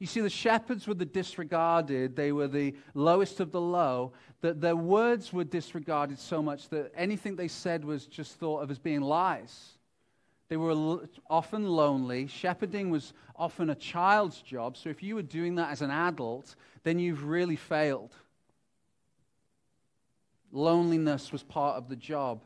You 0.00 0.06
see, 0.06 0.22
the 0.22 0.30
shepherds 0.30 0.88
were 0.88 0.94
the 0.94 1.04
disregarded, 1.04 2.16
they 2.16 2.32
were 2.32 2.48
the 2.48 2.74
lowest 2.94 3.38
of 3.38 3.52
the 3.52 3.60
low, 3.60 4.12
that 4.40 4.58
their 4.58 4.74
words 4.74 5.30
were 5.30 5.44
disregarded 5.44 6.18
so 6.18 6.42
much 6.42 6.70
that 6.70 6.90
anything 6.96 7.36
they 7.36 7.48
said 7.48 7.84
was 7.84 8.06
just 8.06 8.36
thought 8.36 8.62
of 8.62 8.70
as 8.70 8.78
being 8.78 9.02
lies. 9.02 9.72
They 10.48 10.56
were 10.56 11.00
often 11.28 11.68
lonely. 11.68 12.26
Shepherding 12.26 12.88
was 12.88 13.12
often 13.36 13.68
a 13.68 13.74
child's 13.74 14.40
job, 14.40 14.78
so 14.78 14.88
if 14.88 15.02
you 15.02 15.16
were 15.16 15.22
doing 15.22 15.56
that 15.56 15.70
as 15.70 15.82
an 15.82 15.90
adult, 15.90 16.56
then 16.82 16.98
you've 16.98 17.24
really 17.24 17.56
failed. 17.56 18.14
Loneliness 20.50 21.30
was 21.30 21.42
part 21.42 21.76
of 21.76 21.90
the 21.90 21.94
job. 21.94 22.42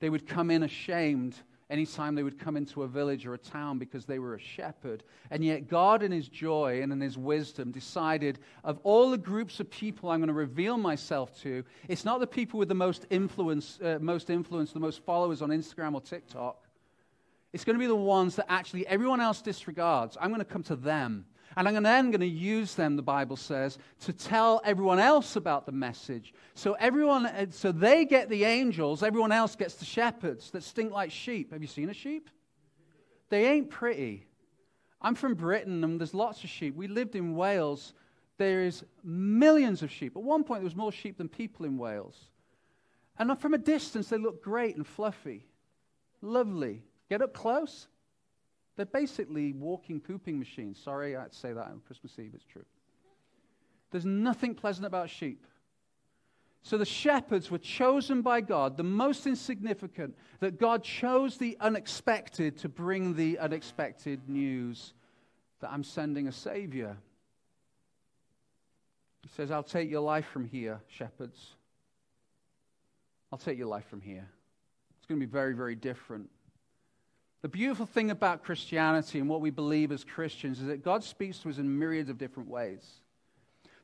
They 0.00 0.10
would 0.10 0.26
come 0.26 0.50
in 0.50 0.64
ashamed 0.64 1.36
anytime 1.68 2.14
they 2.14 2.22
would 2.22 2.38
come 2.38 2.56
into 2.56 2.82
a 2.82 2.88
village 2.88 3.26
or 3.26 3.34
a 3.34 3.38
town 3.38 3.78
because 3.78 4.06
they 4.06 4.18
were 4.18 4.34
a 4.34 4.40
shepherd. 4.40 5.02
And 5.30 5.44
yet, 5.44 5.68
God, 5.68 6.02
in 6.02 6.12
His 6.12 6.28
joy 6.28 6.82
and 6.82 6.92
in 6.92 7.00
His 7.00 7.18
wisdom, 7.18 7.72
decided 7.72 8.38
of 8.64 8.78
all 8.82 9.10
the 9.10 9.18
groups 9.18 9.58
of 9.60 9.70
people 9.70 10.10
I'm 10.10 10.20
going 10.20 10.28
to 10.28 10.34
reveal 10.34 10.76
myself 10.76 11.40
to, 11.42 11.64
it's 11.88 12.04
not 12.04 12.20
the 12.20 12.26
people 12.26 12.58
with 12.58 12.68
the 12.68 12.74
most 12.74 13.06
influence, 13.10 13.78
uh, 13.82 13.98
most 14.00 14.30
influence, 14.30 14.72
the 14.72 14.80
most 14.80 15.04
followers 15.04 15.42
on 15.42 15.50
Instagram 15.50 15.94
or 15.94 16.00
TikTok. 16.00 16.62
It's 17.52 17.64
going 17.64 17.76
to 17.76 17.80
be 17.80 17.86
the 17.86 17.96
ones 17.96 18.36
that 18.36 18.46
actually 18.48 18.86
everyone 18.86 19.20
else 19.20 19.40
disregards. 19.40 20.16
I'm 20.20 20.28
going 20.28 20.40
to 20.40 20.44
come 20.44 20.62
to 20.64 20.76
them 20.76 21.26
and 21.56 21.66
I'm 21.66 21.82
then 21.82 22.10
going 22.10 22.20
to 22.20 22.26
use 22.26 22.74
them, 22.74 22.96
the 22.96 23.02
Bible 23.02 23.36
says, 23.36 23.78
to 24.00 24.12
tell 24.12 24.60
everyone 24.62 24.98
else 24.98 25.36
about 25.36 25.64
the 25.64 25.72
message. 25.72 26.34
So 26.54 26.74
everyone, 26.74 27.24
uh, 27.24 27.46
so 27.50 27.72
they 27.72 28.04
get 28.04 28.28
the 28.28 28.44
angels, 28.44 29.02
everyone 29.02 29.32
else 29.32 29.56
gets 29.56 29.74
the 29.76 29.86
shepherds 29.86 30.50
that 30.50 30.62
stink 30.62 30.92
like 30.92 31.10
sheep. 31.10 31.52
Have 31.52 31.62
you 31.62 31.68
seen 31.68 31.88
a 31.88 31.94
sheep? 31.94 32.28
They 33.30 33.46
ain't 33.46 33.70
pretty. 33.70 34.26
I'm 35.00 35.14
from 35.14 35.34
Britain 35.34 35.82
and 35.82 35.98
there's 35.98 36.14
lots 36.14 36.44
of 36.44 36.50
sheep. 36.50 36.76
We 36.76 36.88
lived 36.88 37.16
in 37.16 37.34
Wales. 37.34 37.94
There 38.36 38.62
is 38.62 38.84
millions 39.02 39.82
of 39.82 39.90
sheep. 39.90 40.14
At 40.14 40.22
one 40.22 40.44
point, 40.44 40.60
there 40.60 40.66
was 40.66 40.76
more 40.76 40.92
sheep 40.92 41.16
than 41.16 41.28
people 41.28 41.64
in 41.64 41.78
Wales. 41.78 42.28
And 43.18 43.38
from 43.40 43.54
a 43.54 43.58
distance, 43.58 44.08
they 44.08 44.18
look 44.18 44.42
great 44.42 44.76
and 44.76 44.86
fluffy. 44.86 45.46
Lovely. 46.20 46.82
Get 47.08 47.22
up 47.22 47.32
close, 47.32 47.88
they're 48.76 48.86
basically 48.86 49.52
walking 49.52 50.00
pooping 50.00 50.38
machines. 50.38 50.78
Sorry, 50.82 51.16
I 51.16 51.22
had 51.22 51.32
to 51.32 51.38
say 51.38 51.52
that 51.52 51.66
on 51.66 51.80
Christmas 51.86 52.18
Eve, 52.18 52.32
it's 52.34 52.44
true. 52.44 52.64
There's 53.90 54.04
nothing 54.04 54.54
pleasant 54.54 54.86
about 54.86 55.08
sheep. 55.08 55.46
So 56.62 56.76
the 56.76 56.84
shepherds 56.84 57.50
were 57.50 57.58
chosen 57.58 58.22
by 58.22 58.40
God, 58.40 58.76
the 58.76 58.82
most 58.82 59.26
insignificant, 59.26 60.16
that 60.40 60.58
God 60.58 60.82
chose 60.82 61.38
the 61.38 61.56
unexpected 61.60 62.58
to 62.58 62.68
bring 62.68 63.14
the 63.14 63.38
unexpected 63.38 64.28
news 64.28 64.92
that 65.60 65.70
I'm 65.70 65.84
sending 65.84 66.26
a 66.26 66.32
Savior. 66.32 66.96
He 69.22 69.28
says, 69.28 69.50
I'll 69.50 69.62
take 69.62 69.88
your 69.88 70.00
life 70.00 70.26
from 70.26 70.44
here, 70.44 70.80
shepherds. 70.88 71.54
I'll 73.32 73.38
take 73.38 73.58
your 73.58 73.68
life 73.68 73.86
from 73.88 74.00
here. 74.00 74.28
It's 74.98 75.06
going 75.06 75.20
to 75.20 75.26
be 75.26 75.30
very, 75.30 75.54
very 75.54 75.76
different. 75.76 76.28
The 77.42 77.48
beautiful 77.48 77.86
thing 77.86 78.10
about 78.10 78.42
Christianity 78.42 79.18
and 79.18 79.28
what 79.28 79.40
we 79.40 79.50
believe 79.50 79.92
as 79.92 80.04
Christians 80.04 80.60
is 80.60 80.66
that 80.66 80.82
God 80.82 81.04
speaks 81.04 81.38
to 81.40 81.50
us 81.50 81.58
in 81.58 81.78
myriads 81.78 82.08
of 82.08 82.18
different 82.18 82.48
ways. 82.48 82.84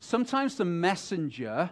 Sometimes 0.00 0.56
the 0.56 0.64
messenger 0.64 1.70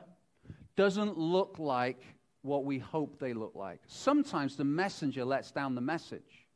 doesn't 0.76 1.18
look 1.18 1.56
like 1.58 2.00
what 2.42 2.64
we 2.64 2.78
hope 2.78 3.18
they 3.18 3.32
look 3.32 3.54
like. 3.54 3.80
Sometimes 3.86 4.56
the 4.56 4.64
messenger 4.64 5.24
lets 5.24 5.50
down 5.50 5.74
the 5.74 5.80
message. 5.80 6.46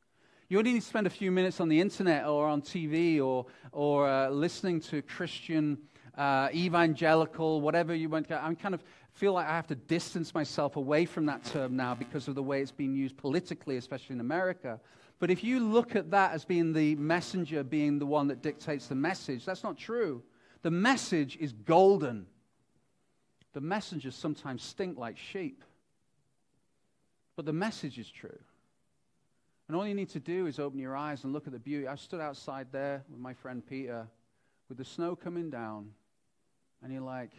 You 0.47 0.59
only 0.59 0.73
need 0.73 0.81
to 0.81 0.85
spend 0.85 1.07
a 1.07 1.11
few 1.11 1.31
minutes 1.31 1.59
on 1.59 1.69
the 1.69 1.81
internet 1.81 2.27
or 2.27 2.47
on 2.47 2.61
TV 2.61 3.19
or, 3.19 3.47
or 3.71 4.07
uh, 4.07 4.29
listening 4.29 4.79
to 4.81 5.01
Christian, 5.01 5.79
uh, 6.17 6.49
evangelical, 6.53 7.61
whatever 7.61 7.95
you 7.95 8.09
want. 8.09 8.31
I 8.31 8.53
kind 8.53 8.75
of 8.75 8.83
feel 9.13 9.33
like 9.33 9.47
I 9.47 9.55
have 9.55 9.67
to 9.67 9.75
distance 9.75 10.33
myself 10.33 10.75
away 10.75 11.05
from 11.05 11.25
that 11.25 11.43
term 11.45 11.75
now 11.75 11.95
because 11.95 12.27
of 12.27 12.35
the 12.35 12.43
way 12.43 12.61
it's 12.61 12.71
being 12.71 12.93
used 12.93 13.17
politically, 13.17 13.77
especially 13.77 14.13
in 14.13 14.19
America. 14.19 14.79
But 15.19 15.31
if 15.31 15.43
you 15.43 15.59
look 15.59 15.95
at 15.95 16.11
that 16.11 16.33
as 16.33 16.45
being 16.45 16.73
the 16.73 16.95
messenger, 16.95 17.63
being 17.63 17.99
the 17.99 18.05
one 18.05 18.27
that 18.27 18.41
dictates 18.41 18.87
the 18.87 18.95
message, 18.95 19.45
that's 19.45 19.63
not 19.63 19.77
true. 19.77 20.23
The 20.61 20.71
message 20.71 21.37
is 21.37 21.53
golden. 21.53 22.27
the 23.53 23.61
messengers 23.61 24.15
sometimes 24.15 24.61
stink 24.61 24.97
like 24.97 25.17
sheep. 25.17 25.63
But 27.37 27.45
the 27.45 27.53
message 27.53 27.97
is 27.97 28.09
true. 28.09 28.37
And 29.67 29.77
all 29.77 29.87
you 29.87 29.95
need 29.95 30.09
to 30.09 30.19
do 30.19 30.45
is 30.45 30.59
open 30.59 30.77
your 30.77 30.95
eyes 30.95 31.23
and 31.23 31.31
look 31.31 31.47
at 31.47 31.53
the 31.53 31.59
beauty. 31.59 31.87
I 31.87 31.95
stood 31.95 32.19
outside 32.19 32.67
there 32.71 33.03
with 33.09 33.19
my 33.19 33.33
friend 33.33 33.65
Peter 33.65 34.07
with 34.67 34.77
the 34.77 34.85
snow 34.85 35.15
coming 35.15 35.49
down, 35.49 35.91
and 36.83 36.91
you're 36.91 37.01
like, 37.01 37.31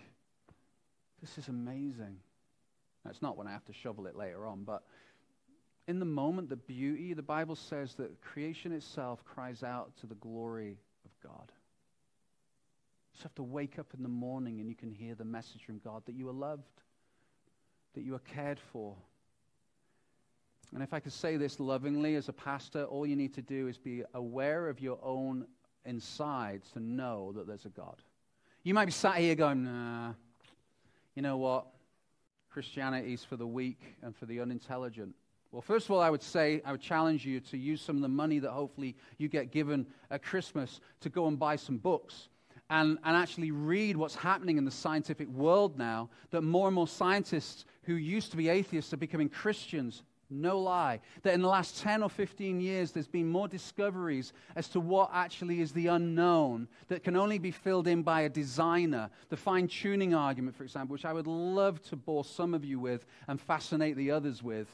this 1.20 1.39
is 1.39 1.48
amazing. 1.48 2.16
That's 3.05 3.20
not 3.20 3.36
when 3.36 3.47
I 3.47 3.53
have 3.53 3.65
to 3.66 3.73
shovel 3.73 4.07
it 4.07 4.16
later 4.16 4.47
on, 4.47 4.65
but 4.65 4.82
in 5.89 6.01
the 6.01 6.07
moment, 6.07 6.49
the 6.49 6.57
beauty, 6.57 7.15
the 7.15 7.23
Bible 7.23 7.55
says 7.55 7.95
that 7.95 8.21
creation 8.21 8.73
itself 8.73 9.25
cries 9.25 9.63
out 9.63 9.97
to 10.01 10.07
the 10.07 10.17
glory 10.17 10.79
of 11.05 11.11
God. 11.23 11.53
You 13.15 13.23
have 13.23 13.35
to 13.37 13.43
wake 13.43 13.79
up 13.79 13.87
in 13.97 14.03
the 14.03 14.09
morning 14.09 14.61
and 14.61 14.69
you 14.69 14.75
can 14.75 14.91
hear 14.91 15.15
the 15.15 15.25
message 15.25 15.65
from 15.65 15.79
God 15.79 16.03
that 16.07 16.15
you 16.15 16.29
are 16.29 16.35
loved, 16.35 16.83
that 17.95 18.03
you 18.03 18.15
are 18.15 18.21
cared 18.21 18.61
for. 18.73 18.95
And 20.75 20.83
if 20.83 20.93
I 20.93 21.01
could 21.01 21.13
say 21.13 21.37
this 21.37 21.59
lovingly 21.59 22.17
as 22.17 22.29
a 22.29 22.33
pastor, 22.33 22.85
all 22.85 23.07
you 23.07 23.17
need 23.17 23.33
to 23.35 23.43
do 23.43 23.69
is 23.69 23.79
be 23.79 24.03
aware 24.13 24.69
of 24.69 24.81
your 24.81 24.99
own 25.03 25.47
insides 25.87 26.71
to 26.73 26.81
know 26.81 27.33
that 27.33 27.47
there's 27.47 27.65
a 27.65 27.71
God. 27.71 27.97
You 28.65 28.75
might 28.75 28.87
be 28.87 28.93
sat 28.93 29.17
here 29.19 29.37
going, 29.37 29.65
nah, 29.65 30.13
you 31.15 31.23
know 31.23 31.37
what? 31.37 31.67
Christianity 32.51 33.15
is 33.15 33.25
for 33.25 33.37
the 33.37 33.47
weak 33.47 33.81
and 34.03 34.15
for 34.15 34.27
the 34.27 34.41
unintelligent. 34.41 35.15
Well, 35.57 35.62
first 35.62 35.87
of 35.87 35.93
all, 35.93 36.01
I 36.01 36.11
would 36.11 36.23
say, 36.23 36.61
I 36.66 36.73
would 36.73 36.83
challenge 36.83 37.24
you 37.24 37.41
to 37.41 37.57
use 37.57 37.81
some 37.81 37.97
of 37.97 38.03
the 38.03 38.09
money 38.09 38.39
that 38.41 38.51
hopefully 38.51 38.95
you 39.16 39.27
get 39.27 39.51
given 39.51 39.87
at 40.11 40.23
Christmas 40.23 40.83
to 41.01 41.09
go 41.09 41.28
and 41.28 41.39
buy 41.39 41.57
some 41.57 41.78
books 41.78 42.28
and, 42.69 42.99
and 43.03 43.16
actually 43.16 43.53
read 43.53 43.97
what's 43.97 44.16
happening 44.16 44.59
in 44.59 44.66
the 44.66 44.70
scientific 44.70 45.27
world 45.28 45.78
now. 45.78 46.11
That 46.31 46.43
more 46.43 46.69
and 46.69 46.74
more 46.74 46.87
scientists 46.87 47.65
who 47.85 47.95
used 47.95 48.33
to 48.33 48.37
be 48.37 48.51
atheists 48.51 48.93
are 48.93 48.99
becoming 48.99 49.31
Christians. 49.31 50.03
No 50.28 50.59
lie. 50.59 51.01
That 51.23 51.33
in 51.33 51.41
the 51.41 51.49
last 51.49 51.81
10 51.81 52.03
or 52.03 52.11
15 52.11 52.61
years, 52.61 52.93
there's 52.93 53.09
been 53.09 53.27
more 53.27 53.49
discoveries 53.49 54.35
as 54.57 54.69
to 54.69 54.81
what 54.81 55.09
actually 55.15 55.62
is 55.62 55.73
the 55.73 55.87
unknown 55.87 56.69
that 56.89 57.03
can 57.03 57.16
only 57.16 57.39
be 57.39 57.51
filled 57.51 57.87
in 57.87 58.03
by 58.03 58.20
a 58.23 58.28
designer. 58.28 59.09
The 59.31 59.39
fine 59.39 59.69
tuning 59.69 60.15
argument, 60.15 60.55
for 60.55 60.65
example, 60.65 60.93
which 60.93 61.07
I 61.07 61.15
would 61.15 61.27
love 61.27 61.81
to 61.85 61.97
bore 61.97 62.27
some 62.27 62.53
of 62.53 62.62
you 62.62 62.78
with 62.78 63.07
and 63.27 63.41
fascinate 63.41 63.97
the 63.97 64.11
others 64.11 64.43
with 64.43 64.69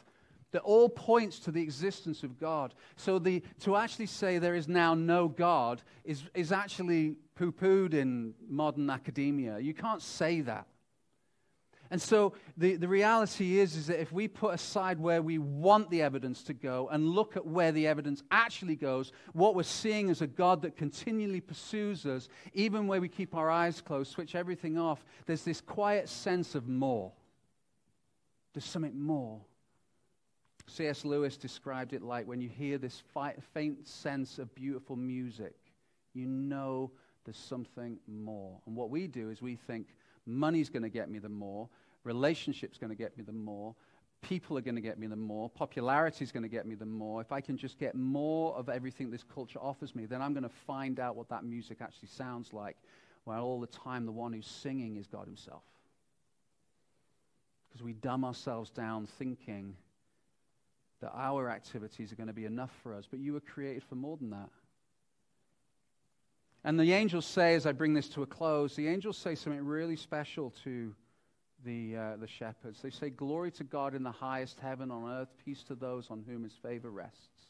that 0.52 0.62
all 0.62 0.88
points 0.88 1.38
to 1.40 1.50
the 1.50 1.62
existence 1.62 2.22
of 2.22 2.38
God. 2.38 2.74
So 2.96 3.18
the, 3.18 3.42
to 3.60 3.76
actually 3.76 4.06
say 4.06 4.38
there 4.38 4.54
is 4.54 4.68
now 4.68 4.94
no 4.94 5.28
God 5.28 5.82
is, 6.04 6.22
is 6.34 6.52
actually 6.52 7.16
poo 7.34 7.52
pooed 7.52 7.94
in 7.94 8.34
modern 8.48 8.88
academia. 8.88 9.58
You 9.58 9.74
can't 9.74 10.02
say 10.02 10.42
that. 10.42 10.66
And 11.90 12.00
so 12.00 12.32
the, 12.56 12.76
the 12.76 12.88
reality 12.88 13.58
is, 13.58 13.76
is 13.76 13.88
that 13.88 14.00
if 14.00 14.10
we 14.12 14.26
put 14.26 14.54
aside 14.54 14.98
where 14.98 15.20
we 15.20 15.36
want 15.36 15.90
the 15.90 16.00
evidence 16.00 16.42
to 16.44 16.54
go 16.54 16.88
and 16.90 17.06
look 17.06 17.36
at 17.36 17.46
where 17.46 17.70
the 17.70 17.86
evidence 17.86 18.22
actually 18.30 18.76
goes, 18.76 19.12
what 19.34 19.54
we're 19.54 19.62
seeing 19.62 20.08
is 20.08 20.22
a 20.22 20.26
God 20.26 20.62
that 20.62 20.74
continually 20.74 21.42
pursues 21.42 22.06
us, 22.06 22.30
even 22.54 22.86
where 22.86 22.98
we 22.98 23.10
keep 23.10 23.34
our 23.34 23.50
eyes 23.50 23.82
closed, 23.82 24.10
switch 24.10 24.34
everything 24.34 24.78
off, 24.78 25.04
there's 25.26 25.44
this 25.44 25.60
quiet 25.60 26.08
sense 26.08 26.54
of 26.54 26.66
more. 26.66 27.12
There's 28.54 28.64
something 28.64 28.98
more. 28.98 29.42
C.S. 30.72 31.04
Lewis 31.04 31.36
described 31.36 31.92
it 31.92 32.02
like 32.02 32.26
when 32.26 32.40
you 32.40 32.48
hear 32.48 32.78
this 32.78 33.02
faint 33.52 33.86
sense 33.86 34.38
of 34.38 34.54
beautiful 34.54 34.96
music, 34.96 35.54
you 36.14 36.26
know 36.26 36.90
there's 37.24 37.36
something 37.36 37.98
more. 38.08 38.58
And 38.66 38.74
what 38.74 38.90
we 38.90 39.06
do 39.06 39.30
is 39.30 39.42
we 39.42 39.56
think 39.56 39.88
money's 40.26 40.70
going 40.70 40.82
to 40.82 40.88
get 40.88 41.10
me 41.10 41.18
the 41.18 41.28
more, 41.28 41.68
relationship's 42.04 42.78
going 42.78 42.90
to 42.90 42.96
get 42.96 43.16
me 43.18 43.22
the 43.22 43.32
more, 43.32 43.74
people 44.22 44.56
are 44.56 44.62
going 44.62 44.76
to 44.76 44.80
get 44.80 44.98
me 44.98 45.06
the 45.06 45.16
more, 45.16 45.50
popularity 45.50 46.24
is 46.24 46.32
going 46.32 46.42
to 46.42 46.48
get 46.48 46.64
me 46.64 46.74
the 46.74 46.86
more. 46.86 47.20
If 47.20 47.32
I 47.32 47.40
can 47.40 47.56
just 47.56 47.78
get 47.78 47.94
more 47.94 48.54
of 48.56 48.68
everything 48.68 49.10
this 49.10 49.24
culture 49.24 49.58
offers 49.60 49.94
me, 49.94 50.06
then 50.06 50.22
I'm 50.22 50.32
going 50.32 50.42
to 50.42 50.56
find 50.66 50.98
out 50.98 51.16
what 51.16 51.28
that 51.28 51.44
music 51.44 51.78
actually 51.80 52.08
sounds 52.08 52.52
like. 52.52 52.76
While 53.24 53.44
all 53.44 53.60
the 53.60 53.66
time, 53.66 54.06
the 54.06 54.12
one 54.12 54.32
who's 54.32 54.46
singing 54.46 54.96
is 54.96 55.06
God 55.06 55.26
Himself. 55.26 55.62
Because 57.68 57.82
we 57.82 57.92
dumb 57.92 58.24
ourselves 58.24 58.70
down 58.70 59.06
thinking 59.06 59.76
that 61.02 61.12
our 61.14 61.50
activities 61.50 62.12
are 62.12 62.16
going 62.16 62.28
to 62.28 62.32
be 62.32 62.46
enough 62.46 62.70
for 62.82 62.94
us, 62.94 63.06
but 63.10 63.20
you 63.20 63.34
were 63.34 63.40
created 63.40 63.82
for 63.82 63.96
more 63.96 64.16
than 64.16 64.30
that. 64.30 64.48
And 66.64 66.78
the 66.78 66.92
angels 66.92 67.26
say, 67.26 67.54
as 67.54 67.66
I 67.66 67.72
bring 67.72 67.92
this 67.92 68.08
to 68.10 68.22
a 68.22 68.26
close, 68.26 68.74
the 68.76 68.88
angels 68.88 69.18
say 69.18 69.34
something 69.34 69.64
really 69.64 69.96
special 69.96 70.54
to 70.62 70.94
the, 71.64 71.96
uh, 71.96 72.16
the 72.16 72.28
shepherds. 72.28 72.80
They 72.80 72.90
say, 72.90 73.10
Glory 73.10 73.50
to 73.52 73.64
God 73.64 73.94
in 73.94 74.02
the 74.02 74.12
highest 74.12 74.60
heaven, 74.60 74.90
on 74.90 75.10
earth, 75.10 75.28
peace 75.44 75.62
to 75.64 75.74
those 75.74 76.08
on 76.08 76.24
whom 76.26 76.44
his 76.44 76.54
favor 76.54 76.90
rests. 76.90 77.48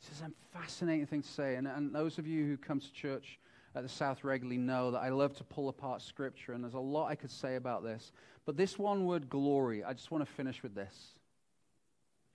This 0.00 0.18
is 0.18 0.22
a 0.22 0.30
fascinating 0.56 1.06
thing 1.06 1.22
to 1.22 1.28
say. 1.28 1.56
And, 1.56 1.66
and 1.66 1.94
those 1.94 2.18
of 2.18 2.26
you 2.26 2.46
who 2.46 2.56
come 2.56 2.80
to 2.80 2.92
church 2.92 3.38
at 3.74 3.82
the 3.82 3.88
South 3.88 4.22
regularly 4.22 4.58
know 4.58 4.92
that 4.92 5.00
I 5.00 5.08
love 5.08 5.34
to 5.34 5.44
pull 5.44 5.68
apart 5.68 6.00
Scripture, 6.00 6.52
and 6.52 6.62
there's 6.62 6.74
a 6.74 6.78
lot 6.78 7.10
I 7.10 7.14
could 7.16 7.30
say 7.30 7.56
about 7.56 7.82
this. 7.82 8.12
But 8.44 8.56
this 8.56 8.78
one 8.78 9.04
word, 9.04 9.28
glory, 9.28 9.82
I 9.82 9.92
just 9.92 10.12
want 10.12 10.24
to 10.24 10.32
finish 10.32 10.62
with 10.62 10.74
this. 10.74 11.15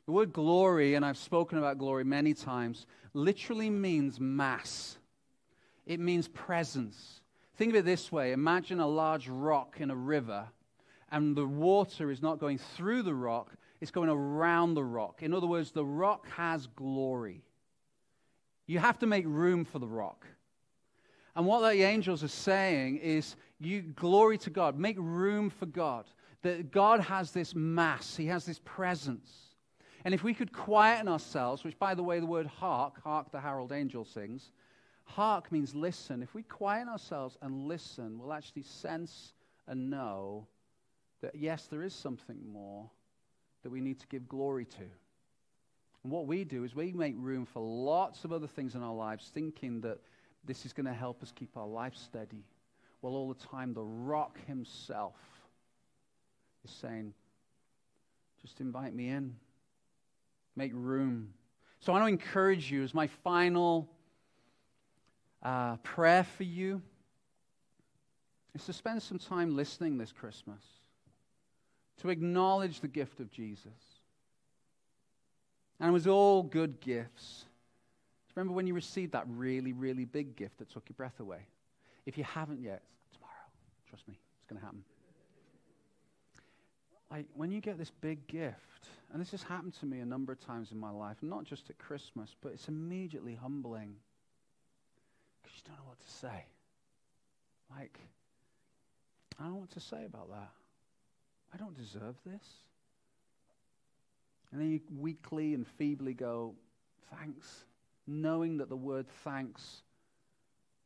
The 0.06 0.12
word 0.12 0.34
glory, 0.34 0.96
and 0.96 1.06
I've 1.06 1.18
spoken 1.18 1.58
about 1.58 1.78
glory 1.78 2.04
many 2.04 2.34
times, 2.34 2.86
literally 3.14 3.70
means 3.70 4.20
mass. 4.20 4.98
It 5.86 6.00
means 6.00 6.28
presence. 6.28 7.22
Think 7.56 7.72
of 7.72 7.78
it 7.78 7.86
this 7.86 8.12
way 8.12 8.32
imagine 8.32 8.80
a 8.80 8.88
large 8.88 9.28
rock 9.28 9.78
in 9.80 9.92
a 9.92 9.96
river, 9.96 10.48
and 11.12 11.36
the 11.36 11.46
water 11.46 12.10
is 12.10 12.22
not 12.22 12.40
going 12.40 12.58
through 12.58 13.04
the 13.04 13.14
rock, 13.14 13.52
it's 13.80 13.92
going 13.92 14.10
around 14.10 14.74
the 14.74 14.84
rock. 14.84 15.22
In 15.22 15.34
other 15.34 15.48
words, 15.48 15.72
the 15.72 15.86
rock 15.86 16.28
has 16.30 16.68
glory. 16.68 17.44
You 18.68 18.80
have 18.80 19.00
to 19.00 19.08
make 19.08 19.26
room 19.28 19.66
for 19.66 19.80
the 19.80 19.88
rock. 19.88 20.26
And 21.36 21.46
what 21.46 21.62
the 21.62 21.84
angels 21.84 22.24
are 22.24 22.30
saying 22.30 22.98
is, 22.98 23.36
you 23.60 23.82
glory 23.82 24.38
to 24.40 24.50
God, 24.50 24.78
make 24.78 24.98
room 25.00 25.50
for 25.50 25.66
God. 25.66 26.06
That 26.42 26.72
God 26.72 27.00
has 27.02 27.32
this 27.32 27.54
mass, 27.54 28.16
He 28.16 28.28
has 28.28 28.46
this 28.46 28.60
presence. 28.64 29.30
And 30.04 30.14
if 30.14 30.24
we 30.24 30.34
could 30.34 30.52
quieten 30.52 31.08
ourselves, 31.08 31.64
which, 31.64 31.78
by 31.78 31.94
the 31.94 32.04
way, 32.04 32.20
the 32.20 32.26
word 32.26 32.48
hark, 32.48 33.04
hark 33.04 33.32
the 33.32 33.40
Herald 33.40 33.72
Angel 33.72 34.04
sings, 34.04 34.52
hark 35.06 35.52
means 35.52 35.76
listen. 35.76 36.24
If 36.24 36.34
we 36.34 36.44
quieten 36.44 36.90
ourselves 36.90 37.38
and 37.42 37.68
listen, 37.68 38.18
we'll 38.18 38.34
actually 38.34 38.64
sense 38.64 39.34
and 39.68 39.90
know 39.90 40.48
that, 41.22 41.36
yes, 41.36 41.68
there 41.68 41.84
is 41.84 41.94
something 41.94 42.38
more 42.52 42.90
that 43.62 43.70
we 43.70 43.80
need 43.80 44.00
to 44.00 44.08
give 44.08 44.28
glory 44.28 44.66
to. 44.66 44.84
And 46.04 46.12
what 46.12 46.26
we 46.26 46.44
do 46.44 46.64
is 46.64 46.76
we 46.76 46.92
make 46.94 47.14
room 47.18 47.46
for 47.46 47.62
lots 47.62 48.24
of 48.24 48.34
other 48.34 48.48
things 48.48 48.74
in 48.74 48.82
our 48.82 48.96
lives, 48.96 49.30
thinking 49.32 49.82
that 49.82 50.00
this 50.44 50.66
is 50.66 50.74
going 50.74 50.88
to 50.88 50.94
help 50.94 51.22
us 51.22 51.32
keep 51.32 51.56
our 51.56 51.68
life 51.68 51.96
steady. 51.96 52.44
Well, 53.04 53.14
all 53.14 53.32
the 53.32 53.48
time, 53.48 53.76
the 53.76 53.84
rock 53.84 54.40
himself 54.48 55.16
is 56.64 56.72
saying, 56.72 57.14
just 58.42 58.62
invite 58.62 58.96
me 58.96 59.10
in. 59.10 59.36
Make 60.56 60.72
room. 60.74 61.34
So 61.80 61.92
I 61.94 62.00
want 62.00 62.10
to 62.10 62.14
encourage 62.14 62.72
you 62.72 62.84
as 62.84 62.94
my 62.94 63.08
final 63.08 63.90
uh, 65.42 65.78
prayer 65.78 66.24
for 66.24 66.44
you 66.44 66.82
is 68.54 68.66
to 68.66 68.74
spend 68.74 69.02
some 69.02 69.18
time 69.18 69.56
listening 69.56 69.98
this 69.98 70.12
Christmas, 70.12 70.62
to 72.02 72.10
acknowledge 72.10 72.82
the 72.82 72.88
gift 72.88 73.20
of 73.20 73.32
Jesus. 73.32 73.72
And 75.80 75.90
it 75.90 75.94
was 75.94 76.06
all 76.06 76.44
good 76.44 76.80
gifts. 76.82 77.46
Remember 78.36 78.54
when 78.54 78.68
you 78.68 78.74
received 78.74 79.14
that 79.14 79.26
really, 79.28 79.74
really 79.74 80.06
big 80.06 80.36
gift 80.36 80.60
that 80.60 80.70
took 80.70 80.88
your 80.88 80.96
breath 80.96 81.20
away? 81.20 81.40
If 82.06 82.18
you 82.18 82.24
haven't 82.24 82.62
yet, 82.62 82.82
tomorrow. 83.14 83.34
Trust 83.90 84.08
me, 84.08 84.16
it's 84.38 84.50
going 84.50 84.60
to 84.60 84.66
happen. 84.66 84.84
Like 87.12 87.26
when 87.36 87.52
you 87.52 87.60
get 87.60 87.78
this 87.78 87.92
big 88.02 88.26
gift, 88.28 88.88
and 89.12 89.22
this 89.22 89.32
has 89.32 89.44
happened 89.44 89.74
to 89.82 89.86
me 89.86 90.00
a 90.00 90.06
number 90.06 90.32
of 90.32 90.40
times 90.40 90.72
in 90.72 90.80
my 90.80 90.90
life, 90.90 91.18
not 91.22 91.44
just 91.44 91.70
at 91.70 91.78
Christmas, 91.78 92.36
but 92.42 92.54
it's 92.54 92.70
immediately 92.70 93.36
humbling 93.36 93.96
because 95.42 95.58
you 95.58 95.64
don't 95.68 95.78
know 95.78 95.90
what 95.90 96.00
to 96.00 96.10
say. 96.10 96.46
Like, 97.78 98.00
I 99.38 99.44
don't 99.44 99.54
know 99.54 99.60
what 99.60 99.72
to 99.72 99.82
say 99.82 100.06
about 100.06 100.30
that. 100.30 100.52
I 101.54 101.58
don't 101.58 101.76
deserve 101.78 102.16
this. 102.26 102.46
And 104.52 104.62
then 104.62 104.70
you 104.70 104.80
weakly 104.98 105.54
and 105.54 105.68
feebly 105.68 106.14
go, 106.14 106.56
thanks, 107.18 107.66
knowing 108.08 108.58
that 108.58 108.70
the 108.70 108.76
word 108.76 109.08
thanks 109.24 109.82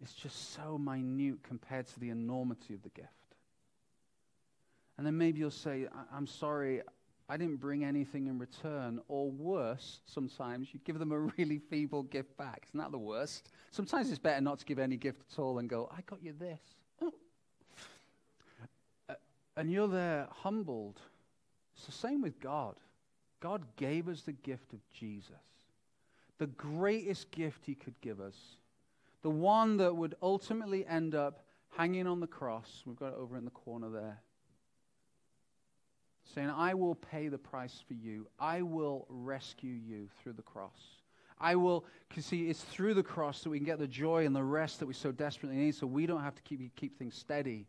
is 0.04 0.14
just 0.14 0.54
so 0.54 0.78
minute 0.78 1.44
compared 1.44 1.88
to 1.88 2.00
the 2.00 2.10
enormity 2.10 2.74
of 2.74 2.82
the 2.84 2.90
gift. 2.90 3.25
And 4.98 5.06
then 5.06 5.18
maybe 5.18 5.40
you'll 5.40 5.52
say, 5.52 5.88
I'm 6.14 6.28
sorry, 6.28 6.82
I 7.28 7.38
didn't 7.38 7.58
bring 7.58 7.84
anything 7.84 8.28
in 8.28 8.38
return. 8.38 9.02
Or 9.08 9.30
worse, 9.30 10.00
sometimes 10.06 10.74
you 10.74 10.80
give 10.86 11.00
them 11.00 11.12
a 11.12 11.20
really 11.38 11.60
feeble 11.60 12.04
gift 12.04 12.38
back. 12.38 12.66
Isn't 12.70 12.80
that 12.80 12.92
the 12.92 12.98
worst? 12.98 13.50
Sometimes 13.72 14.10
it's 14.10 14.20
better 14.20 14.42
not 14.42 14.60
to 14.60 14.66
give 14.66 14.80
any 14.80 14.98
gift 14.98 15.24
at 15.32 15.40
all 15.40 15.60
and 15.60 15.70
go, 15.70 15.90
I 15.96 16.02
got 16.02 16.24
you 16.24 16.34
this. 16.34 16.60
Uh, 19.10 19.14
and 19.58 19.72
you're 19.72 19.88
there 19.88 20.28
humbled, 20.32 21.00
it's 21.76 21.86
the 21.86 21.92
same 21.92 22.22
with 22.22 22.40
God. 22.40 22.76
God 23.40 23.64
gave 23.76 24.08
us 24.08 24.22
the 24.22 24.32
gift 24.32 24.74
of 24.74 24.80
Jesus, 24.92 25.36
the 26.38 26.48
greatest 26.48 27.32
gift 27.32 27.66
He 27.66 27.76
could 27.76 28.00
give 28.02 28.20
us, 28.20 28.36
the 29.22 29.30
one 29.30 29.78
that 29.78 29.96
would 29.96 30.16
ultimately 30.22 30.86
end 30.86 31.16
up 31.16 31.46
hanging 31.78 32.08
on 32.08 32.20
the 32.20 32.28
cross. 32.28 32.84
We've 32.86 32.96
got 32.96 33.10
it 33.10 33.20
over 33.20 33.38
in 33.38 33.46
the 33.46 33.52
corner 33.52 33.90
there. 33.90 34.20
Saying, 36.34 36.50
I 36.50 36.74
will 36.74 36.96
pay 36.96 37.28
the 37.28 37.38
price 37.38 37.84
for 37.88 37.94
you. 37.94 38.28
I 38.40 38.62
will 38.62 39.06
rescue 39.10 39.74
you 39.74 40.10
through 40.22 40.34
the 40.34 40.42
cross. 40.42 40.80
I 41.40 41.56
will, 41.56 41.86
because 42.10 42.26
see, 42.26 42.50
it's 42.50 42.64
through 42.64 42.94
the 42.94 43.04
cross 43.04 43.42
that 43.44 43.50
we 43.50 43.58
can 43.58 43.66
get 43.66 43.78
the 43.78 43.88
joy 43.88 44.26
and 44.26 44.36
the 44.36 44.44
rest 44.44 44.80
that 44.80 44.86
we 44.86 44.94
so 44.94 45.12
desperately 45.12 45.58
need 45.58 45.76
so 45.76 45.86
we 45.86 46.06
don't 46.06 46.24
have 46.24 46.36
to 46.36 46.42
keep, 46.42 46.76
keep 46.76 46.98
things 46.98 47.16
steady. 47.16 47.68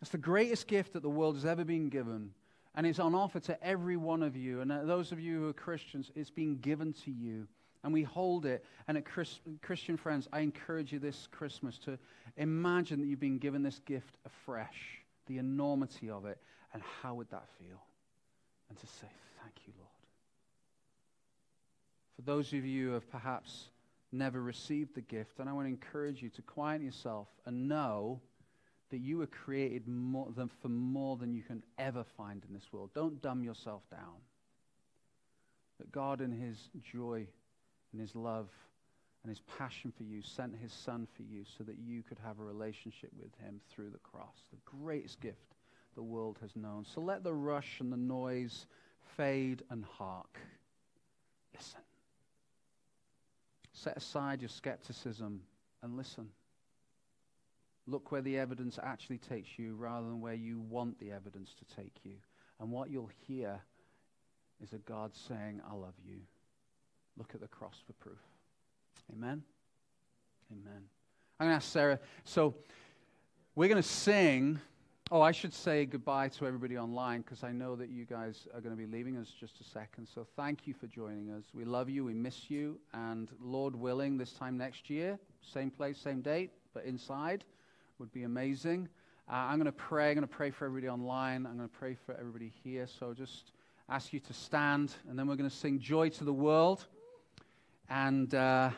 It's 0.00 0.10
the 0.10 0.18
greatest 0.18 0.68
gift 0.68 0.92
that 0.92 1.02
the 1.02 1.10
world 1.10 1.34
has 1.34 1.44
ever 1.44 1.64
been 1.64 1.88
given. 1.88 2.32
And 2.74 2.86
it's 2.86 3.00
on 3.00 3.14
offer 3.14 3.40
to 3.40 3.64
every 3.64 3.96
one 3.96 4.22
of 4.22 4.36
you. 4.36 4.60
And 4.60 4.70
uh, 4.70 4.84
those 4.84 5.10
of 5.10 5.18
you 5.18 5.40
who 5.40 5.48
are 5.48 5.52
Christians, 5.52 6.12
it's 6.14 6.30
been 6.30 6.58
given 6.58 6.92
to 7.04 7.10
you. 7.10 7.48
And 7.82 7.92
we 7.92 8.04
hold 8.04 8.46
it. 8.46 8.64
And 8.86 8.96
at 8.96 9.04
Chris, 9.04 9.40
Christian 9.62 9.96
friends, 9.96 10.28
I 10.32 10.40
encourage 10.40 10.92
you 10.92 11.00
this 11.00 11.26
Christmas 11.32 11.78
to 11.78 11.98
imagine 12.36 13.00
that 13.00 13.06
you've 13.08 13.18
been 13.18 13.38
given 13.38 13.62
this 13.62 13.80
gift 13.80 14.16
afresh, 14.24 15.02
the 15.26 15.38
enormity 15.38 16.08
of 16.08 16.24
it. 16.26 16.38
And 16.72 16.82
how 17.02 17.14
would 17.14 17.30
that 17.30 17.48
feel? 17.58 17.82
And 18.68 18.78
to 18.78 18.86
say, 18.86 19.08
Thank 19.42 19.54
you, 19.66 19.72
Lord. 19.78 19.88
For 22.16 22.22
those 22.22 22.52
of 22.52 22.64
you 22.64 22.88
who 22.88 22.94
have 22.94 23.10
perhaps 23.10 23.68
never 24.10 24.42
received 24.42 24.94
the 24.94 25.00
gift, 25.00 25.38
and 25.38 25.48
I 25.48 25.52
want 25.52 25.66
to 25.66 25.70
encourage 25.70 26.22
you 26.22 26.30
to 26.30 26.42
quiet 26.42 26.82
yourself 26.82 27.28
and 27.46 27.68
know 27.68 28.20
that 28.90 28.98
you 28.98 29.18
were 29.18 29.26
created 29.26 29.86
more 29.86 30.28
than, 30.34 30.48
for 30.60 30.68
more 30.68 31.16
than 31.16 31.32
you 31.32 31.42
can 31.42 31.62
ever 31.78 32.04
find 32.16 32.42
in 32.48 32.54
this 32.54 32.72
world. 32.72 32.90
Don't 32.94 33.20
dumb 33.20 33.44
yourself 33.44 33.82
down. 33.90 34.16
That 35.78 35.92
God, 35.92 36.20
in 36.20 36.32
His 36.32 36.58
joy 36.82 37.26
and 37.92 38.00
His 38.00 38.16
love 38.16 38.48
and 39.22 39.30
His 39.30 39.42
passion 39.58 39.92
for 39.96 40.04
you, 40.04 40.22
sent 40.22 40.56
His 40.56 40.72
Son 40.72 41.06
for 41.14 41.22
you 41.22 41.44
so 41.56 41.64
that 41.64 41.78
you 41.78 42.02
could 42.02 42.18
have 42.24 42.40
a 42.40 42.44
relationship 42.44 43.10
with 43.20 43.34
Him 43.44 43.60
through 43.70 43.90
the 43.90 43.98
cross. 43.98 44.36
The 44.50 44.58
greatest 44.64 45.20
gift 45.20 45.54
the 45.98 46.02
world 46.04 46.38
has 46.40 46.54
known. 46.54 46.84
So 46.84 47.00
let 47.00 47.24
the 47.24 47.34
rush 47.34 47.80
and 47.80 47.92
the 47.92 47.96
noise 47.96 48.66
fade 49.16 49.64
and 49.68 49.84
hark. 49.84 50.38
Listen. 51.52 51.80
Set 53.72 53.96
aside 53.96 54.40
your 54.40 54.48
skepticism 54.48 55.40
and 55.82 55.96
listen. 55.96 56.28
Look 57.88 58.12
where 58.12 58.20
the 58.20 58.38
evidence 58.38 58.78
actually 58.80 59.18
takes 59.18 59.58
you 59.58 59.74
rather 59.74 60.06
than 60.06 60.20
where 60.20 60.34
you 60.34 60.60
want 60.60 61.00
the 61.00 61.10
evidence 61.10 61.52
to 61.58 61.76
take 61.76 61.96
you. 62.04 62.12
And 62.60 62.70
what 62.70 62.90
you'll 62.90 63.10
hear 63.26 63.58
is 64.62 64.72
a 64.72 64.78
God 64.78 65.10
saying, 65.16 65.60
I 65.68 65.74
love 65.74 65.94
you. 66.06 66.20
Look 67.16 67.32
at 67.34 67.40
the 67.40 67.48
cross 67.48 67.74
for 67.84 67.92
proof. 67.94 68.20
Amen? 69.12 69.42
Amen. 70.52 70.82
I'm 71.40 71.46
going 71.48 71.50
to 71.50 71.56
ask 71.56 71.72
Sarah. 71.72 71.98
So 72.22 72.54
we're 73.56 73.68
going 73.68 73.82
to 73.82 73.88
sing. 73.88 74.60
Oh, 75.10 75.22
I 75.22 75.32
should 75.32 75.54
say 75.54 75.86
goodbye 75.86 76.28
to 76.28 76.46
everybody 76.46 76.76
online 76.76 77.22
because 77.22 77.42
I 77.42 77.50
know 77.50 77.74
that 77.76 77.88
you 77.88 78.04
guys 78.04 78.46
are 78.54 78.60
going 78.60 78.76
to 78.76 78.78
be 78.78 78.84
leaving 78.84 79.16
us 79.16 79.28
just 79.40 79.58
a 79.58 79.64
second. 79.64 80.06
So 80.06 80.26
thank 80.36 80.66
you 80.66 80.74
for 80.74 80.86
joining 80.86 81.30
us. 81.30 81.44
We 81.54 81.64
love 81.64 81.88
you. 81.88 82.04
We 82.04 82.12
miss 82.12 82.50
you. 82.50 82.78
And 82.92 83.30
Lord 83.40 83.74
willing, 83.74 84.18
this 84.18 84.32
time 84.32 84.58
next 84.58 84.90
year, 84.90 85.18
same 85.40 85.70
place, 85.70 85.96
same 85.96 86.20
date, 86.20 86.50
but 86.74 86.84
inside 86.84 87.44
would 87.98 88.12
be 88.12 88.24
amazing. 88.24 88.86
Uh, 89.30 89.36
I'm 89.36 89.56
going 89.56 89.64
to 89.64 89.72
pray. 89.72 90.10
I'm 90.10 90.16
going 90.16 90.28
to 90.28 90.34
pray 90.34 90.50
for 90.50 90.66
everybody 90.66 90.90
online. 90.90 91.46
I'm 91.46 91.56
going 91.56 91.70
to 91.70 91.78
pray 91.78 91.96
for 92.04 92.14
everybody 92.20 92.52
here. 92.62 92.86
So 92.86 93.14
just 93.14 93.52
ask 93.88 94.12
you 94.12 94.20
to 94.20 94.34
stand, 94.34 94.94
and 95.08 95.18
then 95.18 95.26
we're 95.26 95.36
going 95.36 95.48
to 95.48 95.56
sing 95.56 95.78
Joy 95.78 96.10
to 96.10 96.24
the 96.24 96.34
World. 96.34 96.84
And 97.88 98.34
uh, 98.34 98.72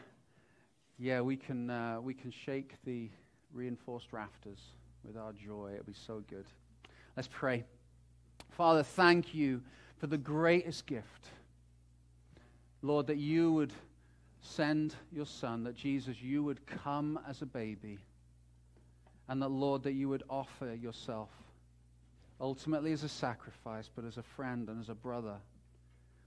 yeah, 0.97 1.23
we 1.23 1.37
can, 1.37 1.71
uh, 1.71 1.99
we 2.01 2.15
can 2.15 2.31
shake 2.31 2.75
the 2.85 3.11
reinforced 3.53 4.13
rafters 4.13 4.61
with 5.05 5.17
our 5.17 5.33
joy. 5.33 5.73
It'll 5.75 5.85
be 5.85 5.93
so 5.93 6.23
good. 6.29 6.47
Let's 7.17 7.29
pray. 7.31 7.65
Father, 8.51 8.83
thank 8.83 9.35
you 9.35 9.63
for 9.99 10.07
the 10.07 10.19
greatest 10.19 10.87
gift. 10.87 11.27
Lord, 12.83 13.07
that 13.09 13.19
you 13.19 13.53
would 13.53 13.73
send 14.43 14.95
your 15.13 15.27
son, 15.27 15.65
that 15.65 15.77
Jesus, 15.77 16.21
you 16.23 16.43
would 16.43 16.67
come 16.67 17.19
as 17.29 17.43
a 17.43 17.47
baby, 17.47 17.99
and 19.29 19.43
that, 19.43 19.51
Lord, 19.51 19.83
that 19.83 19.93
you 19.93 20.09
would 20.09 20.23
offer 20.29 20.75
yourself 20.75 21.29
ultimately 22.41 22.93
as 22.93 23.05
a 23.05 23.09
sacrifice, 23.09 23.91
but 23.95 24.05
as 24.05 24.17
a 24.17 24.23
friend 24.23 24.69
and 24.69 24.81
as 24.81 24.89
a 24.89 24.95
brother. 24.95 25.37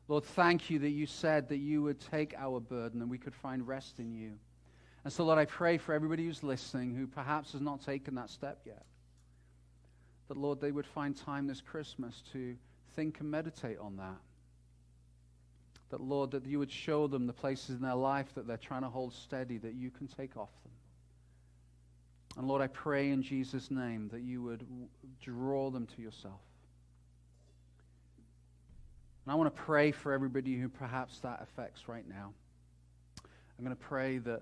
Lord, 0.08 0.24
thank 0.24 0.70
you 0.70 0.80
that 0.80 0.90
you 0.90 1.06
said 1.06 1.50
that 1.50 1.58
you 1.58 1.82
would 1.82 2.00
take 2.00 2.36
our 2.38 2.60
burden 2.60 3.02
and 3.02 3.10
we 3.10 3.18
could 3.18 3.34
find 3.34 3.68
rest 3.68 4.00
in 4.00 4.14
you. 4.14 4.34
And 5.04 5.12
so, 5.12 5.26
Lord, 5.26 5.38
I 5.38 5.46
pray 5.46 5.78
for 5.78 5.94
everybody 5.94 6.26
who's 6.26 6.44
listening 6.44 6.96
who 6.96 7.08
perhaps 7.08 7.52
has 7.52 7.62
not 7.62 7.84
taken 7.84 8.16
that 8.16 8.30
step 8.30 8.62
yet, 8.66 8.86
that, 10.30 10.38
Lord, 10.38 10.62
they 10.62 10.72
would 10.72 10.86
find 10.86 11.16
time 11.16 11.48
this 11.48 11.60
Christmas 11.60 12.24
to 12.32 12.56
think 12.96 13.20
and 13.20 13.30
meditate 13.30 13.80
on 13.80 13.98
that. 13.98 14.18
That, 15.90 16.00
Lord, 16.02 16.32
that 16.32 16.46
you 16.46 16.58
would 16.60 16.72
show 16.72 17.08
them 17.08 17.28
the 17.28 17.34
places 17.34 17.76
in 17.76 17.82
their 17.82 17.96
life 17.96 18.34
that 18.36 18.48
they're 18.48 18.58
trying 18.58 18.84
to 18.84 18.90
hold 18.90 19.14
steady 19.14 19.58
that 19.58 19.74
you 19.74 19.92
can 19.92 20.08
take 20.08 20.38
off 20.38 20.50
them. 20.64 20.72
And, 22.38 22.48
Lord, 22.48 22.62
I 22.62 22.68
pray 22.68 23.10
in 23.10 23.22
Jesus' 23.22 23.70
name 23.70 24.10
that 24.14 24.22
you 24.22 24.42
would 24.42 24.66
draw 25.22 25.70
them 25.70 25.86
to 25.98 26.02
yourself. 26.02 26.40
And 29.26 29.34
I 29.34 29.36
want 29.36 29.54
to 29.54 29.62
pray 29.62 29.92
for 29.92 30.14
everybody 30.14 30.58
who 30.58 30.70
perhaps 30.70 31.20
that 31.20 31.42
affects 31.42 31.88
right 31.88 32.08
now. 32.08 32.32
I'm 33.58 33.64
going 33.64 33.76
to 33.76 33.84
pray 33.84 34.18
that 34.20 34.42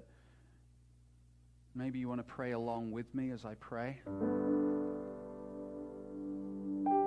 maybe 1.74 2.00
you 2.00 2.10
want 2.10 2.20
to 2.20 2.34
pray 2.34 2.52
along 2.52 2.92
with 2.92 3.14
me 3.16 3.32
as 3.32 3.46
I 3.46 3.56
pray. 3.56 4.00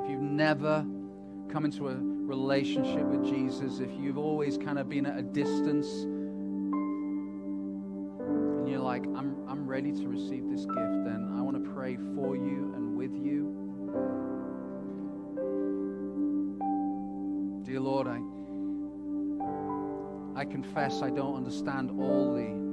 If 0.03 0.11
you've 0.11 0.21
never 0.21 0.85
come 1.51 1.65
into 1.65 1.89
a 1.89 1.97
relationship 1.97 3.05
with 3.05 3.25
Jesus, 3.25 3.81
if 3.81 3.91
you've 3.99 4.17
always 4.19 4.57
kind 4.57 4.79
of 4.79 4.89
been 4.89 5.05
at 5.07 5.19
a 5.19 5.23
distance 5.23 5.87
and 8.65 8.69
you're 8.69 8.81
like, 8.81 9.05
I'm, 9.05 9.37
I'm 9.47 9.67
ready 9.67 9.93
to 9.93 10.09
receive 10.09 10.49
this 10.49 10.65
gift, 10.65 11.05
then 11.05 11.31
I 11.37 11.43
want 11.43 11.63
to 11.63 11.71
pray 11.73 11.97
for 12.15 12.35
you 12.35 12.73
and 12.75 12.97
with 12.97 13.13
you. 13.15 13.51
Dear 17.65 17.81
Lord, 17.81 18.07
I, 18.07 18.21
I 20.41 20.45
confess 20.47 21.03
I 21.03 21.11
don't 21.11 21.37
understand 21.37 21.91
all 21.91 22.33
the, 22.35 22.64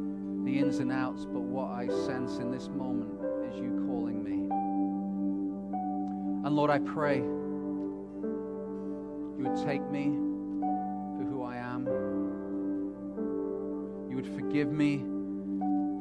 the 0.43 0.59
ins 0.59 0.79
and 0.79 0.91
outs, 0.91 1.25
but 1.25 1.41
what 1.41 1.71
I 1.71 1.87
sense 2.05 2.37
in 2.37 2.51
this 2.51 2.69
moment 2.69 3.19
is 3.49 3.55
you 3.59 3.83
calling 3.87 4.23
me. 4.23 4.47
And 6.45 6.55
Lord, 6.55 6.69
I 6.71 6.79
pray 6.79 7.17
you 7.17 7.27
would 9.37 9.57
take 9.65 9.83
me 9.91 10.05
for 11.17 11.23
who 11.29 11.43
I 11.43 11.57
am. 11.57 11.85
You 14.09 14.15
would 14.15 14.27
forgive 14.27 14.71
me 14.71 15.03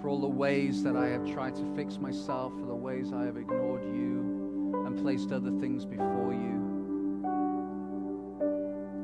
for 0.00 0.08
all 0.08 0.20
the 0.20 0.26
ways 0.26 0.82
that 0.82 0.96
I 0.96 1.08
have 1.08 1.30
tried 1.30 1.54
to 1.56 1.74
fix 1.76 1.98
myself, 1.98 2.54
for 2.58 2.64
the 2.66 2.74
ways 2.74 3.12
I 3.12 3.24
have 3.24 3.36
ignored 3.36 3.84
you 3.84 4.82
and 4.86 4.98
placed 4.98 5.30
other 5.32 5.50
things 5.60 5.84
before 5.84 6.32
you. 6.32 6.58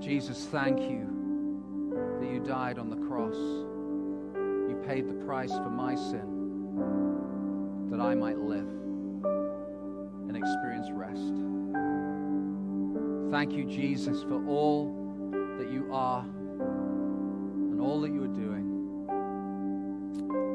Jesus, 0.01 0.47
thank 0.47 0.81
you 0.81 1.07
that 2.21 2.31
you 2.31 2.41
died 2.41 2.79
on 2.79 2.89
the 2.89 2.97
cross. 2.97 3.37
Paid 4.87 5.09
the 5.09 5.15
price 5.27 5.51
for 5.51 5.69
my 5.69 5.97
sin 5.97 7.89
that 7.91 8.01
I 8.01 8.15
might 8.15 8.39
live 8.39 8.69
and 10.29 10.37
experience 10.37 10.91
rest. 10.93 11.35
Thank 13.33 13.53
you, 13.53 13.65
Jesus, 13.65 14.23
for 14.23 14.47
all 14.47 14.95
that 15.59 15.73
you 15.73 15.89
are 15.91 16.23
and 16.23 17.81
all 17.81 18.01
that 18.03 18.13
you 18.13 18.23
are 18.23 18.29
doing. 18.29 18.65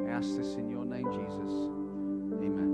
I 0.07 0.11
ask 0.13 0.37
this 0.37 0.55
in 0.55 0.69
your 0.69 0.85
name, 0.85 1.11
Jesus. 1.11 1.51
Amen. 2.41 2.71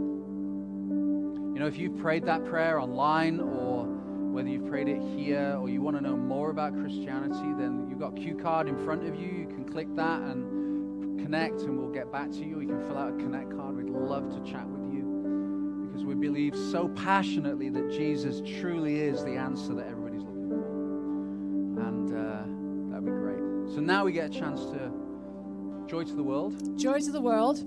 You 1.55 1.59
know, 1.59 1.65
if 1.65 1.79
you've 1.79 1.97
prayed 1.97 2.25
that 2.25 2.45
prayer 2.45 2.79
online 2.79 3.39
or 3.39 3.85
whether 4.31 4.47
you've 4.47 4.67
prayed 4.67 4.89
it 4.89 5.01
here 5.01 5.57
or 5.59 5.69
you 5.69 5.81
want 5.81 5.97
to 5.97 6.03
know 6.03 6.15
more 6.15 6.51
about 6.51 6.73
Christianity, 6.73 7.53
then 7.57 7.88
you've 7.89 7.97
got 7.99 8.15
a 8.15 8.21
cue 8.21 8.35
card 8.35 8.67
in 8.67 8.77
front 8.85 9.07
of 9.07 9.15
you. 9.15 9.27
You 9.27 9.47
can 9.47 9.65
click 9.65 9.88
that 9.95 10.21
and 10.21 10.46
connect, 11.27 11.63
and 11.63 11.77
we'll 11.77 11.91
get 11.91 12.09
back 12.09 12.31
to 12.31 12.37
you. 12.37 12.61
You 12.61 12.67
can 12.67 12.79
fill 12.87 12.97
out 12.97 13.09
a 13.09 13.17
connect 13.17 13.51
card. 13.51 13.75
We'd 13.75 13.89
love 13.89 14.29
to 14.29 14.49
chat 14.49 14.65
with 14.65 14.93
you 14.93 15.85
because 15.85 16.05
we 16.05 16.15
believe 16.15 16.55
so 16.55 16.87
passionately 16.95 17.67
that 17.67 17.91
Jesus 17.91 18.39
truly 18.61 19.01
is 19.01 19.25
the 19.25 19.35
answer 19.35 19.73
that 19.73 19.87
everybody's 19.87 20.21
looking 20.21 20.47
for. 20.47 21.83
And 21.85 22.09
uh, 22.13 22.91
that'd 22.91 23.03
be 23.03 23.11
great. 23.11 23.75
So 23.75 23.81
now 23.81 24.05
we 24.05 24.13
get 24.13 24.27
a 24.27 24.39
chance 24.39 24.61
to 24.67 24.89
joy 25.85 26.05
to 26.05 26.15
the 26.15 26.23
world. 26.23 26.79
Joy 26.79 27.01
to 27.01 27.11
the 27.11 27.19
world. 27.19 27.57